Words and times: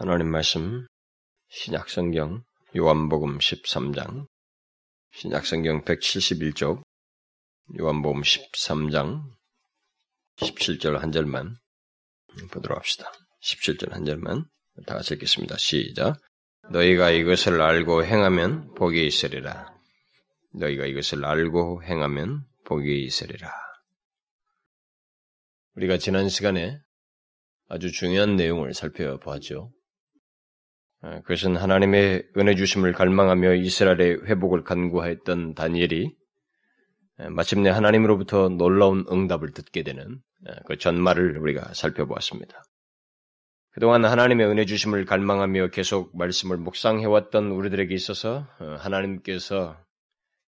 하나님 0.00 0.28
말씀 0.28 0.86
신약성경 1.48 2.44
요한복음 2.76 3.38
13장 3.38 4.28
신약성경 5.10 5.82
171쪽 5.82 6.84
요한복음 7.80 8.20
13장 8.20 9.24
17절 10.36 10.98
한 10.98 11.10
절만 11.10 11.56
보도록 12.52 12.78
합시다. 12.78 13.10
17절 13.42 13.90
한 13.90 14.04
절만 14.04 14.44
다 14.86 14.94
같이 14.94 15.14
읽겠습니다. 15.14 15.56
시작. 15.56 16.16
너희가 16.70 17.10
이것을 17.10 17.60
알고 17.60 18.04
행하면 18.04 18.74
복이 18.74 19.04
있으리라. 19.04 19.66
너희가 20.54 20.86
이것을 20.86 21.24
알고 21.24 21.82
행하면 21.82 22.46
복이 22.66 23.02
있으리라. 23.02 23.52
우리가 25.74 25.98
지난 25.98 26.28
시간에 26.28 26.78
아주 27.66 27.90
중요한 27.90 28.36
내용을 28.36 28.74
살펴보았죠. 28.74 29.72
아, 31.00 31.20
그것은 31.20 31.56
하나님의 31.56 32.24
은혜 32.36 32.54
주심을 32.56 32.92
갈망하며 32.92 33.54
이스라엘의 33.54 34.24
회복을 34.26 34.64
간구하였던 34.64 35.54
다니엘이 35.54 36.12
아, 37.18 37.30
마침내 37.30 37.70
하나님으로부터 37.70 38.48
놀라운 38.48 39.04
응답을 39.10 39.52
듣게 39.52 39.84
되는 39.84 40.20
아, 40.46 40.54
그 40.66 40.76
전말을 40.76 41.38
우리가 41.38 41.72
살펴보았습니다. 41.72 42.62
그동안 43.70 44.04
하나님의 44.04 44.48
은혜 44.48 44.64
주심을 44.64 45.04
갈망하며 45.04 45.68
계속 45.68 46.16
말씀을 46.16 46.56
묵상해왔던 46.56 47.52
우리들에게 47.52 47.94
있어서 47.94 48.48
어, 48.58 48.76
하나님께서 48.80 49.78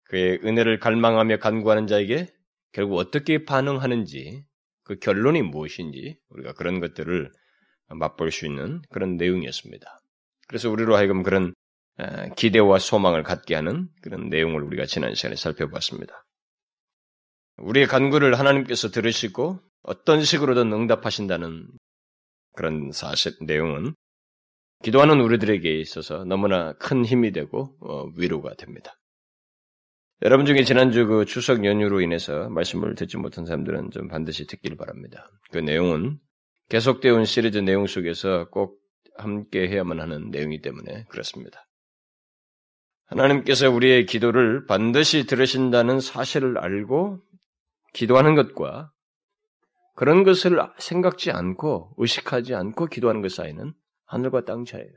그의 0.10 0.42
은혜를 0.44 0.80
갈망하며 0.80 1.38
간구하는 1.38 1.88
자에게 1.88 2.28
결국 2.74 2.98
어떻게 2.98 3.46
반응하는지 3.46 4.44
그 4.84 5.00
결론이 5.00 5.42
무엇인지 5.42 6.18
우리가 6.30 6.54
그런 6.54 6.82
것들을 6.82 7.32
맛볼 7.88 8.32
수 8.32 8.46
있는 8.46 8.82
그런 8.90 9.16
내용이었습니다. 9.16 10.03
그래서 10.48 10.70
우리로 10.70 10.96
하여금 10.96 11.24
그런 11.24 11.54
기대와 12.36 12.80
소망을 12.80 13.24
갖게 13.24 13.56
하는 13.56 13.90
그런 14.02 14.30
내용을 14.30 14.64
우리가 14.64 14.86
지난 14.86 15.14
시간에 15.16 15.36
살펴봤습니다. 15.36 16.26
우리의 17.58 17.88
간구를 17.88 18.40
하나님께서 18.40 18.90
들으시고 18.90 19.60
어떤 19.84 20.24
식으로든 20.24 20.72
응답하신다는 20.74 21.68
그런 22.54 22.92
사실 22.92 23.34
내용은 23.42 23.94
기도하는 24.84 25.22
우리들에게 25.22 25.80
있어서 25.80 26.26
너무나 26.26 26.74
큰 26.74 27.06
힘이 27.06 27.32
되고 27.32 27.76
어, 27.80 28.06
위로가 28.18 28.56
됩니다. 28.56 28.96
여러분 30.24 30.46
중에 30.46 30.64
지난주 30.64 31.06
그 31.06 31.26
추석 31.26 31.66
연휴로 31.66 32.02
인해서 32.02 32.50
말씀을 32.50 32.96
듣지 32.96 33.18
못한 33.18 33.46
사람들은 33.46 33.92
좀 33.92 34.08
반드시 34.08 34.48
듣기를 34.48 34.78
바랍니다. 34.78 35.30
그 35.52 35.58
내용은 35.58 36.20
계속되어 36.70 37.14
온 37.14 37.26
시리즈 37.26 37.58
내용 37.58 37.88
속에서 37.88 38.50
꼭 38.50 38.83
함께 39.18 39.68
해야만 39.68 40.00
하는 40.00 40.30
내용이기 40.32 40.62
때문에 40.62 41.06
그렇습니다. 41.10 41.64
하나님께서 43.06 43.70
우리의 43.70 44.06
기도를 44.06 44.66
반드시 44.66 45.26
들으신다는 45.26 46.00
사실을 46.00 46.58
알고 46.58 47.20
기도하는 47.94 48.36
것과 48.36 48.92
그런 49.96 50.24
것을 50.24 50.60
생각지 50.80 51.32
않고 51.32 51.94
의식하지 51.98 52.56
않고 52.56 52.88
기도하는 52.88 53.22
것 53.22 53.32
사이는 53.32 53.74
하늘과 54.06 54.46
땅 54.46 54.66
차이예요. 54.66 54.92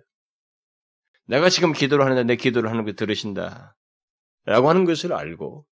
내가 1.27 1.49
지금 1.49 1.73
기도를 1.73 2.05
하는데 2.05 2.23
내 2.25 2.37
기도를 2.37 2.71
하는 2.71 2.85
거 2.85 2.93
들으신다. 2.93 3.77
라고 4.45 4.69
하는 4.71 4.85
것을 4.85 5.13
알고 5.13 5.67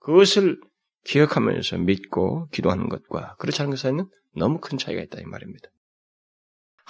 그것을 0.00 0.60
기억하면서 1.04 1.78
믿고 1.78 2.48
기도하는 2.48 2.88
것과 2.88 3.36
그렇지 3.38 3.62
않은 3.62 3.70
것 3.70 3.78
사이는 3.78 4.08
너무 4.36 4.58
큰 4.60 4.78
차이가 4.78 5.00
있다 5.00 5.20
이 5.20 5.24
말입니다. 5.24 5.68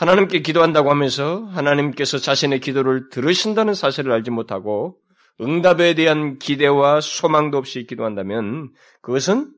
하나님께 0.01 0.41
기도한다고 0.41 0.89
하면서 0.91 1.45
하나님께서 1.45 2.17
자신의 2.17 2.61
기도를 2.61 3.11
들으신다는 3.11 3.75
사실을 3.75 4.13
알지 4.13 4.31
못하고 4.31 4.99
응답에 5.43 5.93
대한 5.93 6.39
기대와 6.39 7.03
소망도 7.03 7.59
없이 7.59 7.85
기도한다면 7.87 8.73
그것은 9.03 9.53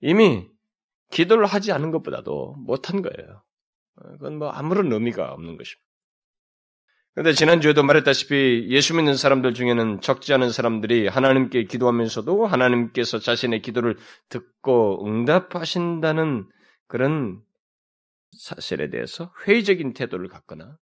이미 0.00 0.48
기도를 1.12 1.46
하지 1.46 1.70
않은 1.70 1.92
것보다도 1.92 2.56
못한 2.66 3.00
거예요. 3.00 3.44
그건 3.94 4.38
뭐 4.38 4.50
아무런 4.50 4.92
의미가 4.92 5.32
없는 5.34 5.56
것입니다. 5.56 5.86
그런데 7.14 7.32
지난주에도 7.32 7.84
말했다시피 7.84 8.66
예수 8.70 8.96
믿는 8.96 9.14
사람들 9.14 9.54
중에는 9.54 10.00
적지 10.00 10.34
않은 10.34 10.50
사람들이 10.50 11.06
하나님께 11.06 11.66
기도하면서도 11.66 12.46
하나님께서 12.46 13.20
자신의 13.20 13.62
기도를 13.62 13.98
듣고 14.30 15.06
응답하신다는 15.06 16.48
그런 16.88 17.40
사실에 18.38 18.90
대해서 18.90 19.32
회의적인 19.46 19.94
태도를 19.94 20.28
갖거나 20.28 20.76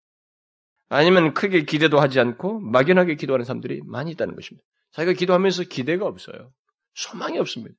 아니면 0.90 1.34
크게 1.34 1.64
기대도 1.64 2.00
하지 2.00 2.20
않고 2.20 2.60
막연하게 2.60 3.16
기도하는 3.16 3.46
사람들이 3.46 3.82
많이 3.86 4.12
있다는 4.12 4.36
것입니다. 4.36 4.66
자기가 4.92 5.14
기도하면서 5.14 5.64
기대가 5.64 6.06
없어요. 6.06 6.52
소망이 6.96 7.38
없습니다. 7.38 7.76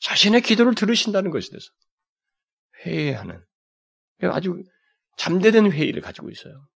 자신의 0.00 0.42
기도를 0.42 0.74
들으신다는 0.74 1.30
것에 1.30 1.50
대해서 1.50 1.66
회의하는 2.84 3.44
아주 4.22 4.62
잠대된 5.16 5.70
회의를 5.70 6.02
가지고 6.02 6.30
있어요. 6.30 6.66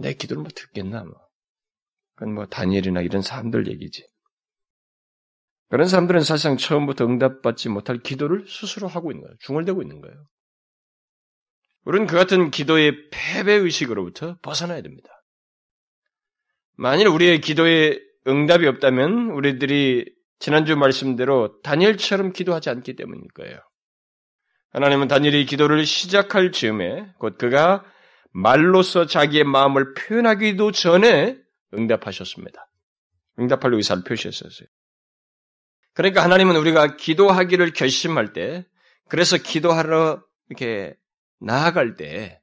내 0.00 0.14
기도를 0.14 0.42
뭐 0.42 0.50
듣겠나 0.54 1.04
뭐. 1.04 1.14
그건 2.14 2.34
뭐 2.34 2.46
다니엘이나 2.46 3.00
이런 3.00 3.22
사람들 3.22 3.68
얘기지. 3.68 4.06
그런 5.68 5.88
사람들은 5.88 6.20
사실상 6.20 6.56
처음부터 6.56 7.06
응답받지 7.06 7.68
못할 7.68 7.98
기도를 7.98 8.46
스스로 8.48 8.88
하고 8.88 9.12
있는 9.12 9.22
거예요. 9.22 9.36
중얼대고 9.40 9.82
있는 9.82 10.00
거예요. 10.00 10.26
우리는 11.84 12.06
그 12.06 12.16
같은 12.16 12.50
기도의 12.50 13.08
패배 13.10 13.52
의식으로부터 13.54 14.38
벗어나야 14.42 14.82
됩니다. 14.82 15.08
만일 16.76 17.08
우리의 17.08 17.40
기도에 17.40 18.00
응답이 18.26 18.66
없다면 18.66 19.30
우리들이 19.30 20.12
지난주 20.38 20.76
말씀대로 20.76 21.60
다니엘처럼 21.62 22.32
기도하지 22.32 22.70
않기 22.70 22.96
때문일 22.96 23.28
거예요. 23.34 23.58
하나님은 24.72 25.08
다니엘이 25.08 25.46
기도를 25.46 25.84
시작할 25.84 26.52
즈음에 26.52 27.12
곧 27.18 27.36
그가 27.38 27.84
말로서 28.32 29.06
자기의 29.06 29.44
마음을 29.44 29.94
표현하기도 29.94 30.72
전에 30.72 31.36
응답하셨습니다. 31.74 32.70
응답할 33.38 33.74
의사를 33.74 34.04
표시했었어요. 34.04 34.68
그러니까 35.94 36.22
하나님은 36.22 36.56
우리가 36.56 36.96
기도하기를 36.96 37.72
결심할 37.72 38.32
때, 38.32 38.64
그래서 39.08 39.36
기도하러 39.36 40.22
이렇게 40.48 40.94
나아갈 41.40 41.96
때 41.96 42.40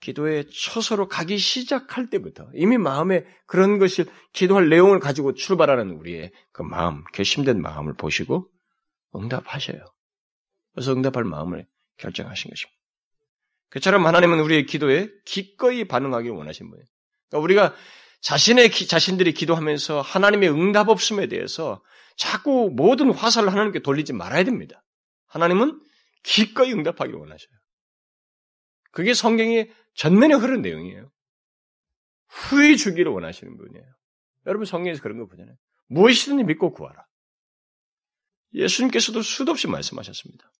기도의 0.00 0.46
처소로 0.50 1.08
가기 1.08 1.38
시작할 1.38 2.10
때부터 2.10 2.48
이미 2.54 2.76
마음에 2.76 3.24
그런 3.46 3.78
것을 3.78 4.06
기도할 4.32 4.68
내용을 4.68 4.98
가지고 4.98 5.34
출발하는 5.34 5.92
우리의 5.92 6.32
그 6.50 6.62
마음, 6.62 7.04
결심된 7.12 7.60
마음을 7.62 7.94
보시고 7.94 8.50
응답하셔요. 9.14 9.84
그래서 10.72 10.92
응답할 10.92 11.24
마음을 11.24 11.66
결정하신 11.98 12.50
것입니다. 12.50 12.78
그처럼 13.68 14.06
하나님은 14.06 14.40
우리의 14.40 14.66
기도에 14.66 15.08
기꺼이 15.24 15.84
반응하기를 15.84 16.36
원하신 16.36 16.68
분이에요. 16.68 16.86
그러니까 17.30 17.44
우리가 17.44 17.74
자신의 18.22 18.70
기, 18.70 18.86
자신들이 18.86 19.32
기도하면서 19.34 20.00
하나님의 20.00 20.50
응답 20.50 20.88
없음에 20.88 21.28
대해서 21.28 21.82
자꾸 22.16 22.70
모든 22.74 23.12
화살을 23.12 23.50
하나님께 23.50 23.80
돌리지 23.80 24.12
말아야 24.12 24.44
됩니다. 24.44 24.84
하나님은 25.26 25.80
기꺼이 26.22 26.72
응답하기를 26.72 27.18
원하셔요. 27.18 27.50
그게 28.92 29.14
성경의 29.14 29.72
전면에 29.94 30.34
흐른 30.34 30.62
내용이에요. 30.62 31.10
후회 32.28 32.76
주기를 32.76 33.12
원하시는 33.12 33.56
분이에요. 33.56 33.86
여러분 34.46 34.64
성경에서 34.64 35.02
그런 35.02 35.18
거 35.18 35.26
보잖아요. 35.26 35.54
무엇이든지 35.88 36.44
믿고 36.44 36.72
구하라. 36.72 37.04
예수님께서도 38.54 39.22
수도 39.22 39.52
없이 39.52 39.66
말씀하셨습니다. 39.66 40.50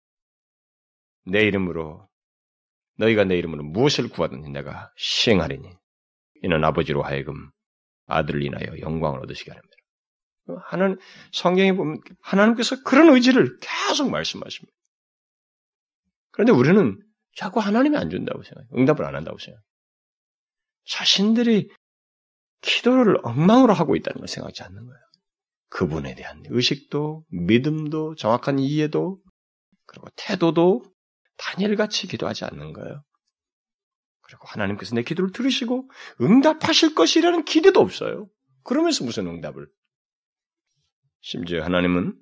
내 1.26 1.42
이름으로 1.42 2.08
너희가 2.98 3.24
내 3.24 3.36
이름으로 3.36 3.64
무엇을 3.64 4.08
구하든지 4.08 4.50
내가 4.50 4.92
시행하리니 4.96 5.68
이는 6.42 6.64
아버지로 6.64 7.02
하여금 7.02 7.50
아들을 8.06 8.42
인하여 8.42 8.78
영광을 8.80 9.20
얻으시게 9.20 9.50
하랍니다. 9.50 9.76
하나님 10.64 10.98
성경에 11.32 11.72
보면 11.72 12.00
하나님께서 12.20 12.82
그런 12.82 13.08
의지를 13.14 13.58
계속 13.60 14.10
말씀하십니다. 14.10 14.76
그런데 16.32 16.52
우리는 16.52 16.98
자꾸 17.36 17.60
하나님이 17.60 17.96
안 17.96 18.10
준다고 18.10 18.42
생각해요. 18.42 18.68
응답을 18.76 19.04
안 19.04 19.14
한다고 19.14 19.38
생각해요. 19.38 19.62
자신들이 20.84 21.70
기도를 22.60 23.18
엉망으로 23.22 23.72
하고 23.72 23.96
있다는 23.96 24.18
걸 24.18 24.28
생각하지 24.28 24.62
않는 24.64 24.86
거예요. 24.86 25.00
그분에 25.68 26.14
대한 26.14 26.42
의식도, 26.48 27.24
믿음도, 27.30 28.14
정확한 28.16 28.58
이해도, 28.58 29.20
그리고 29.86 30.08
태도도 30.16 30.84
다니엘같이 31.36 32.08
기도하지 32.08 32.44
않는 32.44 32.72
거예요. 32.72 33.02
그리고 34.20 34.46
하나님께서 34.46 34.94
내 34.94 35.02
기도를 35.02 35.32
들으시고 35.32 35.90
응답하실 36.20 36.94
것이라는 36.94 37.44
기대도 37.44 37.80
없어요. 37.80 38.28
그러면서 38.64 39.04
무슨 39.04 39.26
응답을? 39.26 39.66
심지어 41.20 41.64
하나님은 41.64 42.16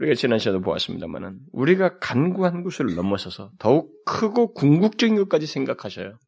우리가 0.00 0.14
지난 0.14 0.38
시간에도 0.38 0.62
보았습니다만은 0.62 1.40
우리가 1.52 1.98
간구한 1.98 2.62
곳을 2.62 2.94
넘어서서 2.94 3.52
더욱 3.58 3.92
크고 4.04 4.52
궁극적인 4.54 5.16
것까지 5.16 5.46
생각하셔요. 5.46 6.18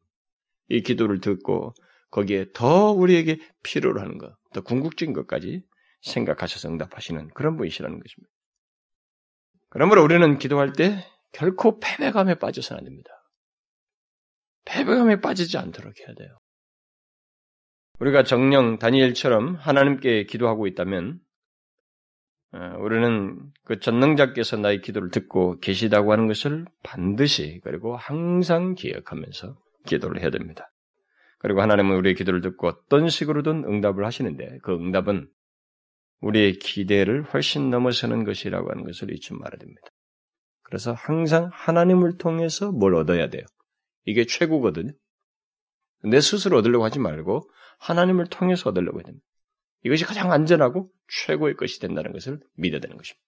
이 0.69 0.81
기도를 0.81 1.19
듣고 1.19 1.73
거기에 2.11 2.47
더 2.53 2.91
우리에게 2.91 3.39
필요로 3.63 3.99
하는 3.99 4.17
것, 4.17 4.33
더 4.53 4.61
궁극적인 4.61 5.13
것까지 5.13 5.61
생각하셔서 6.01 6.69
응답하시는 6.69 7.29
그런 7.33 7.57
분이시라는 7.57 7.99
것입니다. 7.99 8.31
그러므로 9.69 10.03
우리는 10.03 10.37
기도할 10.37 10.71
때 10.71 11.05
결코 11.33 11.79
패배감에 11.79 12.35
빠져서는 12.35 12.79
안 12.79 12.85
됩니다. 12.85 13.09
패배감에 14.65 15.19
빠지지 15.19 15.57
않도록 15.57 15.93
해야 15.99 16.15
돼요. 16.15 16.37
우리가 17.99 18.23
정령 18.23 18.79
다니엘처럼 18.79 19.55
하나님께 19.55 20.25
기도하고 20.25 20.67
있다면 20.67 21.19
어, 21.19 21.25
우리는 22.53 23.39
그 23.65 23.79
전능자께서 23.79 24.57
나의 24.57 24.81
기도를 24.81 25.11
듣고 25.11 25.59
계시다고 25.59 26.11
하는 26.11 26.27
것을 26.27 26.65
반드시 26.83 27.59
그리고 27.63 27.95
항상 27.95 28.73
기억하면서 28.73 29.57
기도를 29.85 30.21
해야 30.21 30.29
됩니다. 30.29 30.71
그리고 31.39 31.61
하나님은 31.61 31.95
우리의 31.97 32.15
기도를 32.15 32.41
듣고 32.41 32.67
어떤 32.67 33.09
식으로든 33.09 33.65
응답을 33.65 34.05
하시는데 34.05 34.59
그 34.63 34.73
응답은 34.73 35.29
우리의 36.21 36.53
기대를 36.53 37.23
훨씬 37.23 37.69
넘어서는 37.69 38.23
것이라고 38.23 38.71
하는 38.71 38.83
것을 38.83 39.13
잊지 39.13 39.33
말아야 39.33 39.59
됩니다. 39.59 39.87
그래서 40.63 40.93
항상 40.93 41.49
하나님을 41.53 42.17
통해서 42.17 42.71
뭘 42.71 42.95
얻어야 42.95 43.29
돼요. 43.29 43.43
이게 44.05 44.25
최고거든요. 44.25 44.91
내 46.03 46.21
스스로 46.21 46.57
얻으려고 46.57 46.85
하지 46.85 46.99
말고 46.99 47.49
하나님을 47.79 48.27
통해서 48.27 48.69
얻으려고 48.69 48.99
해야 48.99 49.03
됩니다. 49.03 49.26
이것이 49.87 50.03
가장 50.03 50.31
안전하고 50.31 50.91
최고의 51.07 51.55
것이 51.55 51.79
된다는 51.79 52.11
것을 52.11 52.39
믿어야 52.55 52.79
되는 52.79 52.97
것입니다. 52.97 53.21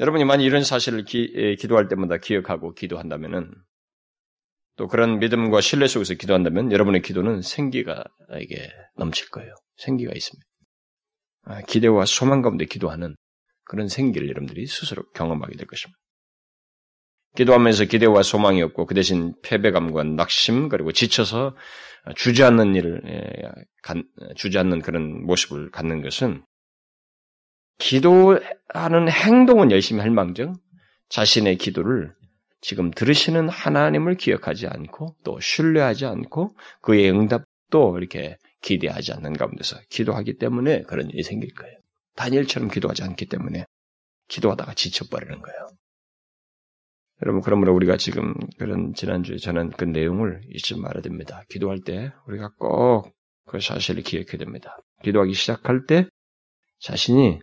여러분이 0.00 0.24
만약 0.24 0.42
이런 0.44 0.64
사실을 0.64 1.04
기, 1.04 1.56
도할 1.68 1.88
때마다 1.88 2.18
기억하고 2.18 2.74
기도한다면은 2.74 3.52
또 4.76 4.88
그런 4.88 5.18
믿음과 5.18 5.60
신뢰 5.60 5.86
속에서 5.86 6.14
기도한다면 6.14 6.72
여러분의 6.72 7.02
기도는 7.02 7.42
생기가 7.42 8.04
이게 8.40 8.68
넘칠 8.96 9.28
거예요. 9.30 9.54
생기가 9.76 10.12
있습니다. 10.12 10.46
아, 11.44 11.60
기대와 11.62 12.06
소망 12.06 12.42
가운데 12.42 12.64
기도하는 12.64 13.14
그런 13.64 13.88
생기를 13.88 14.28
여러분들이 14.28 14.66
스스로 14.66 15.08
경험하게 15.12 15.56
될 15.56 15.66
것입니다. 15.66 15.98
기도하면서 17.36 17.86
기대와 17.86 18.22
소망이 18.22 18.62
없고 18.62 18.86
그 18.86 18.94
대신 18.94 19.34
패배감과 19.42 20.04
낙심 20.04 20.68
그리고 20.68 20.92
지쳐서 20.92 21.56
주저앉는 22.16 22.74
일을 22.74 23.02
예, 23.06 24.34
주저앉는 24.34 24.82
그런 24.82 25.24
모습을 25.24 25.70
갖는 25.70 26.02
것은 26.02 26.44
기도하는 27.78 29.08
행동은 29.08 29.70
열심히 29.70 30.00
할 30.00 30.10
망정 30.10 30.54
자신의 31.08 31.56
기도를 31.58 32.10
지금 32.60 32.90
들으시는 32.90 33.48
하나님을 33.48 34.16
기억하지 34.16 34.68
않고 34.68 35.16
또 35.24 35.40
신뢰하지 35.40 36.06
않고 36.06 36.56
그의 36.80 37.10
응답도 37.10 37.98
이렇게 37.98 38.36
기대하지 38.62 39.12
않는 39.14 39.32
가운데서 39.32 39.76
기도하기 39.90 40.38
때문에 40.38 40.82
그런 40.82 41.10
일이 41.10 41.22
생길 41.22 41.52
거예요. 41.54 41.76
다니엘처럼 42.14 42.70
기도하지 42.70 43.02
않기 43.02 43.26
때문에 43.26 43.64
기도하다가 44.28 44.74
지쳐버리는 44.74 45.42
거예요. 45.42 45.68
여러분, 47.22 47.40
그러므로 47.40 47.74
우리가 47.74 47.96
지금 47.96 48.34
그런 48.58 48.94
지난주에 48.94 49.36
전한 49.36 49.70
그 49.70 49.84
내용을 49.84 50.42
잊지 50.50 50.78
말아야 50.78 51.02
됩니다. 51.02 51.42
기도할 51.48 51.80
때 51.80 52.10
우리가 52.26 52.50
꼭 52.58 53.12
그 53.46 53.60
사실을 53.60 54.02
기억해야 54.02 54.38
됩니다. 54.38 54.78
기도하기 55.02 55.34
시작할 55.34 55.86
때 55.86 56.06
자신이 56.80 57.40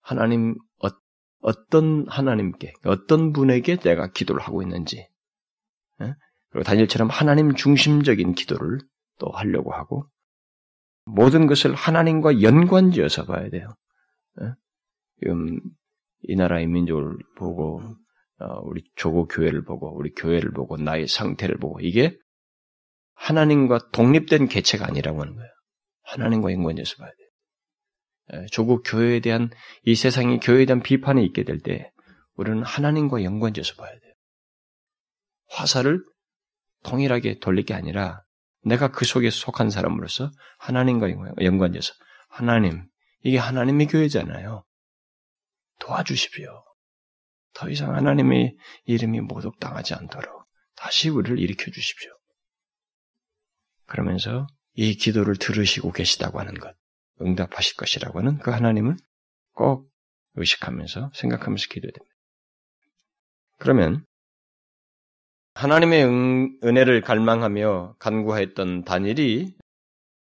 하나님, 0.00 0.56
어, 0.80 1.52
떤 1.70 2.06
하나님께, 2.08 2.72
어떤 2.84 3.32
분에게 3.32 3.76
내가 3.76 4.10
기도를 4.10 4.42
하고 4.42 4.62
있는지, 4.62 5.06
예? 6.00 6.14
그리고 6.50 6.64
다니엘처럼 6.64 7.08
하나님 7.08 7.54
중심적인 7.54 8.34
기도를 8.34 8.78
또 9.18 9.30
하려고 9.30 9.72
하고, 9.72 10.06
모든 11.04 11.46
것을 11.46 11.74
하나님과 11.74 12.42
연관지어서 12.42 13.26
봐야 13.26 13.48
돼요. 13.48 13.74
예? 14.40 14.52
지금 15.20 15.60
이 16.22 16.36
나라의 16.36 16.66
민족을 16.66 17.16
보고 17.36 17.80
어, 17.80 17.94
우리 18.64 18.82
조국 18.96 19.28
교회를 19.28 19.64
보고 19.64 19.94
우리 19.96 20.12
교회를 20.14 20.52
보고 20.52 20.76
나의 20.76 21.06
상태를 21.08 21.58
보고 21.58 21.80
이게 21.80 22.16
하나님과 23.14 23.90
독립된 23.92 24.48
개체가 24.48 24.86
아니라고 24.86 25.20
하는 25.20 25.36
거예요. 25.36 25.50
하나님과 26.02 26.52
연관해서 26.52 26.96
봐야 26.96 27.10
돼요. 27.10 28.46
조국 28.50 28.82
교회에 28.84 29.20
대한 29.20 29.50
이 29.82 29.94
세상이 29.94 30.40
교회에 30.40 30.64
대한 30.66 30.82
비판이 30.82 31.24
있게 31.26 31.44
될 31.44 31.60
때 31.60 31.90
우리는 32.34 32.62
하나님과 32.62 33.22
연관해서 33.24 33.74
봐야 33.74 33.90
돼요. 33.90 34.12
화살을 35.50 36.02
동일하게 36.84 37.38
돌릴 37.38 37.64
게 37.64 37.74
아니라 37.74 38.22
내가 38.64 38.90
그 38.90 39.04
속에 39.04 39.30
속한 39.30 39.70
사람으로서 39.70 40.30
하나님과 40.58 41.10
연관돼서 41.42 41.92
하나님 42.28 42.86
이게 43.22 43.38
하나님의 43.38 43.86
교회잖아요. 43.88 44.64
도와주십시오. 45.78 46.64
더 47.54 47.68
이상 47.68 47.94
하나님의 47.94 48.56
이름이 48.86 49.20
모독당하지 49.20 49.94
않도록 49.94 50.46
다시 50.76 51.08
우리를 51.08 51.38
일으켜 51.38 51.70
주십시오. 51.70 52.10
그러면서 53.86 54.46
이 54.74 54.94
기도를 54.94 55.36
들으시고 55.36 55.92
계시다고 55.92 56.40
하는 56.40 56.54
것, 56.54 56.74
응답하실 57.20 57.76
것이라고 57.76 58.20
하는 58.20 58.38
그 58.38 58.50
하나님을 58.50 58.96
꼭 59.52 59.90
의식하면서 60.34 61.10
생각하면서 61.14 61.66
기도해야 61.68 61.92
됩니다. 61.92 62.14
그러면 63.58 64.04
하나님의 65.54 66.04
은, 66.04 66.58
혜를 66.76 67.02
갈망하며 67.02 67.96
간구했던 67.98 68.84
다니엘이 68.84 69.54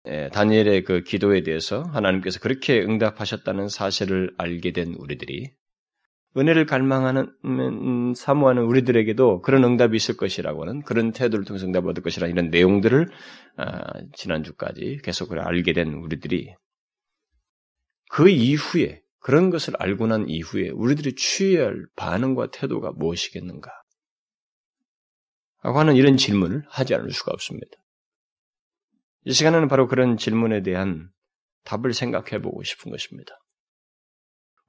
예, 0.06 0.28
다니엘의 0.30 0.84
그 0.84 1.02
기도에 1.02 1.42
대해서 1.42 1.82
하나님께서 1.82 2.40
그렇게 2.40 2.80
응답하셨다는 2.80 3.68
사실을 3.68 4.34
알게 4.38 4.72
된 4.72 4.94
우리들이 4.94 5.50
은혜를 6.36 6.66
갈망하는 6.66 7.34
음, 7.44 8.14
사모하는 8.14 8.62
우리들에게도 8.62 9.40
그런 9.40 9.64
응답이 9.64 9.96
있을 9.96 10.16
것이라고 10.16 10.62
하는 10.62 10.82
그런 10.82 11.12
태도를 11.12 11.44
통해서 11.44 11.66
응답을 11.66 11.90
얻을 11.90 12.02
것이라 12.02 12.28
이런 12.28 12.50
내용들을 12.50 13.08
아, 13.56 13.92
지난주까지 14.14 15.00
계속 15.02 15.32
알게 15.32 15.72
된 15.72 15.94
우리들이 15.94 16.54
그 18.10 18.28
이후에 18.28 19.02
그런 19.18 19.50
것을 19.50 19.74
알고 19.78 20.06
난 20.06 20.28
이후에 20.28 20.70
우리들이 20.70 21.14
취해야 21.14 21.66
할 21.66 21.86
반응과 21.96 22.50
태도가 22.52 22.92
무엇이겠는가? 22.92 23.70
하고 25.58 25.78
하는 25.78 25.94
이런 25.96 26.16
질문을 26.16 26.64
하지 26.68 26.94
않을 26.94 27.10
수가 27.10 27.32
없습니다. 27.32 27.76
이 29.24 29.32
시간에는 29.32 29.68
바로 29.68 29.86
그런 29.86 30.16
질문에 30.16 30.62
대한 30.62 31.10
답을 31.64 31.92
생각해 31.92 32.40
보고 32.40 32.62
싶은 32.62 32.90
것입니다. 32.90 33.34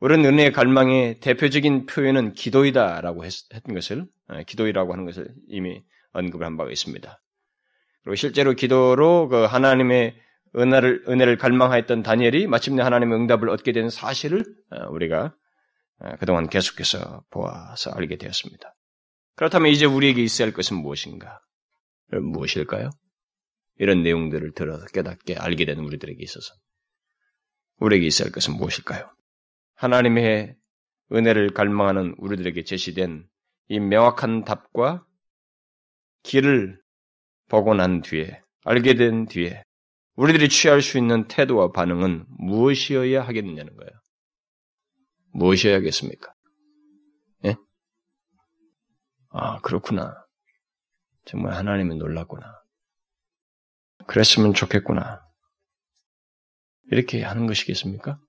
우리는 0.02 0.26
은혜의 0.26 0.52
갈망의 0.52 1.20
대표적인 1.20 1.86
표현은 1.86 2.34
기도이다라고 2.34 3.24
했, 3.24 3.34
던 3.50 3.76
것을 3.76 4.04
어, 4.30 4.42
기도이라고 4.44 4.94
하는 4.94 5.06
것을 5.06 5.28
이미 5.48 5.84
언급을 6.12 6.44
한 6.46 6.58
바가 6.58 6.72
있습니다. 6.72 7.18
그리고 8.04 8.16
실제로 8.16 8.54
기도로 8.54 9.30
그 9.30 9.44
하나님의 9.44 10.16
은혜를 10.56 11.06
은혜를 11.08 11.38
갈망하였던 11.38 12.02
다니엘이 12.02 12.48
마침내 12.48 12.82
하나님의 12.82 13.20
응답을 13.20 13.48
얻게 13.50 13.72
된 13.74 13.92
사실을 13.92 14.44
어, 14.72 14.90
우리가 14.90 15.36
어, 16.00 16.16
그동안 16.20 16.50
계속해서 16.50 17.24
보아서 17.30 17.92
알게 17.92 18.18
되었습니다. 18.18 18.74
그렇다면 19.36 19.72
이제 19.72 19.86
우리에게 19.86 20.24
있어야 20.24 20.48
할 20.48 20.54
것은 20.54 20.78
무엇인가? 20.78 21.40
무엇일까요? 22.10 22.90
이런 23.78 24.02
내용들을 24.02 24.54
들어서 24.56 24.84
깨닫게 24.88 25.36
알게 25.36 25.66
되는 25.66 25.84
우리들에게 25.84 26.22
있어서 26.24 26.56
우리에게 27.78 28.08
있어야 28.08 28.26
할 28.26 28.32
것은 28.32 28.56
무엇일까요? 28.56 29.08
하나님의 29.82 30.56
은혜를 31.12 31.56
갈망하는 31.56 32.14
우리들에게 32.20 32.64
제시된 32.66 33.28
이 33.68 33.80
명확한 33.80 34.46
답과 34.46 35.08
길을 36.22 36.80
보고 37.50 37.74
난 37.74 38.02
뒤에, 38.02 38.40
알게 38.64 38.94
된 38.94 39.26
뒤에, 39.26 39.64
우리들이 40.18 40.50
취할 40.50 40.84
수 40.84 41.00
있는 41.00 41.28
태도와 41.28 41.72
반응은 41.72 42.26
무엇이어야 42.28 43.24
하겠느냐는 43.24 43.76
거예요. 43.76 43.92
무엇이어야겠습니까? 45.34 46.32
예? 47.46 47.56
아, 49.30 49.62
그렇구나. 49.62 50.14
정말 51.26 51.54
하나님은 51.54 51.98
놀랐구나. 51.98 52.46
그랬으면 54.06 54.54
좋겠구나. 54.54 55.22
이렇게 56.92 57.24
하는 57.24 57.48
것이겠습니까? 57.48 58.20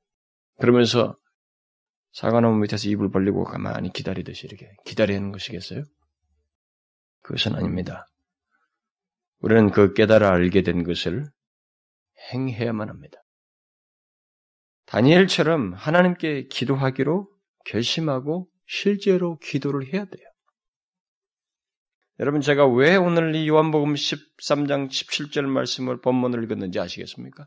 그러면서 0.58 1.18
사과나무 2.12 2.58
밑에서 2.58 2.88
입을 2.88 3.10
벌리고 3.10 3.44
가만히 3.44 3.92
기다리듯이 3.92 4.46
이렇게 4.46 4.70
기다리는 4.84 5.32
것이겠어요? 5.32 5.82
그것은 7.22 7.54
아닙니다. 7.54 8.06
우리는 9.38 9.70
그 9.70 9.92
깨달아 9.94 10.30
알게 10.30 10.62
된 10.62 10.84
것을 10.84 11.24
행해야만 12.32 12.88
합니다. 12.88 13.18
다니엘처럼 14.86 15.72
하나님께 15.72 16.48
기도하기로 16.48 17.26
결심하고 17.64 18.48
실제로 18.66 19.38
기도를 19.38 19.92
해야 19.92 20.04
돼요. 20.04 20.26
여러분 22.20 22.40
제가 22.40 22.66
왜 22.66 22.96
오늘 22.96 23.34
이 23.34 23.48
요한복음 23.48 23.94
13장 23.94 24.88
17절 24.88 25.46
말씀을 25.46 26.00
본문을 26.00 26.44
읽었는지 26.44 26.78
아시겠습니까? 26.78 27.46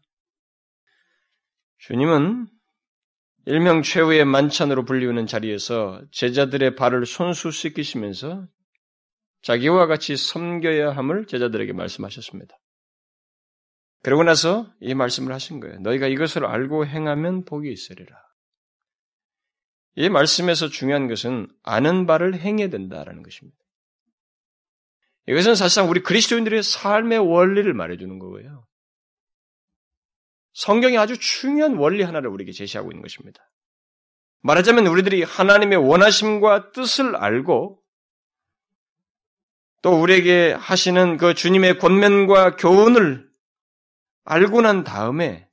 주님은 1.78 2.48
일명 3.46 3.84
최후의 3.84 4.26
만찬으로 4.26 4.86
불리우는 4.86 5.28
자리에서 5.28 6.02
제자들의 6.12 6.76
발을 6.76 7.06
손수 7.06 7.52
씻기시면서 7.52 8.48
자기와 9.44 9.86
같이 9.86 10.18
섬겨야 10.18 10.92
함을 10.92 11.28
제자들에게 11.28 11.74
말씀하셨습니다. 11.74 12.58
그러고 14.02 14.24
나서 14.24 14.72
이 14.80 14.96
말씀을 14.96 15.34
하신 15.34 15.60
거예요. 15.60 15.80
너희가 15.80 16.08
이것을 16.08 16.46
알고 16.46 16.88
행하면 16.88 17.46
복이 17.46 17.72
있으리라. 17.72 18.16
이 19.96 20.10
말씀에서 20.10 20.68
중요한 20.70 21.08
것은 21.08 21.48
아는 21.64 22.06
바를 22.06 22.36
행해야 22.36 22.70
된다라는 22.70 23.24
것입니다. 23.24 23.58
이것은 25.28 25.56
사실상 25.56 25.90
우리 25.90 26.02
그리스도인들의 26.02 26.62
삶의 26.64 27.20
원리를 27.20 27.72
말해주는 27.74 28.20
거예요. 28.20 28.66
성경이 30.56 30.98
아주 30.98 31.20
중요한 31.20 31.76
원리 31.76 32.02
하나를 32.02 32.30
우리에게 32.30 32.54
제시하고 32.54 32.90
있는 32.92 33.02
것입니다. 33.02 33.52
말하자면 34.42 34.88
우리들이 34.88 35.24
하나님의 35.24 35.78
원하심과 35.78 36.72
뜻을 36.72 37.16
알고 37.18 37.82
또 39.82 40.02
우리에게 40.02 40.54
하시는 40.54 41.18
그 41.18 41.34
주님의 41.34 41.78
권면과 41.78 42.56
교훈을 42.56 43.30
알고 44.24 44.62
난 44.62 44.84
다음에 44.84 45.48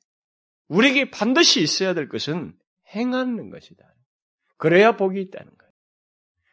우리에게 0.69 1.11
반드시 1.11 1.61
있어야 1.61 1.95
될 1.95 2.09
것은 2.09 2.57
행하는 2.95 3.51
것이다. 3.51 3.85
그래야 4.57 4.97
복이 4.97 5.21
있다는 5.21 5.51
거예요. 5.59 5.73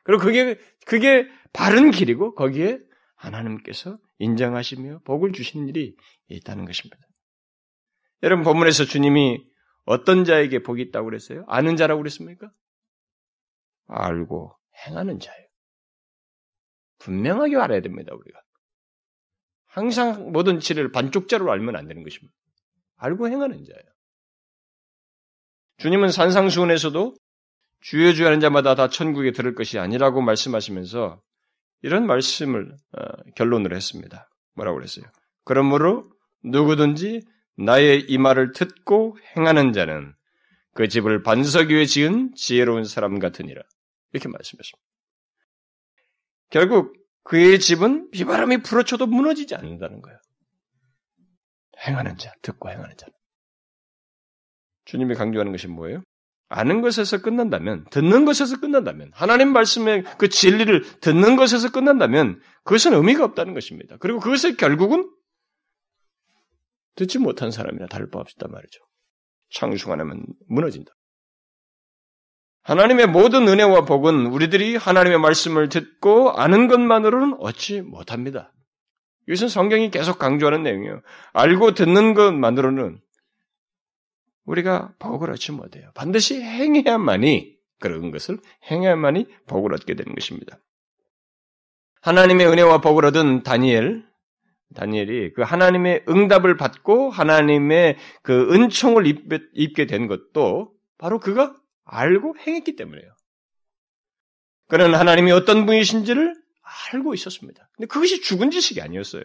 그리고 0.04 0.24
그게, 0.24 0.60
그게 0.86 1.28
바른 1.54 1.92
길이고 1.92 2.34
거기에 2.34 2.80
하나님께서 3.16 4.00
인정하시며 4.18 5.02
복을 5.04 5.34
주시는 5.34 5.68
일이 5.68 5.96
있다는 6.30 6.66
것입니다. 6.66 6.98
여러분, 8.24 8.44
본문에서 8.44 8.86
주님이 8.86 9.44
어떤 9.86 10.24
자에게 10.26 10.62
복이 10.64 10.82
있다고 10.84 11.06
그랬어요? 11.06 11.46
아는 11.48 11.76
자라고 11.76 12.02
그랬습니까? 12.02 12.52
알고 13.88 14.52
행하는 14.86 15.20
자예요. 15.20 15.48
분명하게 17.00 17.56
알아야 17.58 17.82
됩니다, 17.82 18.14
우리가. 18.14 18.40
항상 19.68 20.32
모든 20.32 20.60
지를 20.60 20.92
반쪽짜리로 20.92 21.52
알면 21.52 21.76
안 21.76 21.88
되는 21.88 22.04
것입니다. 22.04 22.36
알고 22.98 23.30
행하는 23.30 23.64
자예요. 23.64 23.84
주님은 25.78 26.10
산상수훈에서도 26.12 27.16
주여 27.82 28.14
주여 28.14 28.28
하는 28.28 28.40
자마다 28.42 28.76
다 28.76 28.90
천국에 28.90 29.32
들을 29.32 29.56
것이 29.56 29.80
아니라고 29.80 30.22
말씀하시면서 30.22 31.22
이런 31.82 32.06
말씀을 32.06 32.76
어, 32.98 33.02
결론으로 33.36 33.76
했습니다. 33.76 34.30
뭐라고 34.56 34.78
그랬어요? 34.78 35.06
그러므로 35.46 36.12
누구든지 36.44 37.22
나의 37.60 38.06
이 38.08 38.18
말을 38.18 38.54
듣고 38.54 39.18
행하는 39.36 39.74
자는 39.74 40.14
그 40.74 40.88
집을 40.88 41.24
반석 41.24 41.70
위에 41.70 41.86
지은 41.86 42.34
지혜로운 42.36 42.86
사람 42.86 43.20
같으니라. 43.20 43.62
이렇게 44.14 44.30
말씀했습니다. 44.30 44.90
결국 46.50 46.96
그의 47.24 47.60
집은 47.60 48.10
비바람이 48.12 48.64
불어쳐도 48.64 49.08
무너지지 49.08 49.56
않는다는 49.56 50.02
거예요. 50.02 50.18
행하는 51.86 52.18
자, 52.18 52.32
듣고 52.42 52.70
행하는 52.70 52.96
자. 52.98 53.08
주님이 54.86 55.16
강조하는 55.16 55.52
것이 55.52 55.68
뭐예요? 55.68 56.02
아는 56.48 56.82
것에서 56.82 57.22
끝난다면, 57.22 57.86
듣는 57.92 58.26
것에서 58.26 58.60
끝난다면, 58.60 59.12
하나님 59.14 59.54
말씀의 59.54 60.04
그 60.18 60.30
진리를 60.30 61.00
듣는 61.00 61.36
것에서 61.36 61.72
끝난다면, 61.72 62.42
그것은 62.64 62.94
의미가 62.94 63.24
없다는 63.24 63.54
것입니다. 63.54 63.98
그리고 64.00 64.20
그것의 64.20 64.58
결국은 64.58 65.08
듣지 67.00 67.18
못한 67.18 67.50
사람이나 67.50 67.88
다를 67.88 68.10
바 68.10 68.20
없다 68.20 68.50
말이죠. 68.50 68.84
창중 69.52 69.92
하나면 69.94 70.26
무너진다. 70.50 70.92
하나님의 72.64 73.08
모든 73.08 73.48
은혜와 73.48 73.86
복은 73.86 74.28
우리들이 74.28 74.76
하나님의 74.76 75.20
말씀을 75.20 75.70
듣고 75.70 76.32
아는 76.32 76.68
것만으로는 76.68 77.38
얻지 77.40 77.82
못합니다. 77.82 78.52
이것은 79.28 79.48
성경이 79.48 79.92
계속 79.92 80.20
강조하는 80.20 80.64
내용이에요. 80.64 81.02
알고 81.32 81.74
듣는 81.74 82.14
것만으로는 82.14 83.00
우리가 84.44 84.94
복을 85.00 85.32
얻지 85.32 85.54
못해요. 85.54 85.92
반드시 85.96 86.42
행해야만이 86.42 87.56
그런 87.80 88.12
것을 88.12 88.40
행해야만이 88.70 89.26
복을 89.48 89.74
얻게 89.74 89.96
되는 89.96 90.14
것입니다. 90.14 90.60
하나님의 92.02 92.48
은혜와 92.48 92.82
복을 92.82 93.06
얻은 93.06 93.44
다니엘, 93.44 94.09
다니엘이 94.76 95.34
그 95.34 95.42
하나님의 95.42 96.06
응답을 96.08 96.58
받고 96.58 97.10
하나님의 97.10 97.98
그 98.22 98.54
은총을 98.54 99.06
입게 99.54 99.86
된 99.86 100.08
것도 100.08 100.74
바로 100.98 101.20
그가 101.20 101.56
알고 101.86 102.36
행했기 102.40 102.76
때문에요. 102.76 103.12
그는 104.68 104.94
하나님이 104.94 105.32
어떤 105.32 105.66
분이신지를 105.66 106.36
알고 106.92 107.14
있었습니다. 107.16 107.70
근데 107.76 107.88
그것이 107.88 108.22
죽은 108.22 108.52
지식이 108.52 108.82
아니었어요. 108.82 109.24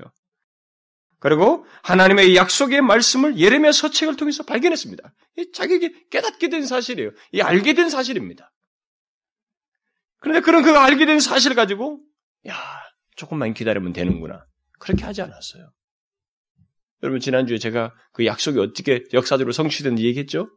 그리고 1.18 1.66
하나님의 1.82 2.36
약속의 2.36 2.82
말씀을 2.82 3.38
예레미야 3.38 3.72
서책을 3.72 4.16
통해서 4.16 4.42
발견했습니다. 4.42 5.12
자기에게 5.52 6.06
깨닫게 6.10 6.48
된 6.48 6.66
사실이에요. 6.66 7.10
이 7.32 7.40
알게 7.40 7.74
된 7.74 7.88
사실입니다. 7.88 8.50
그런데 10.20 10.40
그런 10.40 10.62
그 10.62 10.70
알게 10.70 11.06
된 11.06 11.20
사실을 11.20 11.56
가지고 11.56 12.00
야 12.48 12.54
조금만 13.16 13.52
기다리면 13.52 13.92
되는구나 13.92 14.46
그렇게 14.78 15.04
하지 15.04 15.22
않았어요. 15.22 15.70
여러분 17.02 17.20
지난주에 17.20 17.58
제가 17.58 17.92
그 18.12 18.24
약속이 18.24 18.58
어떻게 18.58 19.04
역사적으로 19.12 19.52
성취된지 19.52 20.04
얘기했죠? 20.04 20.48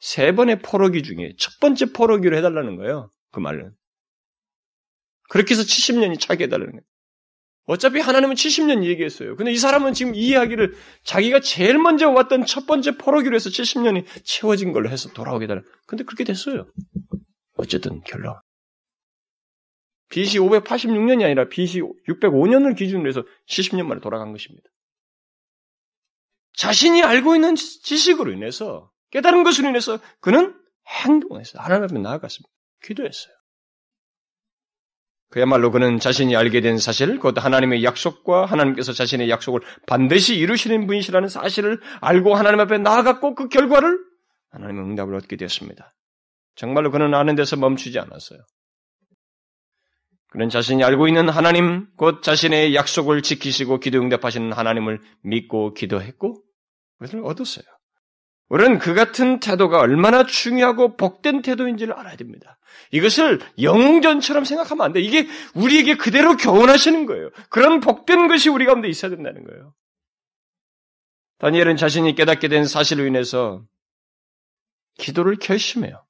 세 0.00 0.32
번의 0.32 0.62
포로기 0.62 1.02
중에 1.04 1.34
첫 1.38 1.52
번째 1.60 1.92
포로기로 1.92 2.36
해달라는 2.36 2.76
거예요. 2.76 3.08
그 3.30 3.38
말은. 3.38 3.72
그렇게 5.28 5.54
해서 5.54 5.62
70년이 5.62 6.18
차게 6.20 6.44
해달라는 6.44 6.72
거예요. 6.72 6.82
어차피 7.66 8.00
하나님은 8.00 8.34
70년 8.34 8.84
얘기했어요. 8.84 9.36
근데 9.36 9.52
이 9.52 9.56
사람은 9.56 9.94
지금 9.94 10.16
이 10.16 10.28
이야기를 10.28 10.74
자기가 11.04 11.40
제일 11.40 11.78
먼저 11.78 12.10
왔던 12.10 12.44
첫 12.46 12.66
번째 12.66 12.98
포로기로 12.98 13.36
해서 13.36 13.48
70년이 13.48 14.04
채워진 14.24 14.72
걸로 14.72 14.90
해서 14.90 15.08
돌아오게 15.12 15.46
되는. 15.46 15.62
근데 15.86 16.02
그렇게 16.02 16.24
됐어요. 16.24 16.66
어쨌든 17.56 18.02
결론. 18.02 18.34
BC 20.12 20.40
586년이 20.40 21.24
아니라 21.24 21.48
BC 21.48 21.80
605년을 21.80 22.76
기준으로 22.76 23.08
해서 23.08 23.24
70년 23.48 23.86
만에 23.86 24.00
돌아간 24.00 24.30
것입니다. 24.32 24.68
자신이 26.52 27.02
알고 27.02 27.34
있는 27.34 27.54
지식으로 27.54 28.30
인해서 28.30 28.90
깨달은 29.10 29.42
것으로 29.42 29.70
인해서 29.70 29.98
그는 30.20 30.54
행동했어요. 30.86 31.62
하나님 31.62 31.84
앞에 31.84 31.98
나아갔습니다. 31.98 32.52
기도했어요. 32.82 33.34
그야말로 35.30 35.70
그는 35.70 35.98
자신이 35.98 36.36
알게 36.36 36.60
된 36.60 36.76
사실, 36.76 37.18
곧 37.18 37.42
하나님의 37.42 37.82
약속과 37.82 38.44
하나님께서 38.44 38.92
자신의 38.92 39.30
약속을 39.30 39.62
반드시 39.86 40.36
이루시는 40.36 40.86
분이시라는 40.86 41.30
사실을 41.30 41.80
알고 42.02 42.34
하나님 42.34 42.60
앞에 42.60 42.76
나아갔고 42.76 43.34
그 43.34 43.48
결과를 43.48 43.98
하나님의 44.50 44.84
응답을 44.84 45.14
얻게 45.14 45.36
되었습니다. 45.36 45.94
정말로 46.54 46.90
그는 46.90 47.14
아는 47.14 47.34
데서 47.34 47.56
멈추지 47.56 47.98
않았어요. 47.98 48.40
그는 50.32 50.48
자신이 50.48 50.82
알고 50.82 51.08
있는 51.08 51.28
하나님, 51.28 51.86
곧 51.96 52.22
자신의 52.22 52.74
약속을 52.74 53.20
지키시고 53.20 53.80
기도 53.80 54.00
응답하시는 54.00 54.50
하나님을 54.52 55.00
믿고 55.22 55.74
기도했고, 55.74 56.42
그것을 56.98 57.22
얻었어요. 57.22 57.64
우리는 58.48 58.78
그 58.78 58.94
같은 58.94 59.40
태도가 59.40 59.78
얼마나 59.78 60.24
중요하고 60.24 60.96
복된 60.96 61.42
태도인지를 61.42 61.94
알아야 61.94 62.16
됩니다. 62.16 62.58
이것을 62.92 63.40
영웅전처럼 63.60 64.44
생각하면 64.44 64.86
안 64.86 64.92
돼. 64.92 65.00
이게 65.00 65.26
우리에게 65.54 65.96
그대로 65.96 66.36
교훈하시는 66.36 67.04
거예요. 67.06 67.30
그런 67.50 67.80
복된 67.80 68.28
것이 68.28 68.48
우리 68.48 68.64
가운데 68.64 68.88
있어야 68.88 69.10
된다는 69.10 69.44
거예요. 69.44 69.72
다니엘은 71.38 71.76
자신이 71.76 72.14
깨닫게 72.14 72.48
된 72.48 72.64
사실로 72.66 73.04
인해서 73.06 73.64
기도를 74.98 75.36
결심해요. 75.36 76.04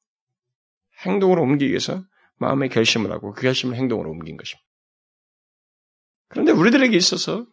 행동으로 1.07 1.43
옮기기 1.43 1.71
위해서 1.71 2.05
마음의 2.42 2.68
결심을 2.68 3.11
하고 3.11 3.32
그 3.32 3.42
결심을 3.42 3.76
행동으로 3.76 4.11
옮긴 4.11 4.37
것입니다. 4.37 4.66
그런데 6.28 6.52
우리들에게 6.52 6.96
있어서 6.96 7.46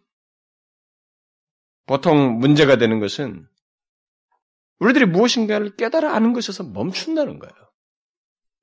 보통 1.85 2.39
문제가 2.39 2.77
되는 2.77 2.99
것은 2.99 3.43
우리들이 4.79 5.05
무엇인가를 5.05 5.75
깨달아 5.75 6.13
아는 6.15 6.33
것에서 6.33 6.63
멈춘다는 6.63 7.39
거예요. 7.39 7.53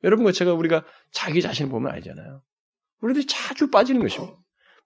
여러분과 0.02 0.32
제가 0.32 0.52
우리가 0.54 0.84
자기 1.10 1.42
자신을 1.42 1.70
보면 1.70 1.92
알잖아요. 1.92 2.42
우리들이 3.00 3.26
자주 3.26 3.70
빠지는 3.70 4.00
것입니다. 4.02 4.36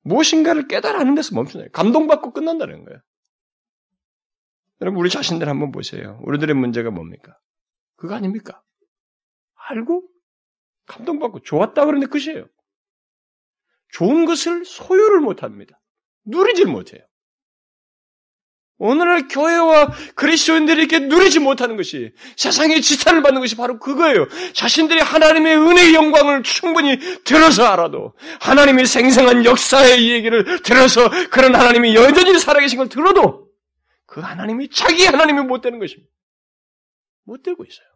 무엇인가를 0.02 0.68
깨달아 0.68 1.00
아는 1.00 1.14
데서 1.14 1.34
멈춘다. 1.34 1.68
감동받고 1.72 2.32
끝난다는 2.32 2.84
거예요. 2.84 3.00
여러분, 4.80 5.00
우리 5.00 5.10
자신들 5.10 5.48
한번 5.48 5.72
보세요. 5.72 6.18
우리들의 6.24 6.54
문제가 6.54 6.90
뭡니까? 6.90 7.38
그거 7.96 8.14
아닙니까? 8.14 8.62
알고, 9.68 10.09
감동받고 10.90 11.40
좋았다 11.42 11.84
그러는데 11.84 12.06
끝이에요. 12.06 12.46
좋은 13.92 14.24
것을 14.24 14.64
소유를 14.64 15.20
못 15.20 15.42
합니다. 15.42 15.80
누리질 16.26 16.66
못해요. 16.66 17.00
오늘날 18.82 19.28
교회와 19.28 19.92
그리스도인들이 20.14 20.78
이렇게 20.78 21.00
누리지 21.00 21.38
못하는 21.38 21.76
것이 21.76 22.12
세상의 22.36 22.80
지탄을 22.80 23.22
받는 23.22 23.42
것이 23.42 23.54
바로 23.54 23.78
그거예요. 23.78 24.26
자신들이 24.54 25.00
하나님의 25.00 25.54
은혜의 25.54 25.94
영광을 25.94 26.42
충분히 26.42 26.98
들어서 27.24 27.66
알아도 27.66 28.14
하나님의 28.40 28.86
생생한 28.86 29.44
역사의 29.44 30.08
얘기를 30.08 30.62
들어서 30.62 31.10
그런 31.30 31.54
하나님이 31.54 31.94
여전히 31.94 32.38
살아계신 32.38 32.78
걸 32.78 32.88
들어도 32.88 33.50
그 34.06 34.20
하나님이 34.20 34.70
자기 34.70 35.04
하나님이 35.04 35.42
못 35.42 35.60
되는 35.60 35.78
것입니다. 35.78 36.10
못 37.24 37.42
되고 37.42 37.62
있어요. 37.64 37.89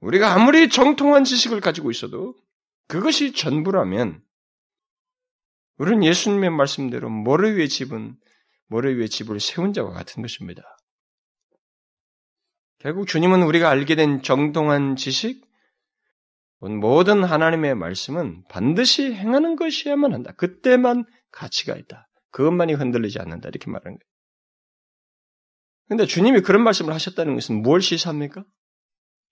우리가 0.00 0.34
아무리 0.34 0.68
정통한 0.68 1.24
지식을 1.24 1.60
가지고 1.60 1.90
있어도 1.90 2.34
그것이 2.88 3.32
전부라면 3.32 4.20
우리는 5.76 6.04
예수님의 6.04 6.50
말씀대로 6.50 7.08
모래 7.08 7.54
위의 7.54 7.68
집은 7.68 8.16
모래 8.66 8.92
위에 8.92 9.08
집을 9.08 9.40
세운 9.40 9.72
자와 9.72 9.90
같은 9.90 10.22
것입니다. 10.22 10.62
결국 12.78 13.06
주님은 13.06 13.42
우리가 13.42 13.68
알게 13.68 13.94
된 13.94 14.22
정통한 14.22 14.96
지식, 14.96 15.44
모든 16.60 17.24
하나님의 17.24 17.74
말씀은 17.74 18.44
반드시 18.48 19.12
행하는 19.12 19.56
것이야만 19.56 20.12
한다. 20.12 20.32
그때만 20.32 21.04
가치가 21.30 21.74
있다. 21.76 22.08
그것만이 22.30 22.74
흔들리지 22.74 23.18
않는다. 23.18 23.48
이렇게 23.48 23.70
말하는 23.70 23.98
거예요. 23.98 24.10
근데 25.88 26.06
주님이 26.06 26.42
그런 26.42 26.62
말씀을 26.62 26.94
하셨다는 26.94 27.34
것은 27.34 27.62
뭘 27.62 27.80
시사합니까? 27.82 28.44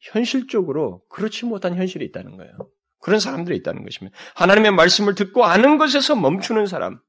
현실적으로 0.01 1.05
그렇지 1.09 1.45
못한 1.45 1.75
현실이 1.75 2.05
있다는 2.07 2.37
거예요. 2.37 2.53
그런 3.01 3.21
사람들이 3.21 3.57
있다는 3.59 3.85
것입니다. 3.85 4.17
하나님의 4.35 4.73
말씀을 4.73 5.15
듣고 5.15 5.45
아는 5.45 5.79
것에서 5.79 6.17
멈추는 6.17 6.67
사람, 6.67 7.01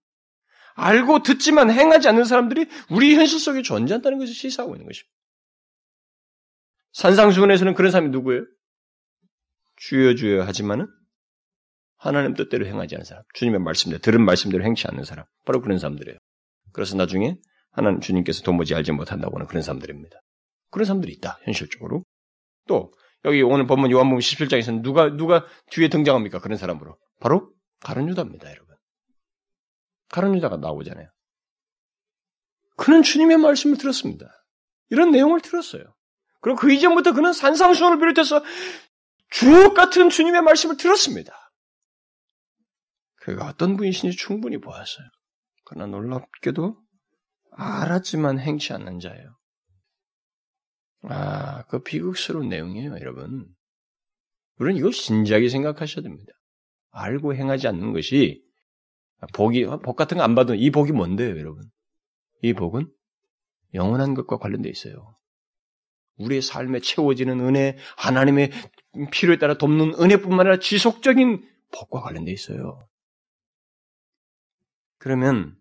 알고 0.75 1.24
듣지만 1.24 1.72
행하지 1.72 2.08
않는 2.08 2.25
사람들이 2.25 2.67
우리 2.89 3.15
현실 3.15 3.39
속에 3.39 3.62
존재한다는 3.62 4.17
것을 4.19 4.34
시사하고 4.34 4.75
있는 4.75 4.88
것입니다. 4.88 5.13
산상수훈에서는 6.93 7.74
그런 7.75 7.91
사람이 7.91 8.10
누구예요? 8.12 8.46
주여 9.77 10.15
주여 10.15 10.43
하지만은 10.43 10.88
하나님 11.98 12.34
뜻대로 12.34 12.65
행하지 12.65 12.96
않는 12.96 13.05
사람, 13.05 13.24
주님의 13.34 13.60
말씀대로 13.60 14.00
들은 14.01 14.24
말씀대로 14.24 14.63
행치 14.63 14.88
않는 14.88 15.03
사람, 15.03 15.25
바로 15.46 15.62
그런 15.62 15.79
사람들이에요. 15.79 16.17
그래서 16.72 16.96
나중에 16.96 17.38
하나님 17.72 18.00
주님께서 18.00 18.41
도무지 18.43 18.74
알지 18.74 18.91
못한다고 18.93 19.36
하는 19.36 19.48
그런 19.48 19.62
사람들입니다. 19.62 20.22
그런 20.72 20.86
사람들이 20.86 21.13
있다 21.13 21.39
현실적으로. 21.43 22.03
또 22.69 22.91
여기 23.25 23.41
오늘 23.41 23.67
본문 23.67 23.91
요한복음 23.91 24.19
17장에서는 24.19 24.83
누가 24.83 25.09
누가 25.09 25.45
뒤에 25.71 25.89
등장합니까? 25.89 26.39
그런 26.39 26.57
사람으로 26.57 26.95
바로 27.19 27.51
가룟 27.81 28.07
유다입니다, 28.09 28.49
여러분. 28.49 28.75
가론 30.09 30.35
유다가 30.35 30.57
나오잖아요. 30.57 31.07
그는 32.77 33.01
주님의 33.03 33.38
말씀을 33.38 33.77
들었습니다. 33.77 34.25
이런 34.89 35.11
내용을 35.11 35.41
들었어요. 35.41 35.83
그리고 36.41 36.57
그 36.57 36.71
이전부터 36.71 37.13
그는 37.13 37.33
산상수훈을 37.33 37.99
비롯해서 37.99 38.41
주옥 39.31 39.73
같은 39.73 40.09
주님의 40.09 40.41
말씀을 40.41 40.77
들었습니다. 40.77 41.33
그가 43.17 43.47
어떤 43.47 43.75
분이신지 43.75 44.15
충분히 44.15 44.59
보았어요. 44.59 45.05
그러나 45.65 45.88
놀랍게도 45.91 46.77
알았지만 47.51 48.39
행치 48.39 48.73
않는 48.73 48.99
자예요. 48.99 49.35
아, 51.03 51.63
그 51.68 51.82
비극스러운 51.82 52.50
내용이에요, 52.50 52.91
여러분. 53.00 53.48
우리는 54.58 54.77
이걸 54.77 54.91
진지하게 54.91 55.50
생각하셔야 55.50 56.03
됩니다. 56.03 56.34
알고 56.91 57.36
행하지 57.36 57.68
않는 57.68 57.94
것이 57.94 58.44
복이, 59.34 59.65
복 59.84 59.96
같은 59.96 60.18
거 60.18 60.24
안 60.24 60.36
받은 60.36 60.58
이 60.58 60.72
복이 60.72 60.91
뭔데요, 60.91 61.38
여러분? 61.38 61.63
이 62.41 62.53
복은 62.53 62.92
영원한 63.74 64.14
것과 64.14 64.38
관련되어 64.38 64.72
있어요. 64.72 65.16
우리의 66.18 66.42
삶에 66.42 66.79
채워지는 66.79 67.40
은혜, 67.40 67.77
하나님의 67.98 68.51
필요에 69.12 69.38
따라 69.38 69.57
돕는 69.57 69.94
은혜뿐만 70.01 70.42
아니라 70.42 70.59
지속적인 70.59 71.48
복과 71.74 72.01
관련되어 72.01 72.33
있어요. 72.33 72.85
그러면 74.98 75.55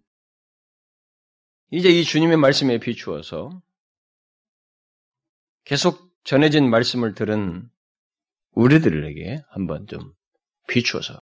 이제 1.70 1.90
이 1.90 2.02
주님의 2.02 2.38
말씀에 2.38 2.78
비추어서 2.78 3.62
계속 5.68 6.10
전해진 6.24 6.70
말씀을 6.70 7.12
들은 7.14 7.68
우리들에게 8.52 9.42
한번 9.50 9.86
좀 9.86 10.14
비추어서 10.66 11.20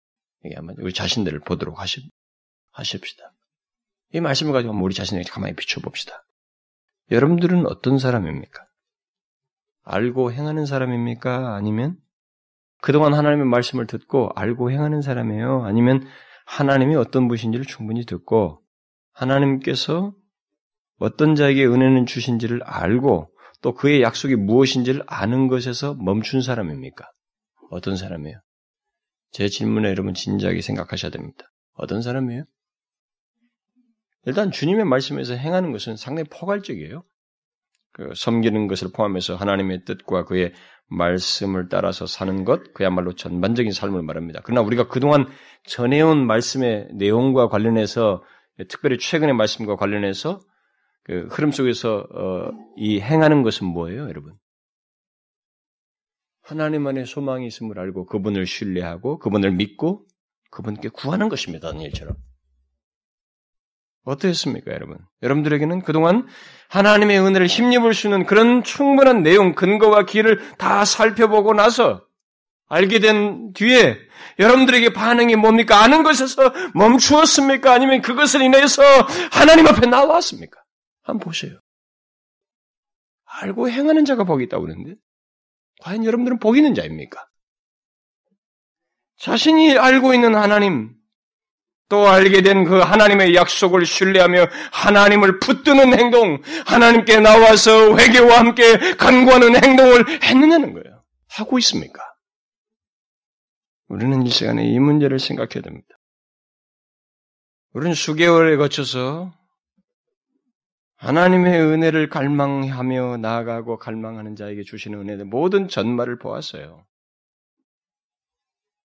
한번 0.56 0.76
우리 0.80 0.94
자신들을 0.94 1.42
보도록 1.42 1.80
하십, 1.80 2.12
하십시다. 2.72 3.30
이 4.14 4.20
말씀을 4.20 4.52
가지고 4.52 4.74
우리 4.82 4.96
자신에게 4.96 5.30
가만히 5.30 5.56
비춰봅시다. 5.56 6.26
여러분들은 7.12 7.68
어떤 7.68 8.00
사람입니까? 8.00 8.66
알고 9.84 10.32
행하는 10.32 10.66
사람입니까? 10.66 11.54
아니면 11.54 11.98
그동안 12.82 13.14
하나님의 13.14 13.46
말씀을 13.46 13.86
듣고 13.86 14.32
알고 14.34 14.72
행하는 14.72 15.04
사람이에요? 15.04 15.66
아니면 15.66 16.08
하나님이 16.48 16.96
어떤 16.96 17.28
분이신지를 17.28 17.68
충분히 17.68 18.08
듣고 18.08 18.64
하나님께서 19.14 20.16
어떤 20.98 21.36
자에게 21.36 21.64
은혜는 21.64 22.08
주신지를 22.08 22.64
알고 22.64 23.32
또 23.62 23.74
그의 23.74 24.02
약속이 24.02 24.36
무엇인지를 24.36 25.04
아는 25.08 25.48
것에서 25.48 25.96
멈춘 25.96 26.42
사람입니까? 26.42 27.06
어떤 27.70 27.96
사람이에요? 27.96 28.38
제 29.32 29.48
질문에 29.48 29.90
여러분 29.90 30.14
진지하게 30.14 30.62
생각하셔야 30.62 31.12
됩니다. 31.12 31.46
어떤 31.74 32.02
사람이에요? 32.02 32.44
일단 34.26 34.52
주님의 34.52 34.86
말씀에서 34.86 35.34
행하는 35.34 35.72
것은 35.72 35.96
상당히 35.96 36.28
포괄적이에요. 36.30 37.04
그 37.94 38.12
섬기는 38.16 38.68
것을 38.68 38.90
포함해서 38.94 39.36
하나님의 39.36 39.86
뜻과 39.86 40.26
그의 40.26 40.54
말씀을 40.88 41.70
따라서 41.70 42.06
사는 42.06 42.44
것, 42.44 42.74
그야말로 42.74 43.14
전반적인 43.14 43.72
삶을 43.72 44.02
말합니다. 44.02 44.42
그러나 44.44 44.62
우리가 44.62 44.88
그동안 44.88 45.28
전해온 45.66 46.26
말씀의 46.28 46.90
내용과 46.94 47.48
관련해서, 47.48 48.22
특별히 48.68 48.98
최근의 48.98 49.34
말씀과 49.34 49.76
관련해서 49.76 50.40
그 51.04 51.28
흐름 51.32 51.52
속에서 51.52 52.06
어, 52.14 52.52
이 52.78 53.00
행하는 53.00 53.44
것은 53.44 53.68
뭐예요, 53.68 54.08
여러분? 54.08 54.34
하나님 56.44 56.86
안에 56.88 57.06
소망이 57.06 57.48
있음을 57.48 57.80
알고 57.80 58.06
그분을 58.06 58.46
신뢰하고 58.46 59.20
그분을 59.20 59.52
믿고 59.52 60.06
그분께 60.52 60.90
구하는 60.90 61.30
것입니다. 61.30 61.72
다니엘처럼. 61.72 62.16
어떠했습니까, 64.04 64.72
여러분? 64.74 64.98
여러분들에게는 65.22 65.84
그동안 65.84 66.28
하나님의 66.70 67.20
은혜를 67.20 67.48
힘입을 67.48 67.94
수 67.94 68.08
있는 68.08 68.26
그런 68.26 68.64
충분한 68.64 69.22
내용, 69.22 69.54
근거와 69.54 70.06
길을 70.06 70.58
다 70.58 70.86
살펴보고 70.86 71.54
나서 71.54 72.06
알게 72.68 73.00
된 73.00 73.54
뒤에 73.54 73.98
여러분들에게 74.40 74.94
반응이 74.94 75.36
뭡니까? 75.36 75.84
아는 75.84 76.04
것에서 76.04 76.52
멈추었습니까? 76.74 77.72
아니면 77.72 78.02
그것을 78.02 78.42
인해서 78.42 78.82
하나님 79.32 79.68
앞에 79.68 79.88
나왔습니까? 79.88 80.61
한번 81.12 81.26
보세요. 81.26 81.60
알고 83.26 83.70
행하는 83.70 84.06
자가 84.06 84.24
복이 84.24 84.46
있다고 84.46 84.64
그러는데, 84.66 84.96
과연 85.82 86.04
여러분들은 86.06 86.40
복 86.40 86.58
있는 86.58 86.74
자입니까? 86.74 87.26
자신이 89.18 89.78
알고 89.78 90.14
있는 90.14 90.36
하나님, 90.36 90.96
또 91.90 92.08
알게 92.08 92.42
된 92.42 92.64
그 92.64 92.80
하나님의 92.80 93.36
약속을 93.36 93.86
신뢰하며 93.86 94.46
하나님을 94.72 95.40
붙드는 95.40 95.98
행동, 96.00 96.42
하나님께 96.66 97.20
나와서 97.20 97.98
회개와 97.98 98.40
함께 98.40 98.96
간구하는 98.96 99.62
행동을 99.64 100.24
했느냐는 100.24 100.74
거예요. 100.74 101.04
하고 101.30 101.60
있습니까? 101.60 102.02
우리는 103.88 104.26
이 104.26 104.30
시간에 104.30 104.66
이 104.66 104.80
문제를 104.80 105.20
생각해야 105.20 105.62
됩니다. 105.62 105.88
우리는 107.74 107.94
수개월에 107.94 108.56
거쳐서 108.58 109.34
하나님의 111.02 111.60
은혜를 111.60 112.10
갈망하며 112.10 113.18
나아가고 113.18 113.80
갈망하는 113.80 114.36
자에게 114.36 114.62
주시는 114.62 115.00
은혜의 115.00 115.24
모든 115.24 115.68
전말을 115.68 116.20
보았어요. 116.20 116.86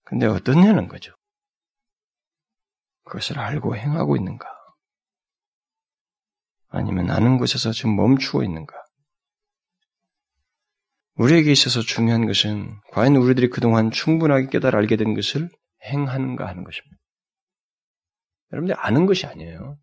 근데 0.02 0.24
어떻냐는 0.24 0.88
거죠. 0.88 1.14
그것을 3.05 3.38
알고 3.38 3.76
행하고 3.76 4.16
있는가? 4.16 4.48
아니면 6.68 7.11
아는 7.11 7.37
것에서 7.37 7.72
지금 7.72 7.96
멈추어 7.96 8.42
있는가? 8.44 8.74
우리에게 11.16 11.52
있어서 11.52 11.83
중요한 11.83 12.26
것은 12.26 12.81
과연 12.92 13.16
우리들이 13.16 13.50
그동안 13.50 13.90
충분하게 13.90 14.46
깨달아 14.46 14.79
알게 14.79 14.96
된 14.96 15.14
것을 15.14 15.50
행하는가 15.85 16.46
하는 16.46 16.64
것입니다. 16.64 16.96
여러분들 18.52 18.74
아는 18.79 19.05
것이 19.05 19.26
아니에요. 19.26 19.79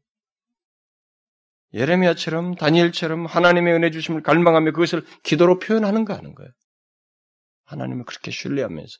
예레미야처럼 1.74 2.56
다니엘처럼 2.56 3.26
하나님의 3.26 3.74
은혜 3.74 3.90
주심을 3.90 4.22
갈망하며 4.22 4.72
그것을 4.72 5.04
기도로 5.24 5.60
표현하는가 5.60 6.16
하는 6.16 6.36
거예요. 6.36 6.50
하나님을 7.66 8.06
그렇게 8.06 8.32
신뢰하면서. 8.32 8.98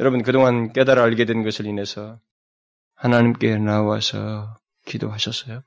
여러분 0.00 0.22
그동안 0.22 0.72
깨달아 0.72 1.02
알게 1.02 1.24
된 1.24 1.42
것을 1.42 1.66
인해서 1.66 2.20
하나님께 2.94 3.58
나와서 3.58 4.54
기도하셨어요? 4.86 5.60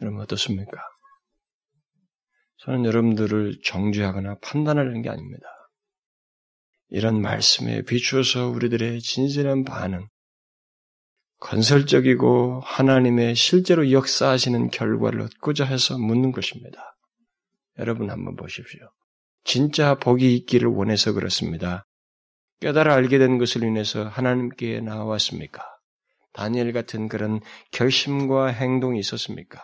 여러분 0.00 0.20
어떻습니까? 0.20 0.78
저는 2.58 2.84
여러분들을 2.84 3.60
정죄하거나 3.64 4.38
판단하려는 4.42 5.02
게 5.02 5.10
아닙니다. 5.10 5.46
이런 6.88 7.20
말씀에 7.20 7.82
비추어서 7.82 8.48
우리들의 8.48 9.00
진실한 9.00 9.64
반응, 9.64 10.06
건설적이고 11.40 12.60
하나님의 12.64 13.34
실제로 13.34 13.90
역사하시는 13.92 14.70
결과를 14.70 15.20
얻고자 15.22 15.64
해서 15.64 15.96
묻는 15.96 16.32
것입니다. 16.32 16.96
여러분 17.78 18.10
한번 18.10 18.34
보십시오. 18.36 18.80
진짜 19.44 19.94
복이 19.94 20.34
있기를 20.36 20.68
원해서 20.68 21.12
그렇습니다. 21.12 21.84
깨달아 22.60 22.92
알게 22.94 23.18
된 23.18 23.38
것을 23.38 23.62
인해서 23.62 24.08
하나님께 24.08 24.80
나왔습니까? 24.80 25.62
다니엘 26.32 26.72
같은 26.72 27.08
그런 27.08 27.40
결심과 27.70 28.48
행동이 28.48 28.98
있었습니까? 28.98 29.62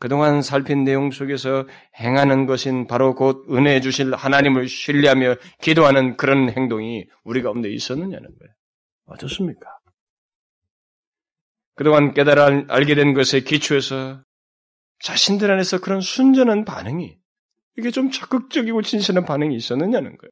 그동안 0.00 0.42
살핀 0.42 0.84
내용 0.84 1.10
속에서 1.10 1.66
행하는 1.98 2.46
것인 2.46 2.86
바로 2.86 3.14
곧 3.14 3.46
은혜 3.50 3.80
주실 3.80 4.14
하나님을 4.14 4.68
신뢰하며 4.68 5.36
기도하는 5.62 6.16
그런 6.16 6.50
행동이 6.50 7.06
우리가 7.24 7.48
없는데 7.48 7.70
있었느냐는 7.72 8.20
거예요. 8.20 8.54
어떻습니까? 9.06 9.66
그동안 11.74 12.14
깨달아 12.14 12.66
알게 12.68 12.94
된 12.94 13.14
것에 13.14 13.40
기초해서 13.40 14.22
자신들 15.00 15.50
안에서 15.50 15.80
그런 15.80 16.00
순전한 16.00 16.64
반응이 16.64 17.18
이게 17.76 17.90
좀 17.90 18.10
적극적이고 18.10 18.82
진실한 18.82 19.24
반응이 19.24 19.54
있었느냐는 19.56 20.16
거예요. 20.16 20.30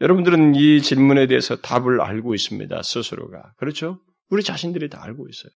여러분들은 0.00 0.54
이 0.54 0.80
질문에 0.80 1.26
대해서 1.26 1.56
답을 1.56 2.00
알고 2.00 2.34
있습니다. 2.34 2.82
스스로가. 2.82 3.52
그렇죠? 3.58 4.00
우리 4.28 4.42
자신들이 4.42 4.88
다 4.88 5.02
알고 5.02 5.28
있어요. 5.28 5.50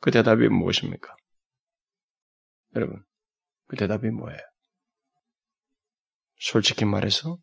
그 0.00 0.10
대답이 0.10 0.48
무엇입니까? 0.48 1.14
여러분, 2.76 3.02
그 3.66 3.76
대답이 3.76 4.08
뭐예요? 4.08 4.38
솔직히 6.38 6.86
말해서 6.86 7.36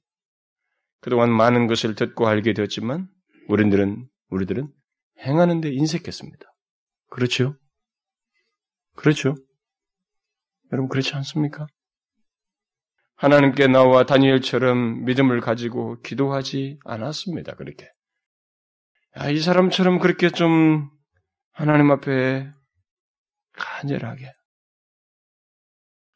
그동안 1.02 1.32
많은 1.32 1.68
것을 1.68 1.94
듣고 1.94 2.28
알게 2.28 2.54
되었지만 2.54 3.08
우리들은 3.48 4.04
우리들은 4.30 4.74
행하는 5.20 5.62
데 5.62 5.72
인색했습니다. 5.72 6.46
그렇죠? 7.10 7.56
그렇죠? 8.96 9.36
여러분 10.72 10.90
그렇지 10.90 11.16
않습니까? 11.16 11.68
하나님께 13.16 13.68
나와 13.68 14.06
다니엘처럼 14.06 15.06
믿음을 15.06 15.42
가지고 15.42 16.00
기도하지 16.02 16.80
않았습니다. 16.86 17.56
그렇게. 17.56 17.90
야, 19.18 19.30
이 19.30 19.40
사람처럼 19.40 20.00
그렇게 20.00 20.30
좀 20.30 20.90
하나님 21.52 21.90
앞에 21.90 22.52
간절하게 23.54 24.32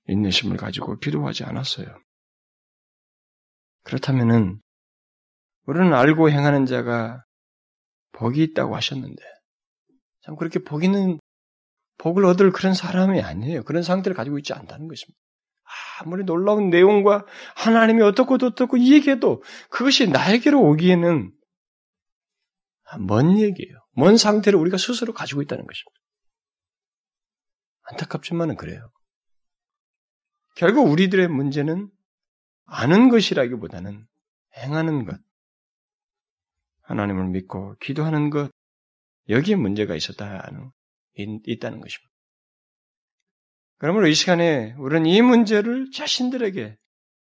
인내심을 0.06 0.58
가지고 0.58 1.00
기도하지 1.00 1.44
않았어요. 1.44 1.88
그렇다면은 3.84 4.62
우리는 5.66 5.94
알고 5.94 6.30
행하는 6.30 6.66
자가 6.68 7.24
복이 8.13 8.43
있다고 8.43 8.76
하셨는데 8.76 9.24
참 10.21 10.36
그렇게 10.36 10.60
복 10.60 10.84
있는 10.84 11.19
복을 11.97 12.26
얻을 12.26 12.52
그런 12.52 12.74
사람이 12.74 13.21
아니에요. 13.21 13.63
그런 13.63 13.84
상태를 13.84 14.15
가지고 14.15 14.38
있지 14.39 14.54
않다는 14.54 14.88
것입니다. 14.88 15.19
아무리 16.00 16.24
놀라운 16.24 16.69
내용과 16.69 17.26
하나님이 17.56 18.02
어떻고 18.02 18.36
어떻고 18.36 18.80
얘기해도 18.80 19.43
그것이 19.69 20.10
나에게로 20.10 20.60
오기에는 20.60 21.32
먼 23.00 23.38
얘기예요. 23.39 23.78
먼 23.93 24.17
상태를 24.17 24.60
우리가 24.60 24.78
스스로 24.78 25.13
가지고 25.13 25.41
있다는 25.41 25.65
것입니다. 25.65 26.02
안타깝지만은 27.84 28.56
그래요. 28.56 28.91
결국 30.56 30.89
우리들의 30.89 31.28
문제는 31.28 31.89
아는 32.65 33.10
것이라기보다는 33.10 34.04
행하는 34.58 35.06
것, 35.06 35.17
하나님을 36.91 37.30
믿고 37.30 37.75
기도하는 37.80 38.30
것, 38.30 38.51
여기에 39.30 39.56
문제가 39.56 39.95
있었다는, 39.95 40.71
있다는 41.15 41.80
것입니다. 41.80 42.12
그러므로 43.77 44.08
이 44.08 44.13
시간에 44.13 44.75
우리는 44.77 45.06
이 45.08 45.21
문제를 45.21 45.89
자신들에게 45.91 46.77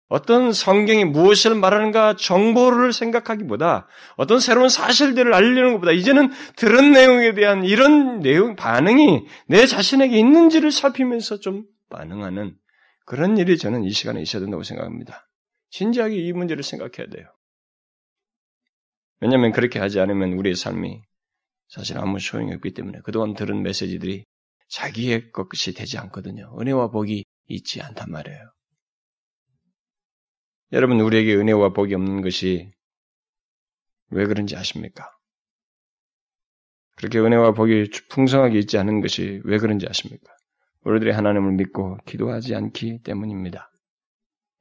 어떤 0.09 0.53
성경이 0.53 1.07
무엇을 1.07 1.55
말하는가 1.55 2.17
정보를 2.17 2.93
생각하기보다 2.93 3.87
어떤 4.17 4.39
새로운 4.39 4.69
사실들을 4.69 5.33
알리는 5.33 5.73
것보다 5.73 5.93
이제는 5.93 6.31
들은 6.57 6.93
내용에 6.93 7.33
대한 7.33 7.65
이런 7.65 8.21
내용 8.21 8.55
반응이 8.55 9.27
내 9.49 9.67
자신에게 9.67 10.19
있는지를 10.19 10.71
살피면서 10.71 11.41
좀 11.41 11.65
반응하는 11.91 12.57
그런 13.07 13.39
일이 13.39 13.57
저는 13.57 13.85
이 13.85 13.91
시간에 13.91 14.21
있어야 14.21 14.41
된다고 14.41 14.63
생각합니다. 14.63 15.27
진지하게 15.71 16.17
이 16.17 16.33
문제를 16.33 16.63
생각해야 16.63 17.09
돼요. 17.11 17.27
왜냐하면 19.25 19.53
그렇게 19.53 19.79
하지 19.79 20.01
않으면 20.01 20.35
우리의 20.35 20.55
삶이 20.55 21.01
사실 21.69 21.97
아무 21.97 22.19
소용이 22.19 22.53
없기 22.57 22.75
때문에 22.75 23.01
그동안 23.05 23.33
들은 23.33 23.63
메시지들이 23.63 24.27
자기의 24.69 25.33
것이 25.33 25.73
되지 25.73 25.97
않거든요. 25.97 26.55
은혜와 26.61 26.91
복이 26.91 27.25
있지 27.49 27.81
않단 27.81 28.11
말이에요. 28.11 28.53
여러분, 30.73 31.01
우리에게 31.01 31.37
은혜와 31.37 31.73
복이 31.73 31.95
없는 31.95 32.21
것이 32.21 32.71
왜 34.11 34.27
그런지 34.27 34.57
아십니까? 34.57 35.09
그렇게 36.97 37.19
은혜와 37.19 37.53
복이 37.53 37.93
풍성하게 38.11 38.59
있지 38.59 38.77
않은 38.77 39.01
것이 39.01 39.41
왜 39.45 39.57
그런지 39.57 39.87
아십니까? 39.89 40.35
우리들이 40.83 41.13
하나님을 41.13 41.53
믿고 41.53 41.97
기도하지 42.05 42.55
않기 42.55 43.01
때문입니다. 43.03 43.71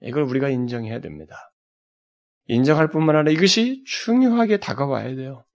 이걸 0.04 0.24
우리가 0.24 0.48
인정해야 0.48 1.02
됩니다. 1.02 1.53
인정할 2.48 2.90
뿐만 2.90 3.16
아니라 3.16 3.32
이것이 3.32 3.84
중요하게 3.86 4.58
다가와야 4.58 5.16
돼요. 5.16 5.46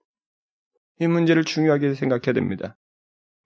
이 1.01 1.07
문제를 1.07 1.45
중요하게 1.45 1.95
생각해야 1.95 2.33
됩니다. 2.33 2.77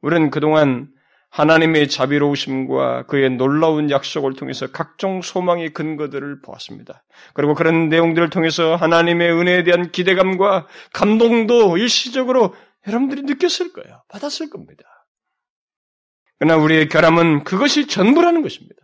우리는 0.01 0.31
그동안 0.31 0.89
하나님의 1.31 1.89
자비로우심과 1.89 3.07
그의 3.07 3.31
놀라운 3.31 3.91
약속을 3.91 4.35
통해서 4.35 4.71
각종 4.71 5.23
소망의 5.23 5.71
근거들을 5.71 6.43
보았습니다. 6.43 7.05
그리고 7.33 7.55
그런 7.55 7.89
내용들을 7.89 8.29
통해서 8.29 8.77
하나님의 8.77 9.33
은혜에 9.33 9.65
대한 9.65 9.91
기대감과 9.91 10.67
감동도 10.93 11.79
일시적으로 11.79 12.55
여러분들이 12.87 13.23
느꼈을 13.23 13.73
거예요. 13.73 14.03
받았을 14.09 14.51
겁니다. 14.51 14.85
그러나 16.39 16.63
우리의 16.63 16.89
결함은 16.91 17.45
그것이 17.45 17.87
전부라는 17.87 18.43
것입니다. 18.43 18.77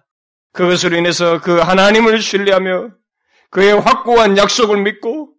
그것으로 0.53 0.97
인해서 0.97 1.41
그 1.43 1.59
하나님을 1.59 2.21
신뢰하며 2.21 2.93
그의 3.51 3.79
확고한 3.79 4.37
약속을 4.37 4.83
믿고 4.83 5.35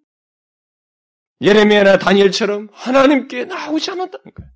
예레미야나 1.41 1.99
다니엘처럼 1.99 2.69
하나님께 2.73 3.45
나오지 3.45 3.91
않았다는 3.91 4.33
거예요. 4.33 4.51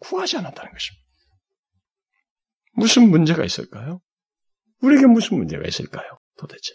구하지 0.00 0.38
않았다는 0.38 0.72
것입니다. 0.72 1.06
무슨 2.72 3.10
문제가 3.10 3.44
있을까요? 3.44 4.00
우리에게 4.80 5.06
무슨 5.06 5.38
문제가 5.38 5.66
있을까요? 5.66 6.18
도대체. 6.36 6.74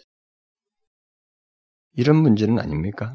이런 1.92 2.16
문제는 2.16 2.58
아닙니까? 2.58 3.12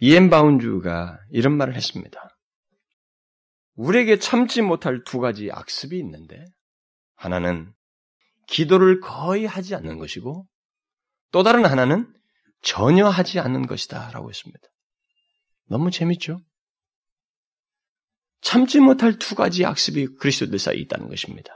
이엔 0.00 0.30
바운주가 0.30 1.18
이런 1.30 1.56
말을 1.56 1.74
했습니다. 1.74 2.38
우리에게 3.74 4.18
참지 4.18 4.62
못할 4.62 5.02
두 5.04 5.18
가지 5.18 5.50
악습이 5.50 5.98
있는데, 5.98 6.44
하나는 7.14 7.72
기도를 8.48 9.00
거의 9.00 9.46
하지 9.46 9.74
않는 9.74 9.98
것이고, 9.98 10.46
또 11.30 11.42
다른 11.42 11.64
하나는 11.64 12.12
전혀 12.62 13.06
하지 13.08 13.38
않는 13.38 13.66
것이다. 13.66 14.10
라고 14.10 14.30
했습니다. 14.30 14.60
너무 15.66 15.90
재밌죠? 15.90 16.40
참지 18.40 18.80
못할 18.80 19.18
두 19.18 19.34
가지 19.34 19.64
악습이 19.64 20.16
그리스도들 20.18 20.58
사이에 20.58 20.80
있다는 20.80 21.08
것입니다. 21.08 21.52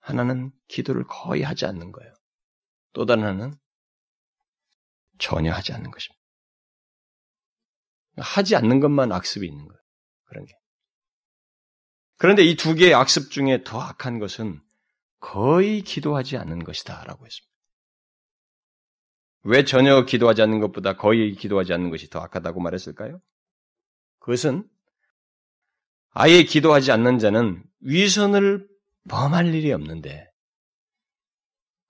하나는 0.00 0.52
기도를 0.68 1.04
거의 1.06 1.42
하지 1.42 1.66
않는 1.66 1.92
거예요. 1.92 2.14
또 2.92 3.04
다른 3.04 3.24
하나는 3.24 3.54
전혀 5.18 5.52
하지 5.52 5.72
않는 5.72 5.90
것입니다. 5.90 6.18
하지 8.18 8.56
않는 8.56 8.80
것만 8.80 9.12
악습이 9.12 9.46
있는 9.46 9.66
거예요. 9.66 9.80
그런 10.24 10.44
게. 10.44 10.54
그런데 12.16 12.42
이 12.44 12.56
두 12.56 12.74
개의 12.74 12.94
악습 12.94 13.30
중에 13.30 13.62
더 13.64 13.80
악한 13.80 14.18
것은 14.18 14.60
거의 15.20 15.82
기도하지 15.82 16.36
않는 16.36 16.64
것이다. 16.64 17.04
라고 17.04 17.26
했습니다. 17.26 17.48
왜 19.42 19.64
전혀 19.64 20.04
기도하지 20.04 20.42
않는 20.42 20.60
것보다 20.60 20.96
거의 20.96 21.34
기도하지 21.34 21.72
않는 21.72 21.90
것이 21.90 22.10
더 22.10 22.20
악하다고 22.20 22.60
말했을까요? 22.60 23.20
그것은 24.18 24.68
아예 26.10 26.42
기도하지 26.42 26.92
않는 26.92 27.18
자는 27.18 27.62
위선을 27.80 28.68
범할 29.08 29.54
일이 29.54 29.72
없는데 29.72 30.28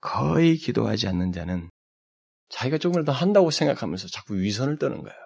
거의 0.01 0.57
기도하지 0.57 1.09
않는 1.09 1.33
자는 1.33 1.71
자기가 2.49 2.79
조금이라도 2.79 3.12
한다고 3.12 3.51
생각하면서 3.51 4.09
자꾸 4.09 4.38
위선을 4.38 4.79
떠는 4.79 5.03
거예요. 5.03 5.19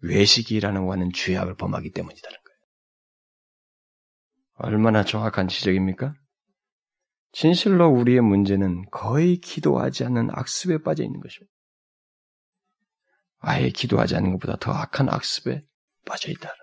외식이라는 0.00 0.82
와는 0.82 1.12
죄악을 1.12 1.56
범하기 1.56 1.90
때문이라는 1.92 2.38
거예요. 2.38 2.45
얼마나 4.56 5.04
정확한 5.04 5.48
지적입니까? 5.48 6.14
진실로 7.32 7.88
우리의 7.88 8.20
문제는 8.22 8.86
거의 8.90 9.36
기도하지 9.36 10.04
않는 10.04 10.30
악습에 10.32 10.78
빠져 10.82 11.04
있는 11.04 11.20
것입니다. 11.20 11.52
아예 13.38 13.68
기도하지 13.68 14.16
않는 14.16 14.32
것보다 14.32 14.56
더 14.56 14.72
악한 14.72 15.08
악습에 15.10 15.62
빠져 16.06 16.30
있다는. 16.30 16.54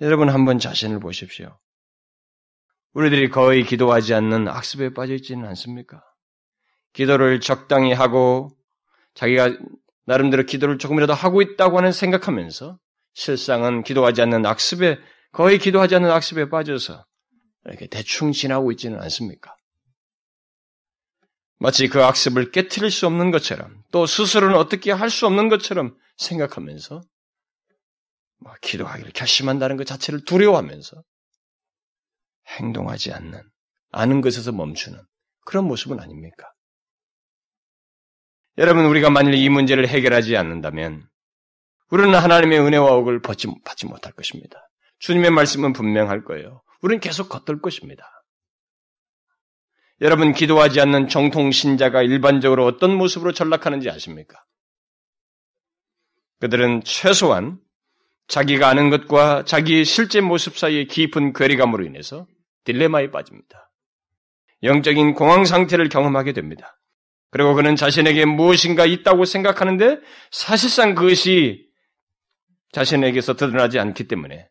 여러분 0.00 0.28
한번 0.28 0.60
자신을 0.60 1.00
보십시오. 1.00 1.58
우리들이 2.92 3.30
거의 3.30 3.64
기도하지 3.64 4.14
않는 4.14 4.48
악습에 4.48 4.94
빠져 4.94 5.14
있지는 5.14 5.46
않습니까? 5.48 6.02
기도를 6.92 7.40
적당히 7.40 7.92
하고 7.92 8.56
자기가 9.14 9.56
나름대로 10.06 10.44
기도를 10.44 10.78
조금이라도 10.78 11.12
하고 11.12 11.42
있다고 11.42 11.78
하는 11.78 11.92
생각하면서 11.92 12.78
실상은 13.14 13.82
기도하지 13.82 14.22
않는 14.22 14.46
악습에 14.46 14.98
거의 15.32 15.58
기도하지 15.58 15.96
않는 15.96 16.10
악습에 16.10 16.48
빠져서 16.48 17.04
이렇게 17.66 17.86
대충 17.86 18.32
지나고 18.32 18.72
있지는 18.72 19.00
않습니까? 19.02 19.54
마치 21.58 21.88
그 21.88 22.02
악습을 22.02 22.50
깨뜨릴 22.52 22.90
수 22.90 23.06
없는 23.06 23.30
것처럼 23.30 23.82
또 23.90 24.06
스스로는 24.06 24.56
어떻게 24.56 24.92
할 24.92 25.10
수 25.10 25.26
없는 25.26 25.48
것처럼 25.48 25.96
생각하면서 26.16 27.02
기도하기를 28.62 29.12
결심한다는 29.12 29.76
것 29.76 29.86
자체를 29.86 30.24
두려워하면서 30.24 31.02
행동하지 32.46 33.12
않는 33.12 33.42
아는 33.90 34.20
것에서 34.20 34.52
멈추는 34.52 35.00
그런 35.44 35.66
모습은 35.66 35.98
아닙니까? 36.00 36.46
여러분 38.56 38.86
우리가 38.86 39.10
만일 39.10 39.34
이 39.34 39.48
문제를 39.48 39.88
해결하지 39.88 40.36
않는다면 40.36 41.08
우리는 41.90 42.14
하나님의 42.14 42.60
은혜와 42.60 42.92
옥을 42.92 43.20
받지, 43.20 43.48
받지 43.64 43.86
못할 43.86 44.12
것입니다. 44.12 44.67
주님의 44.98 45.30
말씀은 45.30 45.72
분명할 45.72 46.24
거예요. 46.24 46.62
우리는 46.82 47.00
계속 47.00 47.28
겉돌 47.28 47.60
것입니다. 47.60 48.04
여러분 50.00 50.32
기도하지 50.32 50.80
않는 50.80 51.08
정통 51.08 51.50
신자가 51.50 52.02
일반적으로 52.02 52.64
어떤 52.64 52.94
모습으로 52.94 53.32
전락하는지 53.32 53.90
아십니까? 53.90 54.44
그들은 56.40 56.82
최소한 56.84 57.58
자기가 58.28 58.68
아는 58.68 58.90
것과 58.90 59.44
자기의 59.44 59.84
실제 59.84 60.20
모습 60.20 60.56
사이의 60.56 60.86
깊은 60.86 61.32
괴리감으로 61.32 61.84
인해서 61.84 62.26
딜레마에 62.64 63.10
빠집니다. 63.10 63.72
영적인 64.62 65.14
공황 65.14 65.44
상태를 65.44 65.88
경험하게 65.88 66.32
됩니다. 66.32 66.78
그리고 67.30 67.54
그는 67.54 67.74
자신에게 67.74 68.24
무엇인가 68.24 68.86
있다고 68.86 69.24
생각하는데 69.24 70.00
사실상 70.30 70.94
그것이 70.94 71.66
자신에게서 72.72 73.34
드러나지 73.34 73.78
않기 73.78 74.08
때문에 74.08 74.48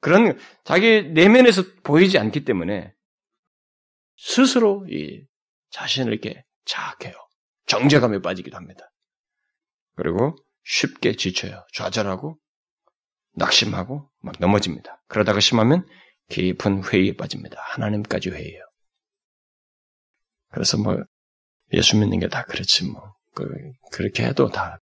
그런 0.00 0.38
자기 0.64 1.02
내면에서 1.02 1.62
보이지 1.82 2.18
않기 2.18 2.44
때문에 2.44 2.92
스스로 4.16 4.86
이 4.88 5.24
자신을 5.70 6.12
이렇게 6.12 6.42
자학해요. 6.64 7.14
정제감에 7.66 8.20
빠지기도 8.20 8.56
합니다. 8.56 8.90
그리고 9.96 10.36
쉽게 10.64 11.16
지쳐요. 11.16 11.64
좌절하고 11.74 12.38
낙심하고 13.34 14.10
막 14.20 14.34
넘어집니다. 14.38 15.02
그러다가 15.08 15.40
심하면 15.40 15.86
깊은 16.30 16.84
회의에 16.84 17.14
빠집니다. 17.16 17.60
하나님까지 17.60 18.30
회의해요. 18.30 18.62
그래서 20.50 20.78
뭐 20.78 20.96
예수 21.72 21.96
믿는 21.98 22.18
게 22.20 22.28
다 22.28 22.44
그렇지 22.44 22.86
뭐 22.86 23.14
그, 23.34 23.44
그렇게 23.92 24.24
해도 24.24 24.48
다 24.48 24.78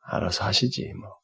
알아서 0.00 0.44
하시지 0.44 0.92
뭐. 0.94 1.17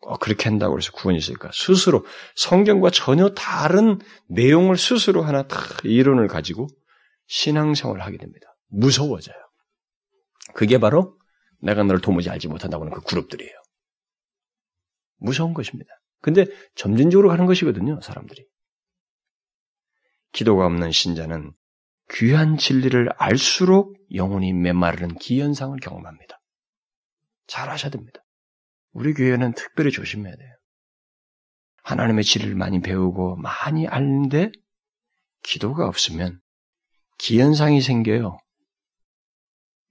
꼭 0.00 0.18
그렇게 0.18 0.48
한다고 0.48 0.78
해서 0.78 0.92
구원이 0.92 1.18
있을까? 1.18 1.50
스스로 1.52 2.04
성경과 2.34 2.90
전혀 2.90 3.30
다른 3.30 3.98
내용을 4.28 4.76
스스로 4.76 5.22
하나 5.22 5.46
다 5.46 5.60
이론을 5.84 6.26
가지고 6.26 6.68
신앙생활을 7.26 8.02
하게 8.02 8.16
됩니다. 8.16 8.56
무서워져요. 8.68 9.36
그게 10.54 10.78
바로 10.78 11.18
내가 11.60 11.82
너를 11.82 12.00
도무지 12.00 12.30
알지 12.30 12.48
못한다고 12.48 12.84
하는 12.84 12.94
그 12.94 13.02
그룹들이에요. 13.02 13.52
무서운 15.18 15.52
것입니다. 15.52 15.90
근데 16.22 16.46
점진적으로 16.74 17.28
가는 17.28 17.46
것이거든요, 17.46 18.00
사람들이. 18.00 18.46
기도가 20.32 20.66
없는 20.66 20.92
신자는 20.92 21.52
귀한 22.12 22.56
진리를 22.56 23.08
알수록 23.16 23.96
영혼이 24.14 24.52
메마르는 24.52 25.16
기현상을 25.16 25.78
경험합니다. 25.80 26.40
잘 27.46 27.68
하셔야 27.68 27.90
됩니다. 27.90 28.22
우리 28.92 29.14
교회는 29.14 29.54
특별히 29.54 29.90
조심해야 29.90 30.34
돼요. 30.34 30.50
하나님의 31.82 32.24
진리를 32.24 32.54
많이 32.54 32.80
배우고 32.80 33.36
많이 33.36 33.86
알는데 33.86 34.52
기도가 35.42 35.86
없으면 35.86 36.40
기현상이 37.18 37.80
생겨요. 37.80 38.38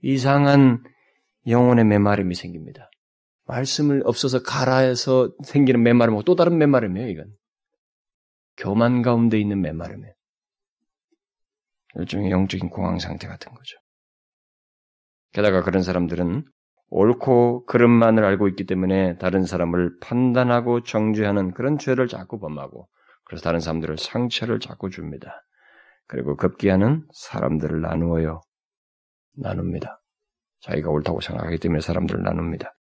이상한 0.01 0.83
영혼의 1.47 1.85
메마름이 1.85 2.35
생깁니다. 2.35 2.89
말씀을 3.45 4.03
없어서 4.05 4.43
가라해서 4.43 5.31
생기는 5.43 5.81
메마름하고 5.81 6.23
또 6.23 6.35
다른 6.35 6.57
메마름이에요, 6.57 7.09
이건. 7.09 7.35
교만 8.57 9.01
가운데 9.01 9.39
있는 9.39 9.61
메마름이에요. 9.61 10.13
일종의 11.95 12.31
영적인 12.31 12.69
공황 12.69 12.99
상태 12.99 13.27
같은 13.27 13.51
거죠. 13.53 13.77
게다가 15.33 15.63
그런 15.63 15.81
사람들은 15.81 16.45
옳고 16.89 17.65
그름만을 17.65 18.23
알고 18.25 18.47
있기 18.49 18.65
때문에 18.65 19.17
다른 19.17 19.43
사람을 19.45 19.99
판단하고 19.99 20.83
정죄하는 20.83 21.53
그런 21.53 21.77
죄를 21.77 22.07
자꾸 22.07 22.39
범하고 22.39 22.87
그래서 23.25 23.43
다른 23.43 23.59
사람들을 23.59 23.97
상처를 23.97 24.59
자꾸 24.59 24.89
줍니다. 24.89 25.39
그리고 26.07 26.35
급기야는 26.35 27.05
사람들을 27.13 27.81
나누어요. 27.81 28.41
나눕니다. 29.37 30.01
자기가 30.61 30.89
옳다고 30.89 31.21
생각하기 31.21 31.59
때문에 31.59 31.81
사람들을 31.81 32.23
나눕니다. 32.23 32.75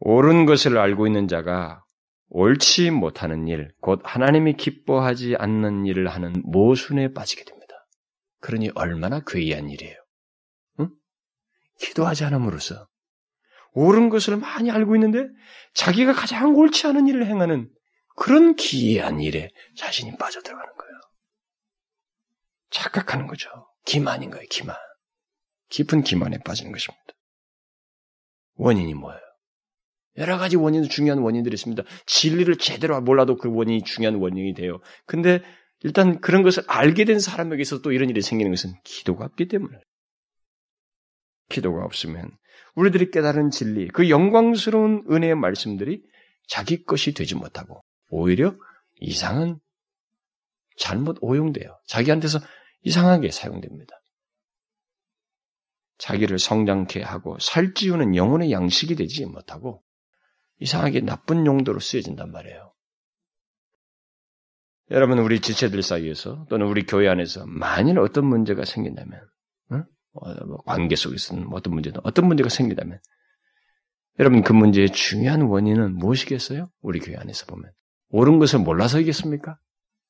옳은 0.00 0.44
것을 0.44 0.76
알고 0.76 1.06
있는 1.06 1.28
자가 1.28 1.82
옳지 2.28 2.90
못하는 2.90 3.46
일, 3.46 3.72
곧 3.80 4.00
하나님이 4.02 4.54
기뻐하지 4.54 5.36
않는 5.36 5.86
일을 5.86 6.08
하는 6.08 6.32
모순에 6.44 7.14
빠지게 7.14 7.44
됩니다. 7.44 7.86
그러니 8.40 8.70
얼마나 8.74 9.20
괴이한 9.24 9.70
일이에요. 9.70 9.96
응? 11.82 11.86
기도하지 11.86 12.24
않음으로써 12.24 12.86
옳은 13.72 14.08
것을 14.08 14.36
많이 14.36 14.70
알고 14.70 14.96
있는데 14.96 15.26
자기가 15.74 16.14
가장 16.14 16.54
옳지 16.54 16.86
않은 16.86 17.08
일을 17.08 17.26
행하는 17.26 17.70
그런 18.16 18.56
기이한 18.56 19.20
일에 19.20 19.50
자신이 19.76 20.16
빠져들어가는 20.16 20.74
거예요. 20.74 21.00
착각하는 22.70 23.26
거죠. 23.26 23.50
기만인 23.84 24.30
거예요, 24.30 24.46
기만. 24.50 24.76
깊은 25.68 26.02
기만에 26.02 26.38
빠지는 26.38 26.72
것입니다. 26.72 27.04
원인이 28.54 28.94
뭐예요? 28.94 29.20
여러 30.16 30.38
가지 30.38 30.56
원인, 30.56 30.88
중요한 30.88 31.18
원인들이 31.18 31.52
있습니다. 31.54 31.82
진리를 32.06 32.56
제대로 32.56 32.98
몰라도 33.02 33.36
그 33.36 33.54
원인이 33.54 33.82
중요한 33.82 34.16
원인이 34.16 34.54
돼요. 34.54 34.80
근데 35.04 35.42
일단 35.80 36.20
그런 36.20 36.42
것을 36.42 36.64
알게 36.66 37.04
된 37.04 37.20
사람에게서 37.20 37.82
또 37.82 37.92
이런 37.92 38.08
일이 38.08 38.22
생기는 38.22 38.50
것은 38.50 38.72
기도가 38.82 39.26
없기 39.26 39.48
때문에. 39.48 39.78
기도가 41.48 41.84
없으면 41.84 42.30
우리들이 42.74 43.10
깨달은 43.10 43.50
진리, 43.50 43.88
그 43.88 44.10
영광스러운 44.10 45.04
은혜의 45.10 45.34
말씀들이 45.34 46.02
자기 46.46 46.84
것이 46.84 47.14
되지 47.14 47.34
못하고 47.34 47.82
오히려 48.10 48.54
이상한 49.00 49.58
잘못 50.76 51.16
오용돼요. 51.20 51.78
자기한테서 51.86 52.38
이상하게 52.82 53.30
사용됩니다. 53.30 53.96
자기를 55.98 56.38
성장케 56.38 57.02
하고 57.02 57.38
살찌우는 57.38 58.14
영혼의 58.14 58.52
양식이 58.52 58.94
되지 58.94 59.24
못하고 59.24 59.82
이상하게 60.58 61.00
나쁜 61.00 61.46
용도로 61.46 61.80
쓰여진단 61.80 62.30
말이에요. 62.30 62.72
여러분 64.90 65.18
우리 65.18 65.40
지체들 65.40 65.82
사이에서 65.82 66.46
또는 66.48 66.66
우리 66.66 66.84
교회 66.86 67.08
안에서 67.08 67.44
만일 67.46 67.98
어떤 67.98 68.26
문제가 68.26 68.64
생긴다면 68.64 69.20
관계 70.64 70.96
속에서는 70.96 71.48
어떤 71.52 71.74
문제든 71.74 72.00
어떤 72.04 72.26
문제가 72.26 72.48
생긴다면 72.48 72.98
여러분 74.18 74.42
그 74.42 74.52
문제의 74.52 74.90
중요한 74.90 75.42
원인은 75.42 75.96
무엇이겠어요? 75.96 76.68
우리 76.80 77.00
교회 77.00 77.16
안에서 77.16 77.46
보면 77.46 77.70
옳은 78.10 78.38
것을 78.38 78.60
몰라서이겠습니까? 78.60 79.58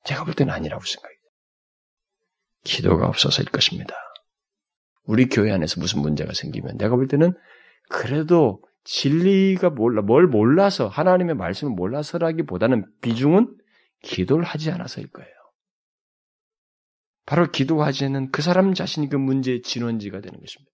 제가 0.04 0.24
볼 0.24 0.34
때는 0.34 0.52
아니라고 0.52 0.82
생각해요. 0.84 1.16
기도가 2.62 3.06
없어서일 3.06 3.48
것입니다. 3.50 3.94
우리 5.04 5.28
교회 5.28 5.52
안에서 5.52 5.80
무슨 5.80 6.00
문제가 6.02 6.32
생기면 6.32 6.78
내가 6.78 6.96
볼 6.96 7.08
때는 7.08 7.34
그래도 7.88 8.62
진리가 8.84 9.70
몰라, 9.70 10.02
뭘 10.02 10.26
몰라서, 10.26 10.86
하나님의 10.86 11.34
말씀을 11.34 11.74
몰라서라기보다는 11.74 12.86
비중은 13.00 13.56
기도를 14.02 14.44
하지 14.44 14.70
않아서일 14.70 15.08
거예요. 15.08 15.30
바로 17.26 17.50
기도하지 17.50 18.04
않는 18.06 18.30
그 18.30 18.40
사람 18.40 18.72
자신이 18.72 19.08
그 19.08 19.16
문제의 19.16 19.62
진원지가 19.62 20.20
되는 20.20 20.38
것입니다. 20.38 20.72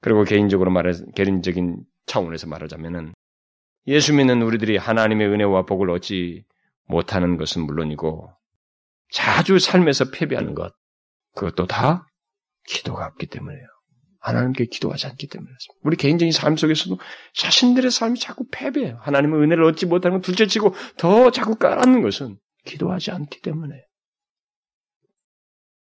그리고 0.00 0.24
개인적으로 0.24 0.70
말해, 0.70 0.92
개인적인 1.14 1.84
차원에서 2.06 2.48
말하자면은, 2.48 3.12
예수 3.86 4.14
믿는 4.14 4.42
우리들이 4.42 4.76
하나님의 4.78 5.28
은혜와 5.28 5.66
복을 5.66 5.90
얻지 5.90 6.44
못하는 6.86 7.36
것은 7.36 7.62
물론이고, 7.66 8.32
자주 9.12 9.58
삶에서 9.58 10.10
패배하는 10.10 10.54
것, 10.54 10.74
그것도 11.34 11.66
다 11.66 12.08
기도가 12.66 13.06
없기 13.06 13.26
때문에요. 13.26 13.66
하나님께 14.20 14.66
기도하지 14.66 15.06
않기 15.08 15.26
때문이었습니다. 15.28 15.80
우리 15.82 15.96
개인적인 15.96 16.32
삶 16.32 16.56
속에서도 16.56 16.98
자신들의 17.34 17.90
삶이 17.90 18.18
자꾸 18.18 18.46
패배해요. 18.50 18.98
하나님의 19.00 19.40
은혜를 19.40 19.64
얻지 19.64 19.86
못하는 19.86 20.16
건 20.16 20.22
둘째치고 20.22 20.74
더 20.96 21.30
자꾸 21.30 21.56
깔아앉는 21.56 22.02
것은 22.02 22.38
기도하지 22.64 23.10
않기 23.10 23.40
때문에. 23.42 23.74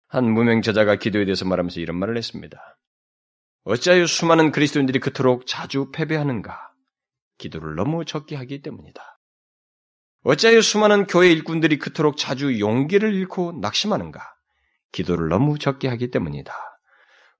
한 0.08 0.30
무명 0.30 0.62
저자가 0.62 0.96
기도에 0.96 1.24
대해서 1.24 1.44
말하면서 1.44 1.80
이런 1.80 1.98
말을 1.98 2.16
했습니다. 2.16 2.78
어찌하여 3.64 4.06
수많은 4.06 4.50
그리스도인들이 4.50 4.98
그토록 4.98 5.46
자주 5.46 5.90
패배하는가? 5.92 6.72
기도를 7.36 7.74
너무 7.74 8.06
적게 8.06 8.34
하기 8.36 8.62
때문이다. 8.62 9.02
어찌하여 10.24 10.62
수많은 10.62 11.06
교회 11.06 11.30
일꾼들이 11.30 11.78
그토록 11.78 12.16
자주 12.16 12.58
용기를 12.58 13.14
잃고 13.14 13.58
낙심하는가? 13.60 14.20
기도를 14.92 15.28
너무 15.28 15.58
적게 15.58 15.88
하기 15.88 16.10
때문이다. 16.10 16.54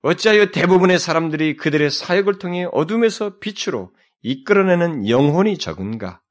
어찌하여 0.03 0.51
대부분의 0.51 0.99
사람들이 0.99 1.57
그들의 1.57 1.89
사역을 1.89 2.37
통해 2.37 2.67
어둠에서 2.71 3.39
빛으로 3.39 3.91
이끌어내는 4.21 5.09
영혼이 5.09 5.57
적은가? 5.57 6.21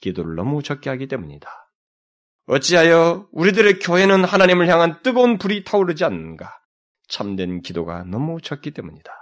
기도를 0.00 0.34
너무 0.34 0.62
적게 0.62 0.90
하기 0.90 1.06
때문이다. 1.06 1.67
어찌하여 2.48 3.28
우리들의 3.32 3.78
교회는 3.78 4.24
하나님을 4.24 4.68
향한 4.68 5.02
뜨거운 5.02 5.36
불이 5.36 5.64
타오르지 5.64 6.04
않는가? 6.04 6.56
참된 7.06 7.60
기도가 7.60 8.04
너무 8.04 8.40
적기 8.40 8.70
때문이다. 8.70 9.12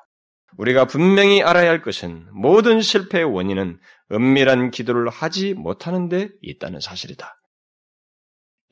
우리가 0.58 0.86
분명히 0.86 1.42
알아야 1.42 1.68
할 1.68 1.82
것은 1.82 2.28
모든 2.32 2.80
실패의 2.80 3.24
원인은 3.24 3.80
은밀한 4.12 4.70
기도를 4.70 5.08
하지 5.10 5.54
못하는 5.54 6.08
데 6.08 6.30
있다는 6.40 6.80
사실이다. 6.80 7.36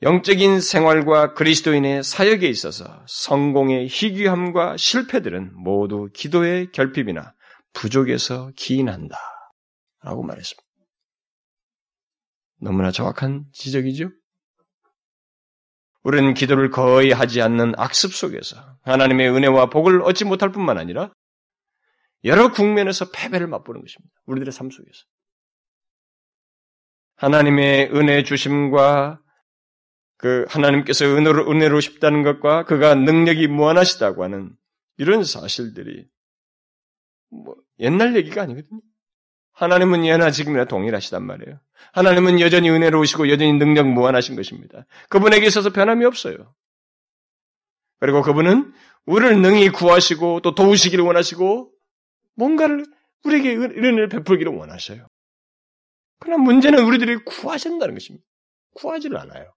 영적인 0.03 0.61
생활과 0.61 1.33
그리스도인의 1.33 2.03
사역에 2.03 2.47
있어서 2.47 3.03
성공의 3.07 3.87
희귀함과 3.87 4.77
실패들은 4.77 5.51
모두 5.55 6.09
기도의 6.13 6.71
결핍이나 6.71 7.33
부족에서 7.73 8.51
기인한다. 8.55 9.17
라고 10.01 10.23
말했습니다. 10.23 10.63
너무나 12.61 12.91
정확한 12.91 13.45
지적이죠? 13.51 14.11
우리는 16.05 16.35
기도를 16.35 16.69
거의 16.69 17.11
하지 17.11 17.41
않는 17.41 17.73
악습 17.77 18.13
속에서 18.13 18.77
하나님의 18.83 19.27
은혜와 19.27 19.71
복을 19.71 20.03
얻지 20.03 20.25
못할 20.25 20.51
뿐만 20.51 20.77
아니라 20.77 21.11
여러 22.23 22.51
국면에서 22.51 23.09
패배를 23.09 23.47
맛보는 23.47 23.81
것입니다. 23.81 24.13
우리들의 24.27 24.51
삶 24.51 24.69
속에서. 24.69 25.03
하나님의 27.15 27.89
은혜 27.95 28.23
주심과 28.23 29.17
그 30.17 30.45
하나님께서 30.47 31.05
은혜로, 31.05 31.49
은혜로 31.49 31.79
싶다는 31.79 32.21
것과 32.21 32.65
그가 32.65 32.93
능력이 32.93 33.47
무한하시다고 33.47 34.23
하는 34.23 34.51
이런 34.97 35.23
사실들이 35.23 36.05
뭐 37.29 37.55
옛날 37.79 38.15
얘기가 38.15 38.43
아니거든요. 38.43 38.79
하나님은 39.55 40.05
예나 40.05 40.31
지금이나 40.31 40.65
동일하시단 40.65 41.25
말이에요. 41.25 41.59
하나님은 41.93 42.39
여전히 42.41 42.69
은혜로우시고 42.69 43.29
여전히 43.29 43.53
능력 43.53 43.87
무한하신 43.87 44.35
것입니다. 44.35 44.85
그분에게 45.09 45.45
있어서 45.47 45.71
변함이 45.71 46.05
없어요. 46.05 46.53
그리고 47.99 48.21
그분은 48.21 48.73
우리를 49.05 49.41
능히 49.41 49.69
구하시고 49.69 50.41
또 50.41 50.55
도우시기를 50.55 51.03
원하시고 51.03 51.71
뭔가를 52.35 52.85
우리에게 53.23 53.55
은혜를 53.55 54.09
베풀기를 54.09 54.53
원하셔요. 54.53 55.07
그러나 56.19 56.43
문제는 56.43 56.83
우리들이 56.83 57.23
구하신다는 57.23 57.93
것입니다. 57.93 58.25
구하지를 58.75 59.17
않아요. 59.17 59.53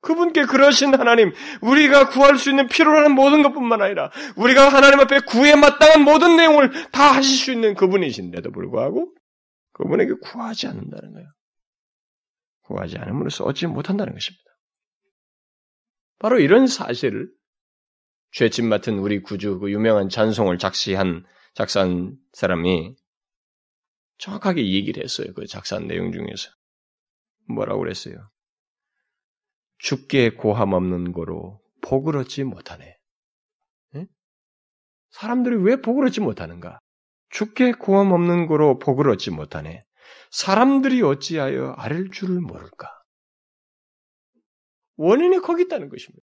그분께 0.00 0.44
그러신 0.44 0.94
하나님, 0.94 1.32
우리가 1.62 2.10
구할 2.10 2.38
수 2.38 2.50
있는 2.50 2.68
필요로 2.68 2.98
하는 2.98 3.14
모든 3.14 3.42
것뿐만 3.42 3.82
아니라 3.82 4.10
우리가 4.36 4.68
하나님 4.68 5.00
앞에 5.00 5.20
구해 5.20 5.56
마땅한 5.56 6.02
모든 6.04 6.36
내용을 6.36 6.90
다 6.92 7.12
하실 7.12 7.36
수 7.36 7.52
있는 7.52 7.74
그분이신데도 7.74 8.52
불구하고 8.52 9.10
그분에게 9.72 10.14
구하지 10.22 10.68
않는다는 10.68 11.12
거예요. 11.12 11.28
구하지 12.62 12.98
않음으로써 12.98 13.44
얻지 13.44 13.66
못한다는 13.66 14.12
것입니다. 14.12 14.44
바로 16.18 16.38
이런 16.38 16.66
사실을 16.66 17.28
죄짓 18.32 18.64
맡은 18.64 18.98
우리 18.98 19.20
구주 19.22 19.58
그 19.58 19.70
유명한 19.70 20.08
찬송을 20.08 20.58
작시한 20.58 21.24
작사한 21.54 22.16
사람이 22.32 22.94
정확하게 24.18 24.72
얘기를 24.72 25.02
했어요. 25.02 25.32
그 25.34 25.46
작사한 25.46 25.86
내용 25.86 26.12
중에서 26.12 26.50
뭐라고 27.48 27.80
그랬어요? 27.80 28.16
죽게 29.78 30.30
고함 30.34 30.72
없는 30.72 31.12
거로 31.12 31.60
복을 31.82 32.16
얻지 32.16 32.44
못하네. 32.44 32.96
네? 33.92 34.06
사람들이 35.10 35.56
왜 35.56 35.76
복을 35.80 36.06
얻지 36.06 36.20
못하는가? 36.20 36.78
죽게 37.30 37.72
고함 37.72 38.12
없는 38.12 38.46
거로 38.46 38.78
복을 38.78 39.10
얻지 39.10 39.30
못하네. 39.30 39.82
사람들이 40.30 41.02
어찌하여 41.02 41.74
아랠 41.76 42.10
줄을 42.10 42.40
모를까? 42.40 42.90
원인이 44.96 45.40
거기 45.40 45.64
있다는 45.64 45.88
것입니다. 45.88 46.24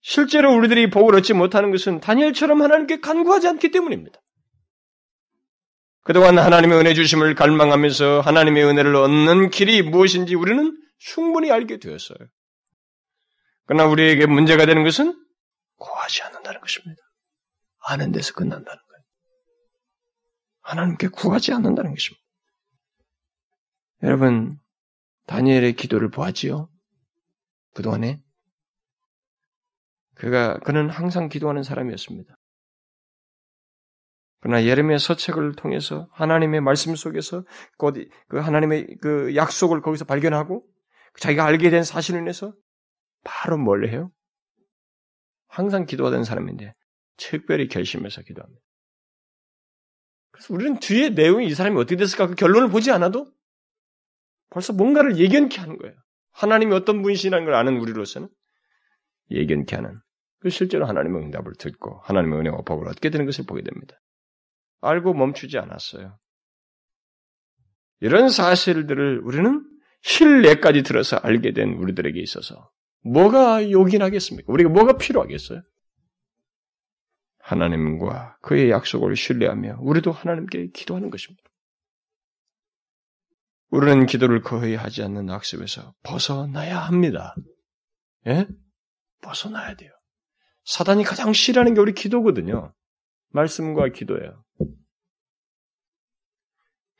실제로 0.00 0.54
우리들이 0.54 0.90
복을 0.90 1.16
얻지 1.16 1.34
못하는 1.34 1.70
것은 1.70 2.00
다니엘처럼 2.00 2.60
하나님께 2.62 3.00
간구하지 3.00 3.48
않기 3.48 3.70
때문입니다. 3.70 4.20
그동안 6.04 6.38
하나님의 6.38 6.78
은혜 6.78 6.94
주심을 6.94 7.36
갈망하면서 7.36 8.20
하나님의 8.22 8.64
은혜를 8.64 8.96
얻는 8.96 9.50
길이 9.50 9.82
무엇인지 9.82 10.34
우리는 10.34 10.76
충분히 11.04 11.50
알게 11.50 11.78
되었어요. 11.78 12.18
그러나 13.66 13.86
우리에게 13.86 14.26
문제가 14.26 14.66
되는 14.66 14.84
것은 14.84 15.18
구하지 15.76 16.22
않는다는 16.22 16.60
것입니다. 16.60 17.02
아는 17.84 18.12
데서 18.12 18.32
끝난다는 18.34 18.64
거예요. 18.64 19.04
하나님께 20.62 21.08
구하지 21.08 21.52
않는다는 21.52 21.90
것입니다. 21.90 22.22
여러분, 24.04 24.58
다니엘의 25.26 25.74
기도를 25.74 26.10
보았지요? 26.10 26.68
그동안에? 27.74 28.22
그가, 30.14 30.58
그는 30.60 30.88
항상 30.88 31.28
기도하는 31.28 31.62
사람이었습니다. 31.62 32.36
그러나 34.40 34.64
예레미야 34.64 34.98
서책을 34.98 35.54
통해서 35.54 36.08
하나님의 36.12 36.60
말씀 36.60 36.94
속에서 36.94 37.44
곧그 37.78 38.38
하나님의 38.38 38.98
그 39.00 39.34
약속을 39.36 39.82
거기서 39.82 40.04
발견하고 40.04 40.62
자기가 41.18 41.44
알게 41.44 41.70
된 41.70 41.84
사실을 41.84 42.20
인해서 42.20 42.52
바로 43.24 43.58
뭘 43.58 43.88
해요? 43.88 44.10
항상 45.48 45.84
기도하던 45.84 46.24
사람인데 46.24 46.72
특별히 47.16 47.68
결심해서 47.68 48.22
기도합니다. 48.22 48.60
그래서 50.30 50.54
우리는 50.54 50.78
뒤에 50.80 51.10
내용이 51.10 51.46
이 51.46 51.54
사람이 51.54 51.76
어떻게 51.78 51.96
됐을까 51.96 52.26
그 52.26 52.34
결론을 52.34 52.70
보지 52.70 52.90
않아도 52.90 53.30
벌써 54.50 54.72
뭔가를 54.72 55.18
예견케 55.18 55.60
하는 55.60 55.78
거예요. 55.78 55.94
하나님이 56.32 56.74
어떤 56.74 57.02
분이시라는 57.02 57.44
걸 57.44 57.54
아는 57.54 57.78
우리로서는 57.78 58.28
예견케 59.30 59.76
하는 59.76 59.94
그 60.40 60.50
실제로 60.50 60.86
하나님의 60.86 61.22
응답을 61.22 61.52
듣고 61.58 62.00
하나님의 62.04 62.40
은혜와 62.40 62.62
복을 62.62 62.88
얻게 62.88 63.10
되는 63.10 63.26
것을 63.26 63.44
보게 63.46 63.62
됩니다. 63.62 63.96
알고 64.80 65.14
멈추지 65.14 65.58
않았어요. 65.58 66.18
이런 68.00 68.28
사실들을 68.28 69.20
우리는 69.20 69.64
신뢰까지 70.02 70.82
들어서 70.82 71.16
알게 71.16 71.52
된 71.52 71.74
우리들에게 71.74 72.20
있어서 72.20 72.70
뭐가 73.04 73.70
요긴하겠습니까? 73.70 74.52
우리가 74.52 74.70
뭐가 74.70 74.96
필요하겠어요? 74.96 75.62
하나님과 77.38 78.38
그의 78.40 78.70
약속을 78.70 79.16
신뢰하며 79.16 79.78
우리도 79.80 80.12
하나님께 80.12 80.68
기도하는 80.68 81.10
것입니다. 81.10 81.42
우리는 83.70 84.06
기도를 84.06 84.42
거의 84.42 84.76
하지 84.76 85.02
않는 85.02 85.30
악습에서 85.30 85.94
벗어나야 86.02 86.78
합니다. 86.78 87.34
예? 88.26 88.46
벗어나야 89.22 89.74
돼요. 89.76 89.90
사단이 90.64 91.04
가장 91.04 91.32
싫어하는 91.32 91.74
게 91.74 91.80
우리 91.80 91.94
기도거든요. 91.94 92.70
말씀과 93.30 93.88
기도예요. 93.88 94.44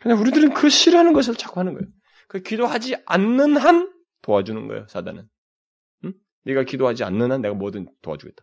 그냥 0.01 0.19
우리들은 0.19 0.55
그 0.55 0.69
싫어하는 0.69 1.13
것을 1.13 1.37
자꾸 1.37 1.61
하는 1.61 1.75
거예요. 1.75 1.87
그 2.33 2.41
기도하지 2.41 2.97
않는 3.05 3.59
한 3.59 3.93
도와주는 4.23 4.67
거예요, 4.67 4.87
사단은. 4.89 5.29
응? 6.05 6.13
네가 6.45 6.65
기도하지 6.65 7.05
않는 7.05 7.31
한 7.31 7.43
내가 7.43 7.55
뭐든 7.55 7.87
도와주겠다. 8.01 8.43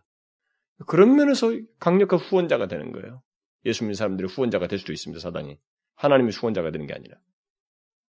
그런 0.86 1.16
면에서 1.16 1.50
강력한 1.80 2.20
후원자가 2.20 2.68
되는 2.68 2.92
거예요. 2.92 3.20
예수 3.64 3.82
믿는 3.82 3.94
사람들의 3.94 4.30
후원자가 4.30 4.68
될 4.68 4.78
수도 4.78 4.92
있습니다. 4.92 5.20
사단이 5.20 5.58
하나님의 5.96 6.32
후원자가 6.32 6.70
되는 6.70 6.86
게 6.86 6.94
아니라 6.94 7.18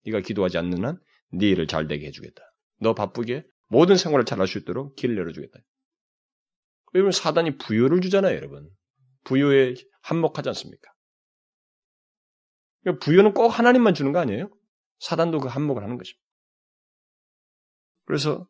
네가 0.05 0.21
기도하지 0.21 0.59
않는 0.59 0.85
한 0.85 0.99
네 1.33 1.49
일을 1.51 1.69
잘 1.69 1.87
되게 1.87 2.07
해주겠다. 2.09 2.43
너 2.81 2.95
바쁘게 2.95 3.47
모든 3.69 3.97
생활을 3.97 4.25
잘 4.25 4.41
할 4.41 4.49
수 4.49 4.59
있도록 4.59 4.97
길을 4.97 5.17
열어주겠다. 5.17 5.61
여러분 6.95 7.13
사단이 7.13 7.57
부여를 7.59 8.01
주잖아요, 8.01 8.35
여러분. 8.35 8.69
부여에 9.23 9.75
한몫하지 10.03 10.49
않습니까? 10.49 10.91
부여는 13.01 13.33
꼭 13.35 13.49
하나님만 13.49 13.95
주는 13.95 14.11
거 14.13 14.19
아니에요? 14.19 14.51
사단도 15.01 15.41
그 15.41 15.49
한몫을 15.49 15.83
하는 15.83 15.99
거죠. 15.99 16.17
그래서 18.05 18.47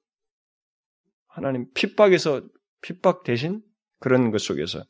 하나님 1.26 1.72
핍박에서 1.72 2.42
핍박 2.82 3.24
대신 3.24 3.62
그런 3.98 4.30
것 4.30 4.40
속에서 4.40 4.84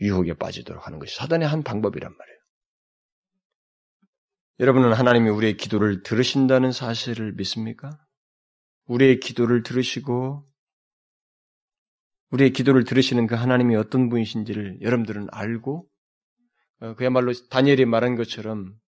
유혹에 0.00 0.34
빠지도록 0.34 0.86
하는 0.86 0.98
것이 0.98 1.16
사단의 1.16 1.48
한 1.48 1.62
방법이란 1.62 2.14
말이에요. 2.16 2.36
여러분은 4.60 4.92
하나님이 4.92 5.28
우리의 5.30 5.56
기도를 5.56 6.02
들으신다는 6.02 6.72
사실을 6.72 7.32
믿습니까? 7.34 7.98
우리의 8.86 9.20
기도를 9.20 9.62
들으시고 9.62 10.46
우리의 12.30 12.52
기도를 12.52 12.84
들으시는 12.84 13.26
그 13.26 13.34
하나님이 13.34 13.76
어떤 13.76 14.08
분이신지를 14.08 14.80
여러분들은 14.82 15.28
알고 15.30 15.88
어, 16.80 16.94
그야말로 16.94 17.32
다니엘이 17.50 17.86
말한 17.86 18.16
것처럼 18.16 18.58
음? 18.58 18.85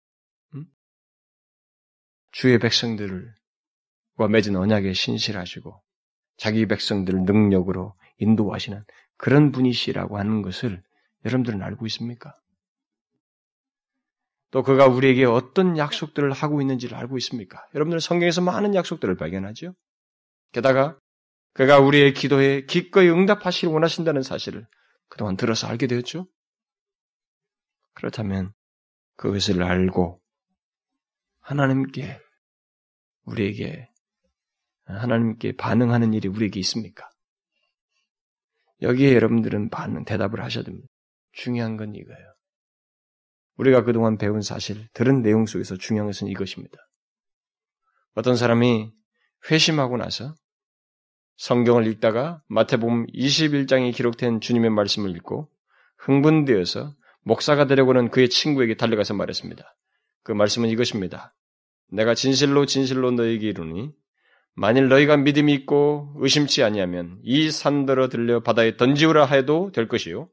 주의 2.33 2.57
백성들과 2.57 4.27
맺은 4.27 4.55
언약에 4.55 4.93
신실하시고 4.93 5.81
자기 6.37 6.65
백성들을 6.65 7.23
능력으로 7.23 7.93
인도하시는 8.17 8.81
그런 9.17 9.51
분이시라고 9.51 10.17
하는 10.17 10.41
것을 10.41 10.81
여러분들은 11.25 11.61
알고 11.61 11.85
있습니까? 11.85 12.33
또 14.49 14.63
그가 14.63 14.87
우리에게 14.87 15.25
어떤 15.25 15.77
약속들을 15.77 16.31
하고 16.31 16.59
있는지를 16.59 16.97
알고 16.97 17.17
있습니까? 17.19 17.65
여러분들은 17.75 17.99
성경에서 17.99 18.41
많은 18.41 18.73
약속들을 18.73 19.15
발견하죠. 19.15 19.73
게다가 20.51 20.97
그가 21.53 21.79
우리의 21.79 22.13
기도에 22.13 22.65
기꺼이 22.65 23.09
응답하시길 23.09 23.69
원하신다는 23.69 24.23
사실을 24.23 24.65
그동안 25.07 25.37
들어서 25.37 25.67
알게 25.67 25.85
되었죠. 25.85 26.27
그렇다면 27.93 28.53
그것을 29.17 29.61
알고 29.61 30.17
하나님께 31.41 32.22
우리에게 33.25 33.87
하나님께 34.85 35.55
반응하는 35.55 36.13
일이 36.13 36.27
우리에게 36.27 36.59
있습니까? 36.61 37.09
여기에 38.81 39.13
여러분들은 39.15 39.69
반응, 39.69 40.03
대답을 40.03 40.43
하셔야 40.43 40.63
됩니다. 40.63 40.87
중요한 41.31 41.77
건 41.77 41.95
이거예요. 41.95 42.31
우리가 43.57 43.83
그동안 43.83 44.17
배운 44.17 44.41
사실, 44.41 44.87
들은 44.93 45.21
내용 45.21 45.45
속에서 45.45 45.77
중요한 45.77 46.07
것은 46.07 46.27
이것입니다. 46.27 46.77
어떤 48.15 48.35
사람이 48.35 48.91
회심하고 49.49 49.97
나서 49.97 50.35
성경을 51.37 51.87
읽다가 51.87 52.41
마태복음 52.47 53.07
21장에 53.07 53.93
기록된 53.93 54.39
주님의 54.39 54.69
말씀을 54.69 55.15
읽고 55.17 55.49
흥분되어서 55.97 56.91
목사가 57.23 57.65
되려고는 57.65 58.09
그의 58.11 58.29
친구에게 58.29 58.75
달려가서 58.75 59.13
말했습니다. 59.13 59.63
그 60.23 60.31
말씀은 60.31 60.69
이것입니다. 60.69 61.33
내가 61.93 62.13
진실로 62.15 62.65
진실로 62.65 63.11
너에게 63.11 63.49
이르니 63.49 63.91
만일 64.55 64.87
너희가 64.87 65.17
믿음이 65.17 65.53
있고 65.53 66.13
의심치 66.17 66.63
아니하면 66.63 67.19
이 67.23 67.49
산더러 67.49 68.09
들려 68.09 68.41
바다에 68.41 68.77
던지우라 68.77 69.25
해도 69.25 69.71
될 69.73 69.87
것이요 69.87 70.29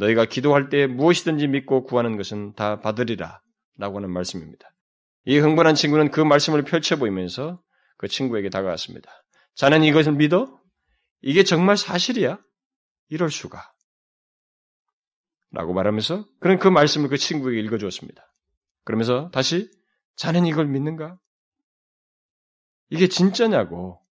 너희가 0.00 0.24
기도할 0.24 0.68
때 0.70 0.86
무엇이든지 0.86 1.48
믿고 1.48 1.84
구하는 1.84 2.16
것은 2.16 2.54
다 2.54 2.80
받으리라. 2.80 3.40
라고 3.78 3.96
하는 3.96 4.10
말씀입니다. 4.10 4.70
이 5.24 5.38
흥분한 5.38 5.74
친구는 5.74 6.10
그 6.10 6.20
말씀을 6.20 6.62
펼쳐 6.64 6.96
보이면서 6.96 7.58
그 7.96 8.08
친구에게 8.08 8.50
다가왔습니다. 8.50 9.10
자넨 9.54 9.84
이것을 9.84 10.12
믿어? 10.12 10.58
이게 11.22 11.44
정말 11.44 11.76
사실이야? 11.76 12.38
이럴 13.08 13.30
수가. 13.30 13.70
라고 15.52 15.72
말하면서 15.72 16.26
그는 16.40 16.58
그 16.58 16.68
말씀을 16.68 17.08
그 17.08 17.16
친구에게 17.16 17.60
읽어주었습니다. 17.60 18.22
그러면서 18.84 19.30
다시 19.30 19.70
자넨 20.20 20.44
이걸 20.44 20.66
믿는가? 20.66 21.18
이게 22.90 23.08
진짜냐고. 23.08 24.04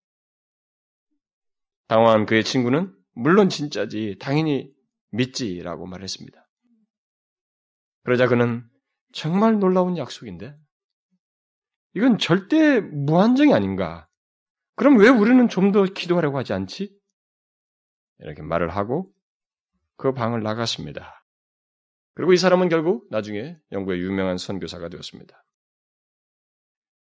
당황한 1.86 2.26
그의 2.26 2.42
친구는 2.42 2.92
물론 3.12 3.48
진짜지 3.48 4.16
당연히 4.20 4.74
믿지라고 5.12 5.86
말했습니다. 5.86 6.48
그러자 8.02 8.26
그는 8.26 8.68
정말 9.12 9.60
놀라운 9.60 9.96
약속인데 9.96 10.56
이건 11.94 12.18
절대 12.18 12.80
무한정이 12.80 13.54
아닌가? 13.54 14.04
그럼 14.74 14.98
왜 14.98 15.08
우리는 15.08 15.48
좀 15.48 15.70
더 15.70 15.84
기도하려고 15.84 16.38
하지 16.38 16.52
않지? 16.52 16.92
이렇게 18.18 18.42
말을 18.42 18.70
하고 18.70 19.06
그 19.96 20.12
방을 20.12 20.42
나갔습니다. 20.42 21.24
그리고 22.14 22.32
이 22.32 22.36
사람은 22.36 22.68
결국 22.68 23.06
나중에 23.12 23.60
영국의 23.70 24.00
유명한 24.00 24.38
선교사가 24.38 24.88
되었습니다. 24.88 25.44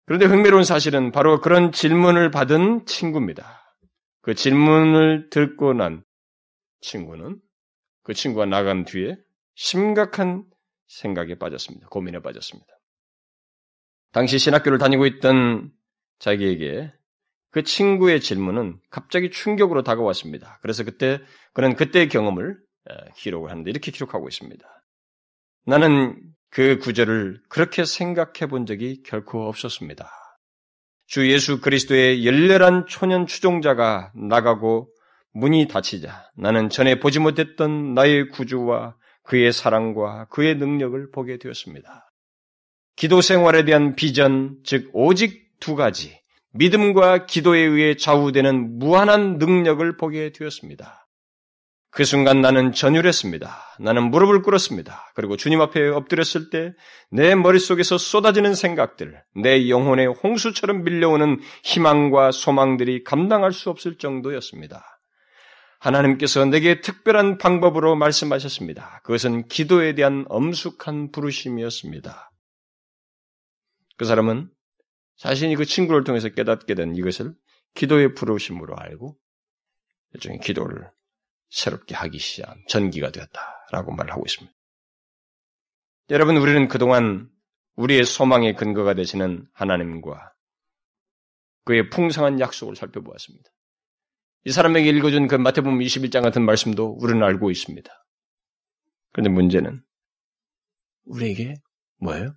그런데 0.05 0.26
흥미로운 0.26 0.64
사실은 0.64 1.12
바로 1.12 1.40
그런 1.40 1.72
질문을 1.72 2.30
받은 2.30 2.86
친구입니다. 2.86 3.76
그 4.20 4.34
질문을 4.34 5.30
듣고 5.30 5.72
난 5.74 6.05
친구는 6.80 7.40
그 8.03 8.14
친구가 8.14 8.46
나간 8.46 8.84
뒤에 8.84 9.16
심각한 9.55 10.44
생각에 10.86 11.36
빠졌습니다. 11.36 11.88
고민에 11.88 12.20
빠졌습니다. 12.20 12.68
당시 14.12 14.38
신학교를 14.38 14.78
다니고 14.78 15.07
있던 15.07 15.70
자기에게 16.18 16.92
그 17.50 17.62
친구의 17.62 18.20
질문은 18.20 18.80
갑자기 18.90 19.30
충격으로 19.30 19.82
다가왔습니다. 19.82 20.59
그래서 20.62 20.84
그때 20.84 21.20
그는 21.53 21.76
그때의 21.76 22.09
경험을 22.09 22.59
기록을 23.16 23.50
하는데 23.50 23.70
이렇게 23.70 23.90
기록하고 23.90 24.28
있습니다. 24.28 24.66
나는 25.64 26.20
그 26.53 26.78
구절을 26.78 27.40
그렇게 27.48 27.86
생각해 27.86 28.46
본 28.48 28.66
적이 28.66 29.03
결코 29.03 29.48
없었습니다. 29.48 30.11
주 31.07 31.30
예수 31.30 31.62
그리스도의 31.62 32.26
열렬한 32.26 32.86
초년 32.86 33.26
추종자가 33.26 34.12
나가고 34.14 34.90
문이 35.32 35.66
닫히자 35.66 36.30
나는 36.36 36.68
전에 36.68 37.00
보지 37.00 37.20
못했던 37.20 37.94
나의 37.94 38.28
구주와 38.28 38.96
그의 39.22 39.50
사랑과 39.50 40.26
그의 40.26 40.57
능력을 40.57 41.11
보게 41.11 41.38
되었습니다. 41.38 42.11
기도 42.96 43.22
생활에 43.22 43.64
대한 43.64 43.96
비전, 43.96 44.59
즉 44.62 44.90
오직 44.92 45.59
두 45.59 45.74
가지, 45.74 46.20
믿음과 46.53 47.24
기도에 47.24 47.61
의해 47.61 47.96
좌우되는 47.96 48.78
무한한 48.78 49.38
능력을 49.38 49.96
보게 49.96 50.32
되었습니다. 50.32 51.01
그 51.93 52.05
순간 52.05 52.40
나는 52.40 52.72
전율했습니다. 52.72 53.76
나는 53.78 54.11
무릎을 54.11 54.43
꿇었습니다. 54.43 55.12
그리고 55.14 55.36
주님 55.36 55.61
앞에 55.61 55.88
엎드렸을 55.88 56.51
때 56.51 56.72
내 57.14 57.34
머릿속에서 57.34 57.99
쏟아지는 57.99 58.55
생각들, 58.55 59.22
내 59.36 59.68
영혼의 59.68 60.07
홍수처럼 60.07 60.82
밀려오는 60.82 61.38
희망과 61.62 62.32
소망들이 62.32 63.05
감당할 63.05 63.53
수 63.53 63.68
없을 63.68 63.99
정도였습니다. 63.99 64.82
하나님께서 65.78 66.47
내게 66.47 66.80
특별한 66.80 67.36
방법으로 67.36 67.97
말씀하셨습니다. 67.97 69.03
그것은 69.05 69.47
기도에 69.49 69.95
대한 69.95 70.24
엄숙한 70.30 71.11
부르심이었습니다. 71.11 72.32
그 73.99 74.05
사람은 74.07 74.49
자신이 75.16 75.55
그 75.57 75.66
친구를 75.66 76.05
통해서 76.05 76.30
깨닫게 76.30 76.74
된 76.74 76.97
이것을 76.97 77.34
기도의 77.74 78.14
부르심으로 78.14 78.74
알고 78.74 79.18
일종의 80.14 80.40
기도를 80.40 80.88
새롭게 81.53 81.94
하기 81.94 82.18
시작한 82.18 82.64
전기가 82.66 83.11
되었다라고 83.11 83.92
말을 83.92 84.12
하고 84.12 84.24
있습니다. 84.26 84.53
여러분, 86.11 86.36
우리는 86.38 86.66
그동안 86.66 87.30
우리의 87.76 88.05
소망의 88.05 88.57
근거가 88.57 88.94
되시는 88.94 89.46
하나님과 89.53 90.32
그의 91.64 91.90
풍성한 91.90 92.40
약속을 92.40 92.74
살펴보았습니다. 92.74 93.50
이 94.44 94.50
사람에게 94.50 94.88
읽어준 94.90 95.28
그 95.28 95.36
마태복음 95.36 95.78
21장 95.78 96.22
같은 96.22 96.44
말씀도 96.44 96.96
우리는 97.00 97.22
알고 97.22 97.50
있습니다. 97.50 97.92
그런데 99.12 99.30
문제는 99.30 99.82
우리에게 101.05 101.57
뭐예요? 101.98 102.34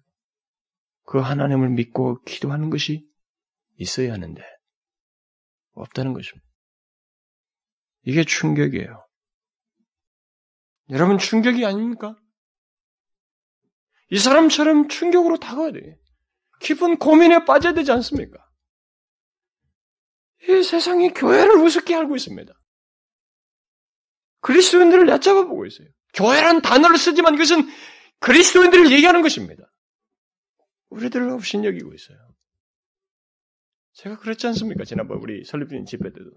그 1.05 1.20
하나님을 1.20 1.70
믿고 1.70 2.22
기도하는 2.24 2.70
것이 2.70 3.01
있어야 3.78 4.13
하는데 4.13 4.43
없다는 5.72 6.13
것입니다. 6.13 6.45
이게 8.03 8.24
충격이에요. 8.24 9.05
여러분 10.89 11.17
충격이 11.17 11.65
아닙니까? 11.65 12.15
이 14.11 14.19
사람처럼 14.19 14.88
충격으로 14.88 15.38
다가와야 15.38 15.71
돼. 15.71 15.99
깊은 16.61 16.97
고민에 16.97 17.45
빠져야 17.45 17.73
되지 17.73 17.91
않습니까? 17.91 18.38
이 20.47 20.63
세상이 20.63 21.09
교회를 21.09 21.57
우습게 21.57 21.95
알고 21.95 22.15
있습니다. 22.15 22.53
그리스도인들을 24.41 25.09
얕잡아 25.09 25.45
보고 25.45 25.65
있어요. 25.65 25.88
교회란 26.13 26.61
단어를 26.61 26.97
쓰지만 26.97 27.33
이것은 27.33 27.67
그리스도인들을 28.19 28.91
얘기하는 28.91 29.21
것입니다. 29.21 29.63
우리들을 30.89 31.29
없인 31.31 31.65
여기고 31.65 31.93
있어요. 31.93 32.17
제가 33.93 34.19
그랬지 34.19 34.45
않습니까? 34.47 34.86
지난번 34.86 35.17
우리 35.17 35.43
설립주인 35.43 35.86
집회 35.86 36.11
때도. 36.11 36.29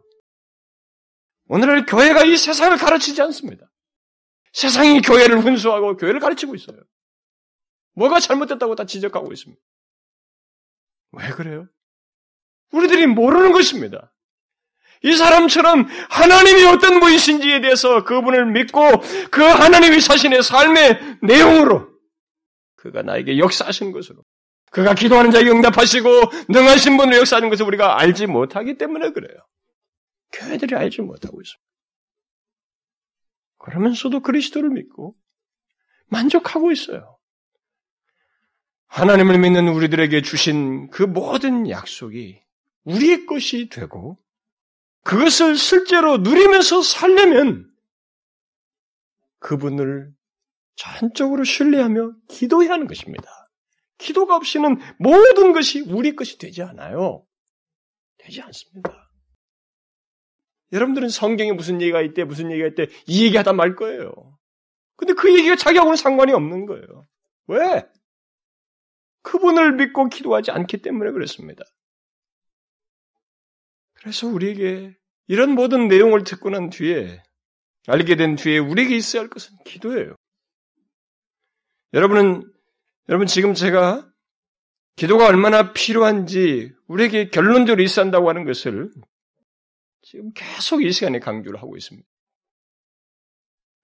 오늘날 1.46 1.84
교회가 1.84 2.24
이 2.24 2.36
세상을 2.36 2.76
가르치지 2.78 3.20
않습니다. 3.22 3.70
세상이 4.58 5.02
교회를 5.02 5.38
훈수하고 5.38 5.96
교회를 5.96 6.18
가르치고 6.18 6.56
있어요. 6.56 6.78
뭐가 7.94 8.18
잘못됐다고 8.18 8.74
다 8.74 8.86
지적하고 8.86 9.32
있습니다. 9.32 9.62
왜 11.12 11.28
그래요? 11.28 11.68
우리들이 12.72 13.06
모르는 13.06 13.52
것입니다. 13.52 14.12
이 15.04 15.14
사람처럼 15.14 15.86
하나님이 16.10 16.64
어떤 16.64 16.98
분이신지에 16.98 17.60
대해서 17.60 18.02
그분을 18.02 18.46
믿고 18.46 18.80
그 19.30 19.42
하나님이 19.42 20.00
자신의 20.00 20.42
삶의 20.42 21.18
내용으로 21.22 21.88
그가 22.74 23.02
나에게 23.02 23.38
역사하신 23.38 23.92
것으로 23.92 24.24
그가 24.72 24.94
기도하는 24.94 25.30
자에게 25.30 25.50
응답하시고 25.50 26.08
능하신 26.48 26.96
분을 26.96 27.16
역사하는 27.18 27.48
것을 27.48 27.64
우리가 27.64 28.00
알지 28.00 28.26
못하기 28.26 28.76
때문에 28.76 29.12
그래요. 29.12 29.38
교회들이 30.32 30.74
알지 30.74 31.02
못하고 31.02 31.40
있습니다. 31.40 31.67
그러면서도 33.58 34.20
그리스도를 34.20 34.70
믿고 34.70 35.14
만족하고 36.06 36.72
있어요. 36.72 37.18
하나님을 38.86 39.38
믿는 39.38 39.68
우리들에게 39.68 40.22
주신 40.22 40.88
그 40.90 41.02
모든 41.02 41.68
약속이 41.68 42.40
우리의 42.84 43.26
것이 43.26 43.68
되고 43.68 44.18
그것을 45.04 45.56
실제로 45.56 46.18
누리면서 46.18 46.82
살려면 46.82 47.70
그분을 49.40 50.10
전적으로 50.74 51.44
신뢰하며 51.44 52.12
기도해야 52.28 52.72
하는 52.72 52.86
것입니다. 52.86 53.28
기도가 53.98 54.36
없이는 54.36 54.78
모든 54.98 55.52
것이 55.52 55.80
우리 55.80 56.14
것이 56.14 56.38
되지 56.38 56.62
않아요. 56.62 57.24
되지 58.18 58.40
않습니다. 58.42 59.07
여러분들은 60.72 61.08
성경에 61.08 61.52
무슨 61.52 61.80
얘기가 61.80 62.02
있대, 62.02 62.24
무슨 62.24 62.50
얘기가 62.50 62.68
있대, 62.68 62.88
이 63.06 63.24
얘기하다 63.24 63.52
말 63.54 63.74
거예요. 63.74 64.38
근데 64.96 65.14
그 65.14 65.32
얘기가 65.36 65.56
자기하고는 65.56 65.96
상관이 65.96 66.32
없는 66.32 66.66
거예요. 66.66 67.06
왜? 67.46 67.86
그분을 69.22 69.72
믿고 69.76 70.08
기도하지 70.08 70.50
않기 70.50 70.82
때문에 70.82 71.12
그렇습니다. 71.12 71.64
그래서 73.94 74.26
우리에게 74.26 74.96
이런 75.26 75.52
모든 75.52 75.88
내용을 75.88 76.24
듣고 76.24 76.50
난 76.50 76.70
뒤에, 76.70 77.22
알게 77.86 78.16
된 78.16 78.36
뒤에 78.36 78.58
우리에게 78.58 78.96
있어야 78.96 79.22
할 79.22 79.30
것은 79.30 79.56
기도예요. 79.64 80.14
여러분은, 81.94 82.50
여러분 83.08 83.26
지금 83.26 83.54
제가 83.54 84.06
기도가 84.96 85.26
얼마나 85.26 85.72
필요한지 85.72 86.72
우리에게 86.86 87.30
결론적으로 87.30 87.82
있어야 87.82 88.04
한다고 88.04 88.28
하는 88.28 88.44
것을 88.44 88.90
지금 90.10 90.32
계속 90.32 90.82
이 90.82 90.90
시간에 90.90 91.18
강조를 91.18 91.60
하고 91.60 91.76
있습니다. 91.76 92.08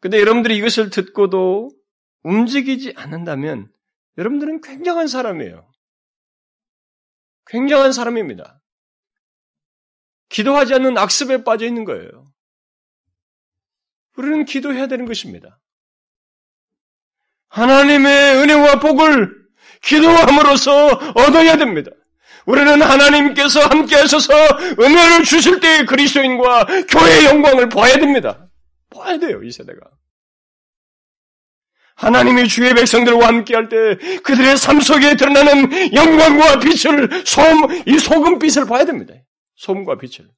근데 0.00 0.18
여러분들이 0.18 0.56
이것을 0.56 0.88
듣고도 0.88 1.70
움직이지 2.22 2.94
않는다면 2.96 3.68
여러분들은 4.16 4.62
굉장한 4.62 5.06
사람이에요. 5.06 5.70
굉장한 7.46 7.92
사람입니다. 7.92 8.62
기도하지 10.30 10.72
않는 10.74 10.96
악습에 10.96 11.44
빠져 11.44 11.66
있는 11.66 11.84
거예요. 11.84 12.32
우리는 14.16 14.46
기도해야 14.46 14.86
되는 14.86 15.04
것입니다. 15.04 15.60
하나님의 17.48 18.36
은혜와 18.36 18.80
복을 18.80 19.46
기도함으로써 19.82 20.86
얻어야 20.86 21.58
됩니다. 21.58 21.90
우리는 22.46 22.82
하나님께서 22.82 23.60
함께 23.60 23.96
하셔서 23.96 24.32
은혜를 24.78 25.24
주실 25.24 25.60
때의 25.60 25.86
그리스도인과 25.86 26.64
교회의 26.88 27.24
영광을 27.26 27.68
봐야 27.68 27.94
됩니다. 27.94 28.48
봐야 28.90 29.18
돼요, 29.18 29.42
이 29.42 29.50
세대가. 29.50 29.80
하나님이 31.96 32.48
주의 32.48 32.74
백성들과 32.74 33.26
함께 33.26 33.54
할 33.54 33.68
때 33.68 33.96
그들의 34.22 34.56
삶 34.56 34.80
속에 34.80 35.16
드러나는 35.16 35.94
영광과 35.94 36.58
빛을 36.58 37.24
소음, 37.24 37.82
이 37.86 37.98
소금빛을 37.98 38.66
봐야 38.66 38.84
됩니다. 38.84 39.14
소금과 39.56 39.98
빛을. 39.98 40.28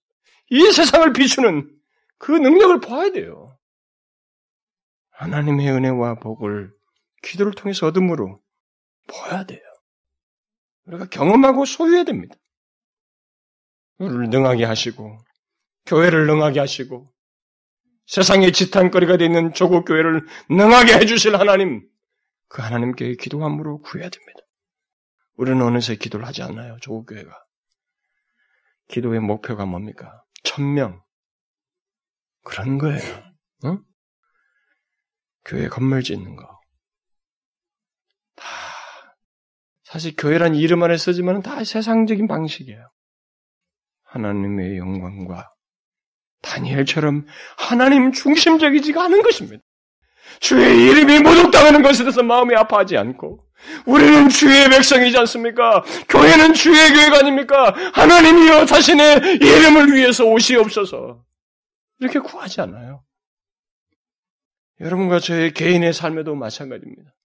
이 0.50 0.70
세상을 0.70 1.12
비추는 1.14 1.68
그 2.18 2.32
능력을 2.32 2.80
봐야 2.80 3.10
돼요. 3.10 3.56
하나님의 5.12 5.70
은혜와 5.70 6.16
복을 6.16 6.70
기도를 7.22 7.52
통해서 7.52 7.86
얻음으로 7.86 8.38
봐야 9.08 9.44
돼요. 9.44 9.60
우리가 10.86 11.06
경험하고 11.06 11.64
소유해야 11.64 12.04
됩니다. 12.04 12.34
우리를 13.98 14.30
능하게 14.30 14.64
하시고, 14.64 15.18
교회를 15.86 16.26
능하게 16.26 16.60
하시고, 16.60 17.12
세상의 18.06 18.52
지탄거리가 18.52 19.16
되어 19.16 19.26
있는 19.26 19.52
조국 19.52 19.84
교회를 19.84 20.26
능하게 20.48 20.94
해주실 20.94 21.36
하나님, 21.36 21.88
그 22.48 22.62
하나님께 22.62 23.16
기도함으로 23.16 23.80
구해야 23.80 24.08
됩니다. 24.08 24.40
우리는 25.34 25.60
어느새 25.60 25.96
기도를 25.96 26.26
하지 26.26 26.42
않나요, 26.42 26.76
조국 26.80 27.06
교회가? 27.06 27.30
기도의 28.88 29.20
목표가 29.20 29.66
뭡니까? 29.66 30.22
천명. 30.44 31.02
그런 32.44 32.78
거예요. 32.78 33.00
어? 33.64 33.78
교회 35.44 35.68
건물 35.68 36.02
짓는 36.02 36.36
거. 36.36 36.60
다 38.36 38.46
사실 39.96 40.14
교회란 40.14 40.54
이름 40.54 40.82
안에 40.82 40.98
쓰지만 40.98 41.40
다 41.40 41.64
세상적인 41.64 42.28
방식이에요. 42.28 42.86
하나님의 44.04 44.76
영광과 44.76 45.48
다니엘처럼 46.42 47.24
하나님 47.56 48.12
중심적이지가 48.12 49.04
않은 49.04 49.22
것입니다. 49.22 49.62
주의 50.38 50.84
이름이 50.84 51.20
모독당하는 51.20 51.80
것에 51.80 52.02
대해서 52.02 52.22
마음이 52.22 52.54
아파하지 52.54 52.98
않고 52.98 53.42
우리는 53.86 54.28
주의 54.28 54.68
백성이지 54.68 55.16
않습니까? 55.16 55.82
교회는 56.10 56.52
주의 56.52 56.92
교회가 56.92 57.20
아닙니까? 57.20 57.74
하나님이여 57.94 58.66
자신의 58.66 59.38
이름을 59.40 59.94
위해서 59.94 60.26
오시옵소서 60.26 61.24
이렇게 62.00 62.18
구하지 62.18 62.60
않아요. 62.60 63.02
여러분과 64.78 65.20
저의 65.20 65.54
개인의 65.54 65.94
삶에도 65.94 66.34
마찬가지입니다. 66.34 67.15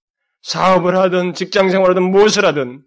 사업을 0.41 0.97
하든 0.97 1.33
직장 1.33 1.69
생활하든 1.69 2.03
무엇을 2.03 2.45
하든 2.45 2.83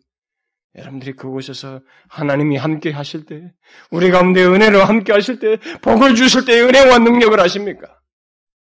여러분들이 0.76 1.12
그곳에서 1.14 1.80
하나님이 2.09 2.57
함께 2.57 2.90
하실 2.90 3.26
때, 3.26 3.52
우리 3.90 4.11
가운데 4.11 4.44
은혜로 4.44 4.80
함께 4.82 5.12
하실 5.12 5.38
때, 5.38 5.59
복을 5.82 6.16
주실 6.16 6.44
때 6.46 6.61
은혜와 6.61 6.98
능력을 6.98 7.38
아십니까? 7.38 7.96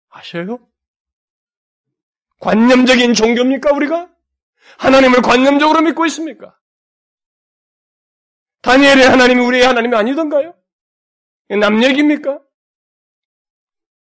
아셔요? 0.09 0.59
관념적인 2.41 3.13
종교입니까, 3.13 3.71
우리가? 3.71 4.09
하나님을 4.77 5.21
관념적으로 5.21 5.81
믿고 5.81 6.05
있습니까? 6.07 6.57
다니엘의 8.61 9.07
하나님이 9.07 9.41
우리의 9.45 9.63
하나님이 9.65 9.95
아니던가요? 9.95 10.53
남 11.59 11.81
얘기입니까? 11.83 12.39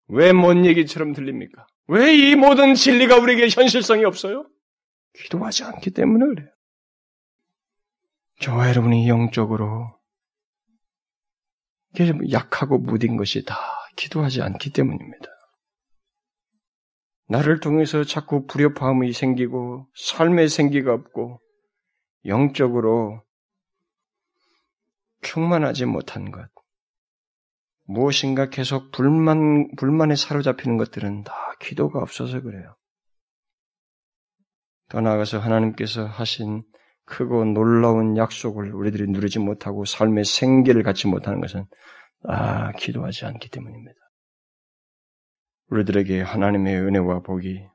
왜뭔 0.08 0.66
얘기처럼 0.66 1.12
들립니까? 1.12 1.66
왜 1.86 2.14
이 2.16 2.34
모든 2.34 2.74
진리가 2.74 3.18
우리에게 3.18 3.48
현실성이 3.48 4.04
없어요? 4.04 4.48
기도하지 5.14 5.64
않기 5.64 5.90
때문에 5.90 6.26
그래요. 6.26 6.48
저와 8.40 8.68
여러분이 8.68 9.08
영적으로 9.08 9.98
약하고 12.30 12.78
무딘 12.78 13.16
것이 13.16 13.44
다 13.44 13.56
기도하지 13.96 14.42
않기 14.42 14.70
때문입니다. 14.70 15.26
나를 17.28 17.60
통해서 17.60 18.04
자꾸 18.04 18.46
불협화음이 18.46 19.12
생기고 19.12 19.88
삶의 19.94 20.48
생기가 20.48 20.92
없고 20.92 21.40
영적으로 22.26 23.22
충만하지 25.22 25.86
못한 25.86 26.30
것, 26.30 26.50
무엇인가 27.84 28.50
계속 28.50 28.90
불만, 28.90 29.74
불만에 29.76 30.16
사로잡히는 30.16 30.76
것들은 30.76 31.24
다 31.24 31.34
기도가 31.60 32.00
없어서 32.00 32.40
그래요. 32.40 32.76
더 34.94 35.00
나아가서 35.00 35.40
하나님께서 35.40 36.06
하신 36.06 36.62
크고 37.04 37.46
놀라운 37.46 38.16
약속을 38.16 38.72
우리들이 38.72 39.10
누리지 39.10 39.40
못하고 39.40 39.84
삶의 39.84 40.24
생기를 40.24 40.84
갖지 40.84 41.08
못하는 41.08 41.40
것은 41.40 41.66
아, 42.22 42.70
기도하지 42.70 43.24
않기 43.26 43.50
때문입니다. 43.50 43.98
우리들에게 45.70 46.20
하나님의 46.20 46.76
은혜와 46.76 47.22
복이 47.22 47.66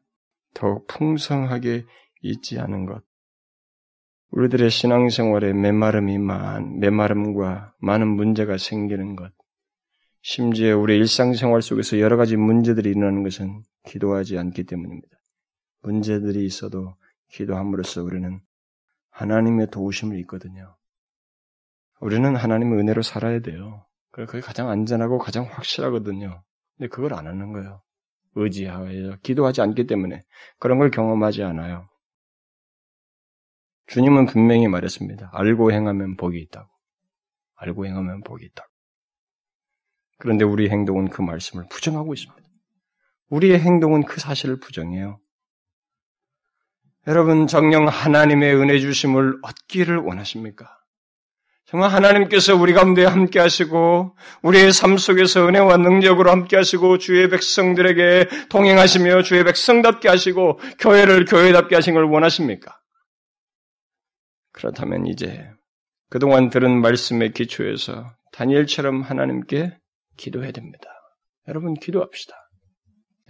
더욱 0.53 0.87
풍성하게 0.87 1.83
있지 2.21 2.57
않은 2.57 2.85
것, 2.85 3.03
우리들의 4.31 4.69
신앙생활에 4.69 5.51
메마름이 5.51 6.19
많, 6.19 6.79
메마름과 6.79 7.73
많은 7.79 8.07
문제가 8.07 8.57
생기는 8.57 9.17
것, 9.17 9.33
심지어 10.21 10.77
우리 10.79 10.95
일상생활 10.95 11.61
속에서 11.61 11.99
여러 11.99 12.15
가지 12.15 12.37
문제들이 12.37 12.91
일어나는 12.91 13.23
것은 13.23 13.61
기도하지 13.87 14.37
않기 14.37 14.63
때문입니다. 14.63 15.17
문제들이 15.81 16.45
있어도 16.45 16.95
기도함으로써 17.29 18.03
우리는 18.03 18.39
하나님의 19.11 19.67
도우심을 19.71 20.17
있거든요. 20.19 20.75
우리는 21.99 22.35
하나님의 22.35 22.79
은혜로 22.79 23.01
살아야 23.01 23.39
돼요. 23.39 23.85
그게 24.11 24.39
가장 24.39 24.69
안전하고 24.69 25.17
가장 25.17 25.45
확실하거든요. 25.45 26.43
근데 26.77 26.87
그걸 26.89 27.13
안 27.13 27.27
하는 27.27 27.51
거예요. 27.51 27.81
의지하여 28.35 29.17
기도하지 29.21 29.61
않기 29.61 29.87
때문에 29.87 30.21
그런 30.59 30.77
걸 30.77 30.91
경험하지 30.91 31.43
않아요. 31.43 31.85
주님은 33.87 34.27
분명히 34.27 34.67
말했습니다. 34.67 35.31
알고 35.33 35.71
행하면 35.71 36.15
복이 36.15 36.39
있다고. 36.39 36.69
알고 37.55 37.85
행하면 37.85 38.21
복이 38.21 38.45
있다고. 38.45 38.69
그런데 40.19 40.45
우리 40.45 40.69
행동은 40.69 41.09
그 41.09 41.21
말씀을 41.21 41.65
부정하고 41.69 42.13
있습니다. 42.13 42.47
우리의 43.29 43.59
행동은 43.59 44.03
그 44.03 44.19
사실을 44.19 44.59
부정해요. 44.59 45.19
여러분, 47.09 47.47
정령 47.47 47.87
하나님의 47.87 48.55
은혜 48.55 48.79
주심을 48.79 49.39
얻기를 49.41 49.97
원하십니까? 49.97 50.77
정말 51.65 51.89
하나님께서 51.89 52.55
우리 52.55 52.71
가운데 52.71 53.03
함께 53.03 53.39
하시고, 53.39 54.15
우리의 54.43 54.71
삶 54.71 54.95
속에서 54.95 55.47
은혜와 55.47 55.77
능력으로 55.77 56.29
함께 56.29 56.55
하시고, 56.55 56.99
주의 56.99 57.27
백성들에게 57.27 58.47
동행하시며, 58.49 59.23
주의 59.23 59.43
백성답게 59.43 60.07
하시고, 60.07 60.59
교회를 60.79 61.25
교회답게 61.25 61.73
하신 61.73 61.95
걸 61.95 62.03
원하십니까? 62.03 62.79
그렇다면 64.51 65.07
이제, 65.07 65.49
그동안 66.11 66.51
들은 66.51 66.79
말씀의 66.79 67.31
기초에서 67.31 68.05
다니엘처럼 68.33 69.01
하나님께 69.01 69.75
기도해야 70.15 70.51
됩니다. 70.51 70.87
여러분, 71.47 71.73
기도합시다. 71.73 72.35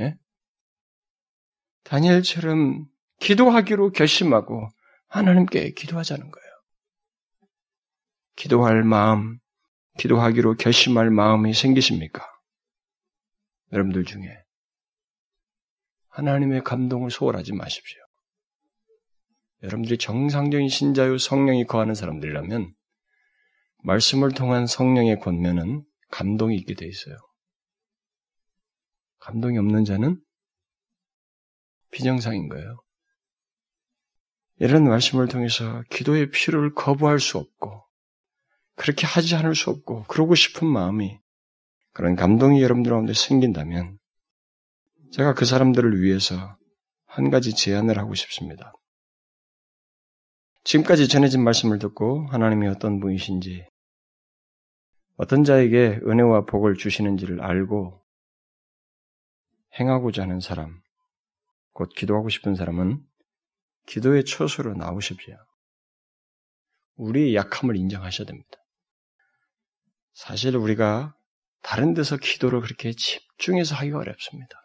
예? 0.01 0.15
다니엘처럼 1.85 2.89
기도하기로 3.19 3.91
결심하고 3.91 4.69
하나님께 5.07 5.71
기도하자는 5.71 6.31
거예요. 6.31 6.49
기도할 8.35 8.83
마음, 8.83 9.39
기도하기로 9.97 10.55
결심할 10.55 11.11
마음이 11.11 11.53
생기십니까? 11.53 12.25
여러분들 13.73 14.05
중에 14.05 14.23
하나님의 16.09 16.63
감동을 16.63 17.11
소홀하지 17.11 17.53
마십시오. 17.53 17.99
여러분들이 19.63 19.97
정상적인 19.97 20.69
신자유 20.69 21.17
성령이 21.17 21.65
거하는 21.65 21.93
사람들이라면 21.93 22.71
말씀을 23.83 24.31
통한 24.31 24.67
성령의 24.67 25.19
권면은 25.19 25.83
감동이 26.11 26.55
있게 26.57 26.75
돼 26.75 26.87
있어요. 26.87 27.15
감동이 29.19 29.57
없는 29.57 29.83
자는 29.83 30.21
비정상인 31.91 32.47
거예요. 32.47 32.81
이런 34.59 34.83
말씀을 34.83 35.27
통해서 35.27 35.83
기도의 35.89 36.31
필요를 36.31 36.73
거부할 36.75 37.19
수 37.19 37.37
없고 37.37 37.83
그렇게 38.75 39.07
하지 39.07 39.35
않을 39.35 39.55
수 39.55 39.69
없고 39.69 40.03
그러고 40.03 40.35
싶은 40.35 40.67
마음이 40.67 41.19
그런 41.93 42.15
감동이 42.15 42.61
여러분들 42.61 42.91
가운데 42.91 43.13
생긴다면 43.13 43.97
제가 45.11 45.33
그 45.33 45.45
사람들을 45.45 46.01
위해서 46.01 46.57
한 47.05 47.29
가지 47.29 47.55
제안을 47.55 47.97
하고 47.97 48.13
싶습니다. 48.15 48.73
지금까지 50.63 51.07
전해진 51.07 51.43
말씀을 51.43 51.79
듣고 51.79 52.27
하나님이 52.27 52.67
어떤 52.67 52.99
분이신지 52.99 53.65
어떤 55.15 55.43
자에게 55.43 55.99
은혜와 56.05 56.45
복을 56.45 56.75
주시는지를 56.75 57.41
알고 57.41 58.01
행하고자 59.79 60.23
하는 60.23 60.39
사람, 60.39 60.81
곧 61.73 61.89
기도하고 61.95 62.29
싶은 62.29 62.55
사람은 62.55 63.08
기도의 63.87 64.25
처소로 64.25 64.75
나오십시오. 64.75 65.35
우리의 66.95 67.35
약함을 67.35 67.75
인정하셔야 67.75 68.27
됩니다. 68.27 68.49
사실 70.13 70.55
우리가 70.55 71.15
다른 71.61 71.93
데서 71.93 72.17
기도를 72.17 72.61
그렇게 72.61 72.91
집중해서 72.91 73.75
하기가 73.75 73.99
어렵습니다. 73.99 74.61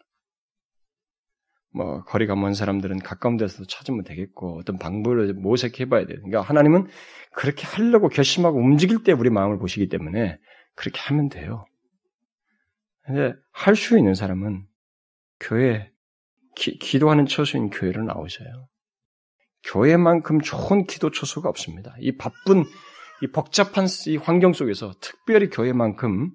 뭐 1.73 2.03
거리가 2.03 2.35
먼 2.35 2.53
사람들은 2.53 2.99
가까운 2.99 3.35
데서도 3.37 3.65
찾으면 3.65 4.03
되겠고 4.03 4.57
어떤 4.59 4.77
방법을 4.77 5.33
모색해봐야 5.33 6.05
돼요. 6.05 6.17
그러니까 6.19 6.41
하나님은 6.41 6.87
그렇게 7.33 7.67
하려고 7.67 8.07
결심하고 8.07 8.57
움직일 8.57 9.03
때 9.03 9.11
우리 9.11 9.29
마음을 9.29 9.57
보시기 9.59 9.89
때문에 9.89 10.37
그렇게 10.75 10.99
하면 11.01 11.27
돼요. 11.29 11.65
근데 13.03 13.33
할 13.51 13.75
수 13.75 13.97
있는 13.97 14.15
사람은 14.15 14.65
교회 15.39 15.91
기, 16.55 16.77
기도하는 16.79 17.25
처소인 17.25 17.69
교회로 17.69 18.03
나오셔요. 18.03 18.67
교회만큼 19.65 20.41
좋은 20.41 20.85
기도 20.85 21.11
처소가 21.11 21.49
없습니다. 21.49 21.95
이 21.99 22.17
바쁜 22.17 22.63
이 23.21 23.27
복잡한 23.27 23.87
이 24.07 24.17
환경 24.17 24.53
속에서 24.53 24.93
특별히 25.01 25.49
교회만큼 25.49 26.31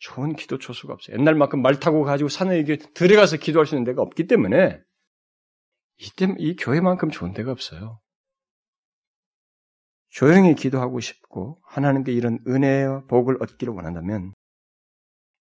좋은 0.00 0.34
기도 0.34 0.58
초수가 0.58 0.92
없어요. 0.92 1.16
옛날만큼 1.18 1.60
말 1.60 1.80
타고 1.80 2.04
가지고 2.04 2.28
산에 2.28 2.58
이게 2.58 2.76
들어가서 2.76 3.36
기도할 3.38 3.66
수 3.66 3.74
있는 3.74 3.84
데가 3.84 4.02
없기 4.02 4.26
때문에 4.26 4.80
이때 5.96 6.32
이 6.38 6.54
교회만큼 6.56 7.10
좋은 7.10 7.32
데가 7.32 7.50
없어요. 7.50 8.00
조용히 10.10 10.54
기도하고 10.54 11.00
싶고 11.00 11.60
하나님께 11.66 12.12
이런 12.12 12.38
은혜와 12.46 13.04
복을 13.08 13.42
얻기를 13.42 13.74
원한다면 13.74 14.32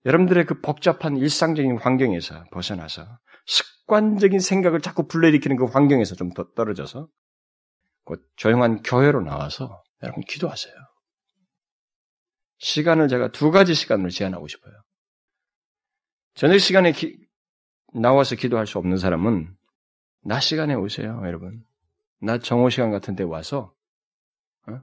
여러분들의 0.05 0.45
그 0.45 0.61
복잡한 0.61 1.17
일상적인 1.17 1.77
환경에서 1.77 2.45
벗어나서 2.51 3.05
습관적인 3.47 4.39
생각을 4.39 4.81
자꾸 4.81 5.07
불러일으키는 5.07 5.57
그 5.57 5.65
환경에서 5.65 6.15
좀 6.15 6.31
더 6.33 6.51
떨어져서 6.53 7.07
곧 8.03 8.25
조용한 8.35 8.83
교회로 8.83 9.21
나와서 9.21 9.83
여러분 10.03 10.23
기도하세요. 10.23 10.73
시간을 12.59 13.07
제가 13.07 13.31
두 13.31 13.51
가지 13.51 13.73
시간으로 13.73 14.09
제한하고 14.09 14.47
싶어요. 14.47 14.73
저녁 16.35 16.59
시간에 16.59 16.91
기, 16.91 17.17
나와서 17.93 18.35
기도할 18.35 18.67
수 18.67 18.77
없는 18.77 18.97
사람은 18.97 19.55
낮 20.23 20.39
시간에 20.41 20.73
오세요, 20.73 21.21
여러분. 21.25 21.63
낮 22.21 22.43
정오 22.43 22.69
시간 22.69 22.91
같은 22.91 23.15
데 23.15 23.23
와서 23.23 23.73
어? 24.67 24.81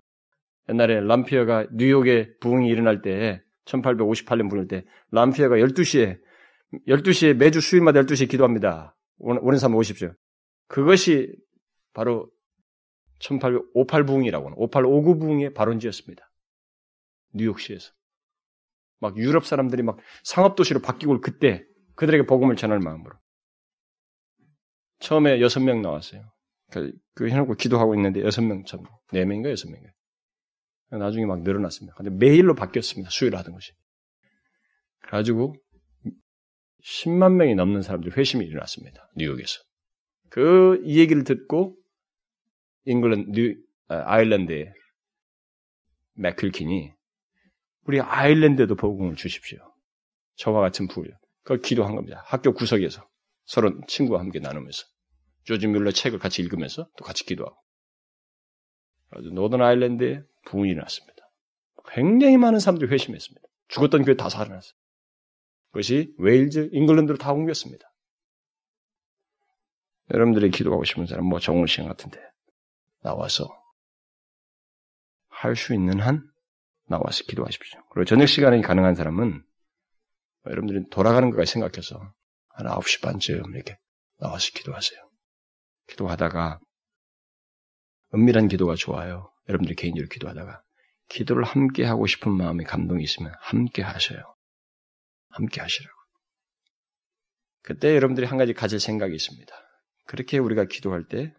옛날에 0.68 1.00
람피어가 1.00 1.66
뉴욕에 1.72 2.38
부흥이 2.38 2.68
일어날 2.68 3.02
때 3.02 3.42
1858년 3.66 4.48
부흥할 4.48 4.68
때 4.68 4.82
람피어가 5.10 5.56
12시에 5.56 6.20
12시에 6.88 7.34
매주 7.34 7.60
수요일마다 7.60 8.00
12시에 8.02 8.28
기도합니다. 8.28 8.96
오는 9.18 9.58
사람 9.58 9.76
오십시오. 9.76 10.14
그것이 10.66 11.34
바로 11.92 12.30
1858 13.20 14.04
부흥이라고 14.04 14.46
하는 14.46 14.58
5859 14.58 15.18
부흥의 15.18 15.54
발원지였습니다. 15.54 16.30
뉴욕시에서. 17.32 17.92
막 19.00 19.16
유럽 19.18 19.46
사람들이 19.46 19.82
막 19.82 19.98
상업도시로 20.24 20.80
바뀌고 20.80 21.20
그때 21.20 21.64
그들에게 21.94 22.26
복음을 22.26 22.56
전할 22.56 22.80
마음으로. 22.80 23.16
처음에 24.98 25.40
여섯 25.40 25.60
명 25.60 25.82
나왔어요. 25.82 26.32
그, 26.70 26.92
그 27.14 27.28
해놓고 27.28 27.54
기도하고 27.54 27.94
있는데 27.94 28.22
여섯 28.22 28.42
명 28.42 28.64
참, 28.64 28.82
네 29.12 29.24
명인가 29.24 29.50
여섯 29.50 29.68
명인가. 29.70 29.92
나중에 30.90 31.26
막 31.26 31.42
늘어났습니다. 31.42 31.94
근데 31.96 32.10
매일로 32.10 32.54
바뀌었습니다. 32.54 33.10
수요일 33.10 33.36
하던 33.36 33.52
것이. 33.52 33.72
그래가지고 35.00 35.54
10만 36.84 37.32
명이 37.34 37.54
넘는 37.54 37.82
사람들이 37.82 38.12
회심이 38.14 38.44
일어났습니다. 38.44 39.08
뉴욕에서. 39.16 39.60
그 40.30 40.82
이 40.84 40.98
얘기를 40.98 41.24
듣고 41.24 41.76
잉글랜드, 42.84 43.30
뉴, 43.30 43.56
아, 43.88 44.02
아일랜드의 44.06 44.72
맥퀼킨이 46.14 46.92
우리 47.84 48.00
아일랜드에도 48.00 48.74
복음을 48.76 49.14
주십시오. 49.16 49.58
저와 50.36 50.60
같은 50.60 50.88
부류. 50.88 51.10
그걸 51.42 51.60
기도한 51.60 51.94
겁니다. 51.94 52.22
학교 52.26 52.52
구석에서 52.52 53.06
서로 53.44 53.80
친구와 53.86 54.20
함께 54.20 54.38
나누면서 54.38 54.84
조지 55.44 55.66
뮬러 55.66 55.90
책을 55.90 56.18
같이 56.18 56.42
읽으면서 56.42 56.88
또 56.96 57.04
같이 57.04 57.24
기도하고 57.24 57.56
아주 59.10 59.28
노던 59.30 59.60
아일랜드에 59.62 60.20
부흥이 60.46 60.70
일어났습니다. 60.70 61.14
굉장히 61.88 62.36
많은 62.38 62.58
사람들이 62.58 62.90
회심했습니다. 62.90 63.46
죽었던 63.68 64.04
교회 64.04 64.16
다 64.16 64.28
살아났어요. 64.28 64.74
그것이 65.74 66.14
웨일즈, 66.18 66.68
잉글랜드로 66.70 67.18
다 67.18 67.32
옮겼습니다. 67.32 67.84
여러분들이 70.12 70.50
기도하고 70.52 70.84
싶은 70.84 71.06
사람, 71.06 71.26
뭐 71.26 71.40
정훈 71.40 71.66
시간 71.66 71.88
같은데 71.88 72.20
나와서 73.02 73.48
할 75.28 75.56
수 75.56 75.74
있는 75.74 76.00
한 76.00 76.22
나와서 76.86 77.24
기도하십시오. 77.24 77.80
그리고 77.90 78.04
저녁 78.04 78.26
시간이 78.26 78.62
가능한 78.62 78.94
사람은 78.94 79.44
여러분들이 80.46 80.88
돌아가는 80.90 81.28
것까지 81.30 81.52
생각해서 81.52 81.98
한 82.50 82.66
9시 82.66 83.02
반쯤 83.02 83.54
이렇게 83.54 83.76
나와서 84.20 84.50
기도하세요. 84.54 85.00
기도하다가 85.88 86.60
은밀한 88.14 88.46
기도가 88.46 88.76
좋아요. 88.76 89.32
여러분들이 89.48 89.74
개인적으로 89.74 90.08
기도하다가 90.08 90.62
기도를 91.08 91.42
함께 91.42 91.84
하고 91.84 92.06
싶은 92.06 92.30
마음의 92.30 92.64
감동이 92.64 93.02
있으면 93.02 93.32
함께 93.40 93.82
하셔요. 93.82 94.33
함께 95.34 95.60
하시라고. 95.60 95.94
그때 97.62 97.94
여러분들이 97.94 98.26
한 98.26 98.38
가지 98.38 98.52
가질 98.52 98.80
생각이 98.80 99.14
있습니다. 99.14 99.54
그렇게 100.06 100.38
우리가 100.38 100.64
기도할 100.64 101.08
때 101.08 101.34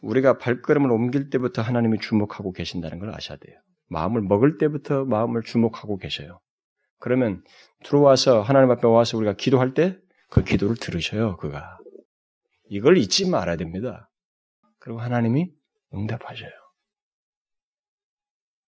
우리가 0.00 0.38
발걸음을 0.38 0.90
옮길 0.90 1.30
때부터 1.30 1.62
하나님이 1.62 1.98
주목하고 2.00 2.52
계신다는 2.52 2.98
걸 2.98 3.14
아셔야 3.14 3.38
돼요. 3.38 3.58
마음을 3.88 4.20
먹을 4.22 4.58
때부터 4.58 5.04
마음을 5.04 5.42
주목하고 5.42 5.96
계셔요. 5.96 6.40
그러면 6.98 7.42
들어와서 7.84 8.42
하나님 8.42 8.70
앞에 8.70 8.86
와서 8.86 9.16
우리가 9.16 9.34
기도할 9.34 9.74
때 9.74 9.98
그 10.30 10.44
기도를 10.44 10.76
들으셔요. 10.76 11.36
그가 11.38 11.78
이걸 12.68 12.98
잊지 12.98 13.30
말아야 13.30 13.56
됩니다. 13.56 14.10
그리고 14.78 15.00
하나님이 15.00 15.50
응답하셔요. 15.94 16.50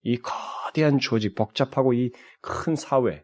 이 0.02 0.16
거대한 0.16 0.98
조직, 0.98 1.34
복잡하고 1.34 1.92
이 1.92 2.10
큰 2.40 2.74
사회, 2.74 3.22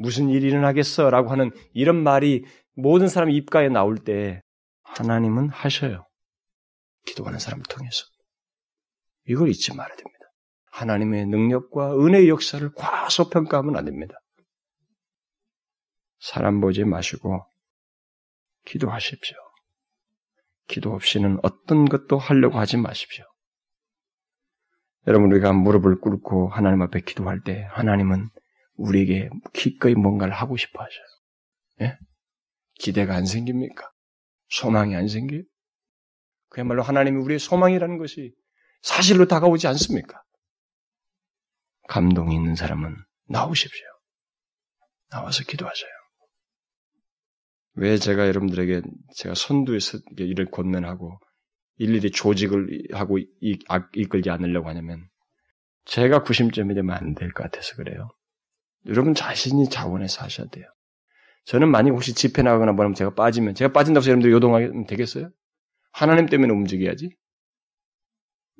무슨 0.00 0.30
일이 0.30 0.46
일어나겠어? 0.46 1.10
라고 1.10 1.30
하는 1.30 1.50
이런 1.72 2.02
말이 2.02 2.44
모든 2.74 3.08
사람 3.08 3.30
입가에 3.30 3.68
나올 3.68 3.98
때 3.98 4.42
하나님은 4.82 5.50
하셔요. 5.50 6.06
기도하는 7.06 7.38
사람을 7.38 7.64
통해서. 7.68 8.04
이걸 9.26 9.48
잊지 9.48 9.74
말아야 9.74 9.96
됩니다. 9.96 10.24
하나님의 10.72 11.26
능력과 11.26 11.98
은혜의 11.98 12.28
역사를 12.28 12.68
과소평가하면 12.74 13.76
안 13.76 13.84
됩니다. 13.84 14.14
사람 16.18 16.60
보지 16.60 16.84
마시고 16.84 17.44
기도하십시오. 18.64 19.36
기도 20.66 20.94
없이는 20.94 21.38
어떤 21.42 21.84
것도 21.86 22.16
하려고 22.16 22.58
하지 22.58 22.76
마십시오. 22.76 23.24
여러분 25.06 25.30
우리가 25.32 25.52
무릎을 25.52 26.00
꿇고 26.00 26.48
하나님 26.48 26.82
앞에 26.82 27.00
기도할 27.00 27.42
때 27.42 27.66
하나님은 27.70 28.30
우리에게 28.80 29.28
기꺼이 29.52 29.94
뭔가를 29.94 30.32
하고 30.34 30.56
싶어 30.56 30.82
하셔요. 30.82 31.06
예? 31.82 31.98
기대가 32.74 33.14
안 33.14 33.26
생깁니까? 33.26 33.90
소망이 34.48 34.96
안 34.96 35.06
생겨요? 35.08 35.42
그야말로 36.48 36.82
하나님이 36.82 37.18
우리의 37.22 37.38
소망이라는 37.38 37.98
것이 37.98 38.32
사실로 38.82 39.26
다가오지 39.26 39.66
않습니까? 39.68 40.22
감동이 41.88 42.34
있는 42.34 42.54
사람은 42.54 42.96
나오십시오. 43.28 43.86
나와서 45.10 45.44
기도하세요. 45.44 45.90
왜 47.74 47.98
제가 47.98 48.26
여러분들에게 48.26 48.82
제가 49.16 49.34
선두에서 49.34 49.98
이를 50.18 50.50
권면하고 50.50 51.18
일일이 51.76 52.10
조직을 52.10 52.88
하고 52.92 53.18
이끌지 53.92 54.30
않으려고 54.30 54.68
하냐면 54.68 55.08
제가 55.84 56.22
구심점이 56.22 56.74
되면 56.74 56.94
안 56.96 57.14
될 57.14 57.32
것 57.32 57.44
같아서 57.44 57.74
그래요. 57.76 58.08
여러분 58.86 59.14
자신이 59.14 59.68
자원해서 59.68 60.24
하셔야 60.24 60.46
돼요. 60.48 60.66
저는 61.44 61.70
만약 61.70 61.92
혹시 61.92 62.14
집회 62.14 62.42
나가거나 62.42 62.72
뭐하면 62.72 62.94
제가 62.94 63.14
빠지면 63.14 63.54
제가 63.54 63.72
빠진다고 63.72 64.02
해서 64.02 64.10
여러분들이 64.10 64.32
요동하면 64.32 64.86
되겠어요? 64.86 65.30
하나님 65.92 66.26
때문에 66.26 66.52
움직여야지. 66.52 67.16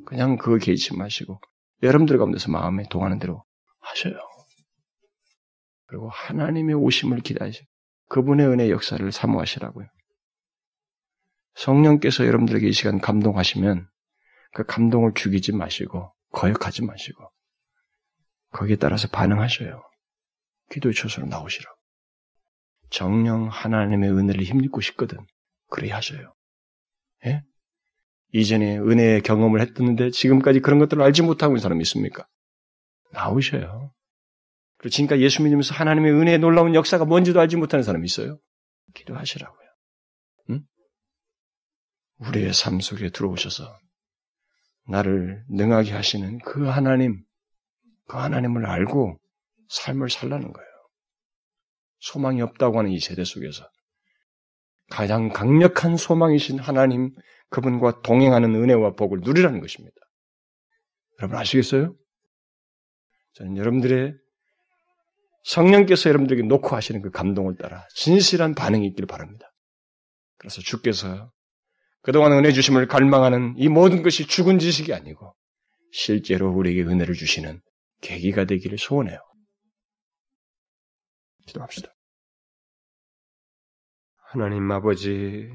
그냥 0.06 0.36
그거 0.36 0.56
개의치 0.58 0.96
마시고 0.96 1.40
여러분들 1.82 2.18
가운데서 2.18 2.50
마음에 2.50 2.84
동하는 2.90 3.18
대로 3.18 3.44
하셔요. 3.80 4.14
그리고 5.86 6.08
하나님의 6.08 6.74
오심을 6.74 7.20
기다리시고 7.20 7.66
그분의 8.08 8.46
은혜 8.46 8.70
역사를 8.70 9.10
사모하시라고요. 9.10 9.86
성령께서 11.54 12.26
여러분들에게 12.26 12.66
이 12.68 12.72
시간 12.72 13.00
감동하시면 13.00 13.88
그 14.52 14.64
감동을 14.64 15.12
죽이지 15.14 15.52
마시고 15.52 16.12
거역하지 16.32 16.84
마시고 16.84 17.30
거기에 18.52 18.76
따라서 18.76 19.08
반응하셔요. 19.08 19.82
기도의 20.70 20.94
초소로 20.94 21.26
나오시라고. 21.26 21.76
정령 22.90 23.48
하나님의 23.48 24.10
은혜를 24.10 24.42
힘입고 24.42 24.80
싶거든. 24.80 25.18
그래 25.68 25.90
하셔요. 25.90 26.34
예? 27.26 27.42
이전에 28.32 28.78
은혜의 28.78 29.22
경험을 29.22 29.60
했었는데 29.60 30.10
지금까지 30.10 30.60
그런 30.60 30.78
것들을 30.78 31.02
알지 31.02 31.22
못하고 31.22 31.52
있는 31.52 31.60
사람이 31.60 31.82
있습니까? 31.82 32.26
나오셔요. 33.12 33.92
그리고 34.78 34.90
지금까지 34.90 35.22
예수 35.22 35.42
믿으면서 35.42 35.74
하나님의 35.74 36.12
은혜의 36.12 36.38
놀라운 36.38 36.74
역사가 36.74 37.04
뭔지도 37.04 37.40
알지 37.40 37.56
못하는 37.56 37.82
사람이 37.82 38.04
있어요. 38.06 38.38
기도하시라고요. 38.94 39.68
응? 40.50 40.60
우리의 42.18 42.54
삶 42.54 42.80
속에 42.80 43.10
들어오셔서 43.10 43.78
나를 44.88 45.44
능하게 45.48 45.92
하시는 45.92 46.38
그 46.38 46.66
하나님, 46.66 47.22
그 48.08 48.16
하나님을 48.16 48.66
알고 48.66 49.18
삶을 49.70 50.10
살라는 50.10 50.52
거예요. 50.52 50.68
소망이 52.00 52.42
없다고 52.42 52.78
하는 52.78 52.90
이 52.90 53.00
세대 53.00 53.24
속에서 53.24 53.68
가장 54.90 55.28
강력한 55.28 55.96
소망이신 55.96 56.58
하나님, 56.58 57.14
그분과 57.50 58.02
동행하는 58.02 58.54
은혜와 58.54 58.94
복을 58.94 59.20
누리라는 59.22 59.60
것입니다. 59.60 59.96
여러분 61.20 61.38
아시겠어요? 61.38 61.94
저는 63.34 63.56
여러분들의 63.56 64.14
성령께서 65.44 66.08
여러분들에게 66.08 66.46
놓고 66.46 66.74
하시는 66.74 67.00
그 67.02 67.10
감동을 67.10 67.56
따라 67.56 67.86
진실한 67.94 68.54
반응이 68.54 68.86
있기를 68.88 69.06
바랍니다. 69.06 69.46
그래서 70.38 70.60
주께서 70.60 71.30
그동안 72.02 72.32
은혜 72.32 72.50
주심을 72.52 72.88
갈망하는 72.88 73.54
이 73.58 73.68
모든 73.68 74.02
것이 74.02 74.26
죽은 74.26 74.58
지식이 74.58 74.92
아니고 74.92 75.34
실제로 75.92 76.50
우리에게 76.50 76.82
은혜를 76.82 77.14
주시는 77.14 77.60
계기가 78.00 78.44
되기를 78.44 78.78
소원해요. 78.78 79.18
기도합시다. 81.46 81.94
하나님 84.32 84.70
아버지, 84.70 85.50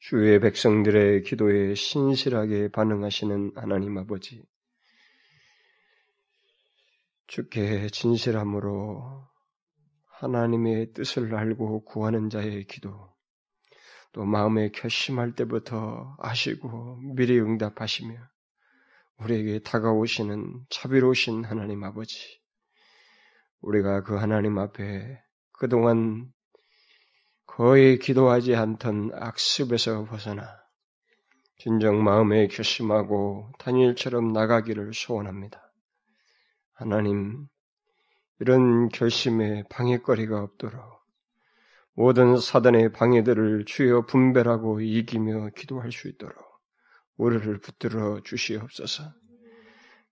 주의 0.00 0.40
백성들의 0.40 1.22
기도에 1.22 1.76
신실하게 1.76 2.72
반응하시는 2.72 3.52
하나님 3.54 3.96
아버지, 3.96 4.44
주께 7.28 7.86
진실함으로 7.86 9.28
하나님의 10.18 10.92
뜻을 10.92 11.32
알고 11.34 11.84
구하는 11.84 12.28
자의 12.28 12.66
기도, 12.66 13.14
또 14.12 14.24
마음에 14.24 14.70
결심할 14.70 15.36
때부터 15.36 16.16
아시고 16.18 17.14
미리 17.14 17.38
응답하시며 17.40 18.14
우리에게 19.18 19.60
다가오시는 19.60 20.66
자비로우신 20.70 21.44
하나님 21.44 21.84
아버지, 21.84 22.41
우리가 23.62 24.02
그 24.02 24.16
하나님 24.16 24.58
앞에 24.58 25.22
그동안 25.52 26.30
거의 27.46 27.98
기도하지 27.98 28.54
않던 28.54 29.10
악습에서 29.14 30.04
벗어나 30.04 30.62
진정 31.58 32.02
마음에 32.02 32.48
결심하고 32.48 33.52
다니엘처럼 33.58 34.32
나가기를 34.32 34.92
소원합니다. 34.94 35.72
하나님, 36.72 37.46
이런 38.40 38.88
결심에 38.88 39.62
방해거리가 39.70 40.42
없도록 40.42 40.82
모든 41.94 42.36
사단의 42.36 42.92
방해들을 42.92 43.66
주여 43.66 44.06
분별하고 44.06 44.80
이기며 44.80 45.50
기도할 45.50 45.92
수 45.92 46.08
있도록 46.08 46.34
우리를 47.16 47.60
붙들어 47.60 48.20
주시옵소서. 48.24 49.21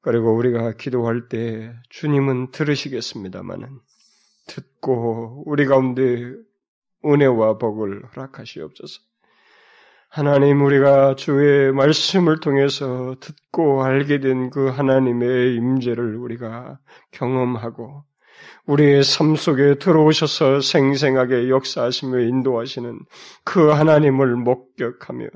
그리고 0.03 0.35
우리가 0.35 0.73
기도할 0.73 1.29
때 1.29 1.75
주님은 1.91 2.53
들으시겠습니다마는 2.53 3.69
듣고 4.47 5.45
우리 5.47 5.67
가운데 5.67 6.33
은혜와 7.05 7.59
복을 7.59 8.05
허락하시옵소서. 8.07 9.01
하나님 10.09 10.63
우리가 10.63 11.15
주의 11.15 11.73
말씀을 11.73 12.41
통해서 12.41 13.15
듣고 13.21 13.85
알게 13.85 14.19
된 14.19 14.51
그 14.51 14.67
하나님의 14.69 15.55
임재를 15.55 16.17
우리가 16.17 16.81
경험하고 17.13 18.03
우리의 18.67 19.05
삶 19.05 19.37
속에 19.37 19.77
들어오셔서 19.79 20.61
생생하게 20.63 21.49
역사하시며 21.49 22.21
인도하시는 22.21 22.99
그 23.45 23.69
하나님을 23.69 24.35
목격하며 24.37 25.29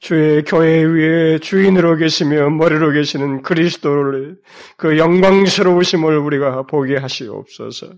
주의 0.00 0.42
교회 0.44 0.82
위에 0.84 1.38
주인으로 1.38 1.96
계시며 1.96 2.50
머리로 2.50 2.92
계시는 2.92 3.42
그리스도를 3.42 4.36
그 4.76 4.96
영광스러우심을 4.98 6.16
우리가 6.18 6.62
보게 6.64 6.96
하시옵소서. 6.96 7.88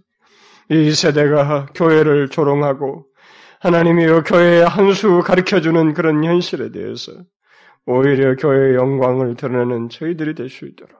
이 0.71 0.93
세대가 0.93 1.67
교회를 1.75 2.29
조롱하고 2.29 3.07
하나님이여 3.61 4.23
교회의 4.23 4.65
한 4.67 4.93
수 4.93 5.21
가르쳐주는 5.21 5.93
그런 5.95 6.25
현실에 6.25 6.71
대해서 6.71 7.13
오히려 7.87 8.37
교회의 8.37 8.75
영광을 8.77 9.35
드러내는 9.37 9.89
저희들이 9.91 10.35
될 10.35 10.49
수 10.49 10.67
있도록 10.67 10.99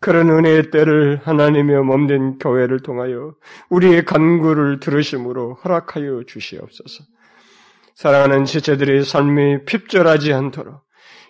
그런 0.00 0.28
은혜의 0.30 0.70
때를 0.70 1.20
하나님의 1.24 1.82
몸된 1.82 2.38
교회를 2.38 2.80
통하여 2.80 3.34
우리의 3.70 4.04
간구를 4.04 4.80
들으심으로 4.80 5.54
허락하여 5.54 6.22
주시옵소서. 6.26 7.04
사랑하는 7.94 8.44
지체들의 8.44 9.04
삶이 9.04 9.64
핍절하지 9.66 10.32
않도록 10.32 10.82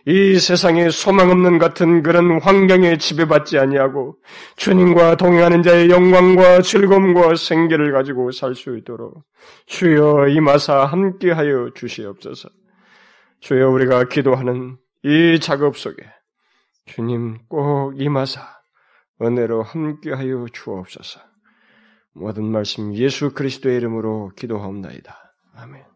이 0.06 0.38
세상에 0.38 0.90
소망 0.90 1.30
없는 1.30 1.58
같은 1.58 2.02
그런 2.02 2.40
환경에 2.40 2.98
지배받지 2.98 3.58
아니하고 3.58 4.16
주님과 4.56 5.16
동행하는 5.16 5.62
자의 5.62 5.88
영광과 5.88 6.60
즐거움과 6.60 7.36
생계를 7.36 7.92
가지고 7.92 8.30
살 8.30 8.54
수 8.54 8.76
있도록 8.76 9.24
주여 9.66 10.28
이마사 10.28 10.84
함께하여 10.84 11.70
주시옵소서. 11.74 12.50
주여 13.40 13.70
우리가 13.70 14.04
기도하는 14.04 14.76
이 15.04 15.38
작업 15.40 15.78
속에 15.78 15.96
주님 16.86 17.38
꼭 17.48 17.94
임하사 17.98 18.40
은혜로 19.22 19.62
함께하여 19.62 20.46
주옵소서. 20.52 21.20
모든 22.14 22.44
말씀 22.44 22.94
예수 22.94 23.32
그리스도의 23.32 23.76
이름으로 23.76 24.32
기도하옵나이다. 24.36 25.16
아멘. 25.56 25.93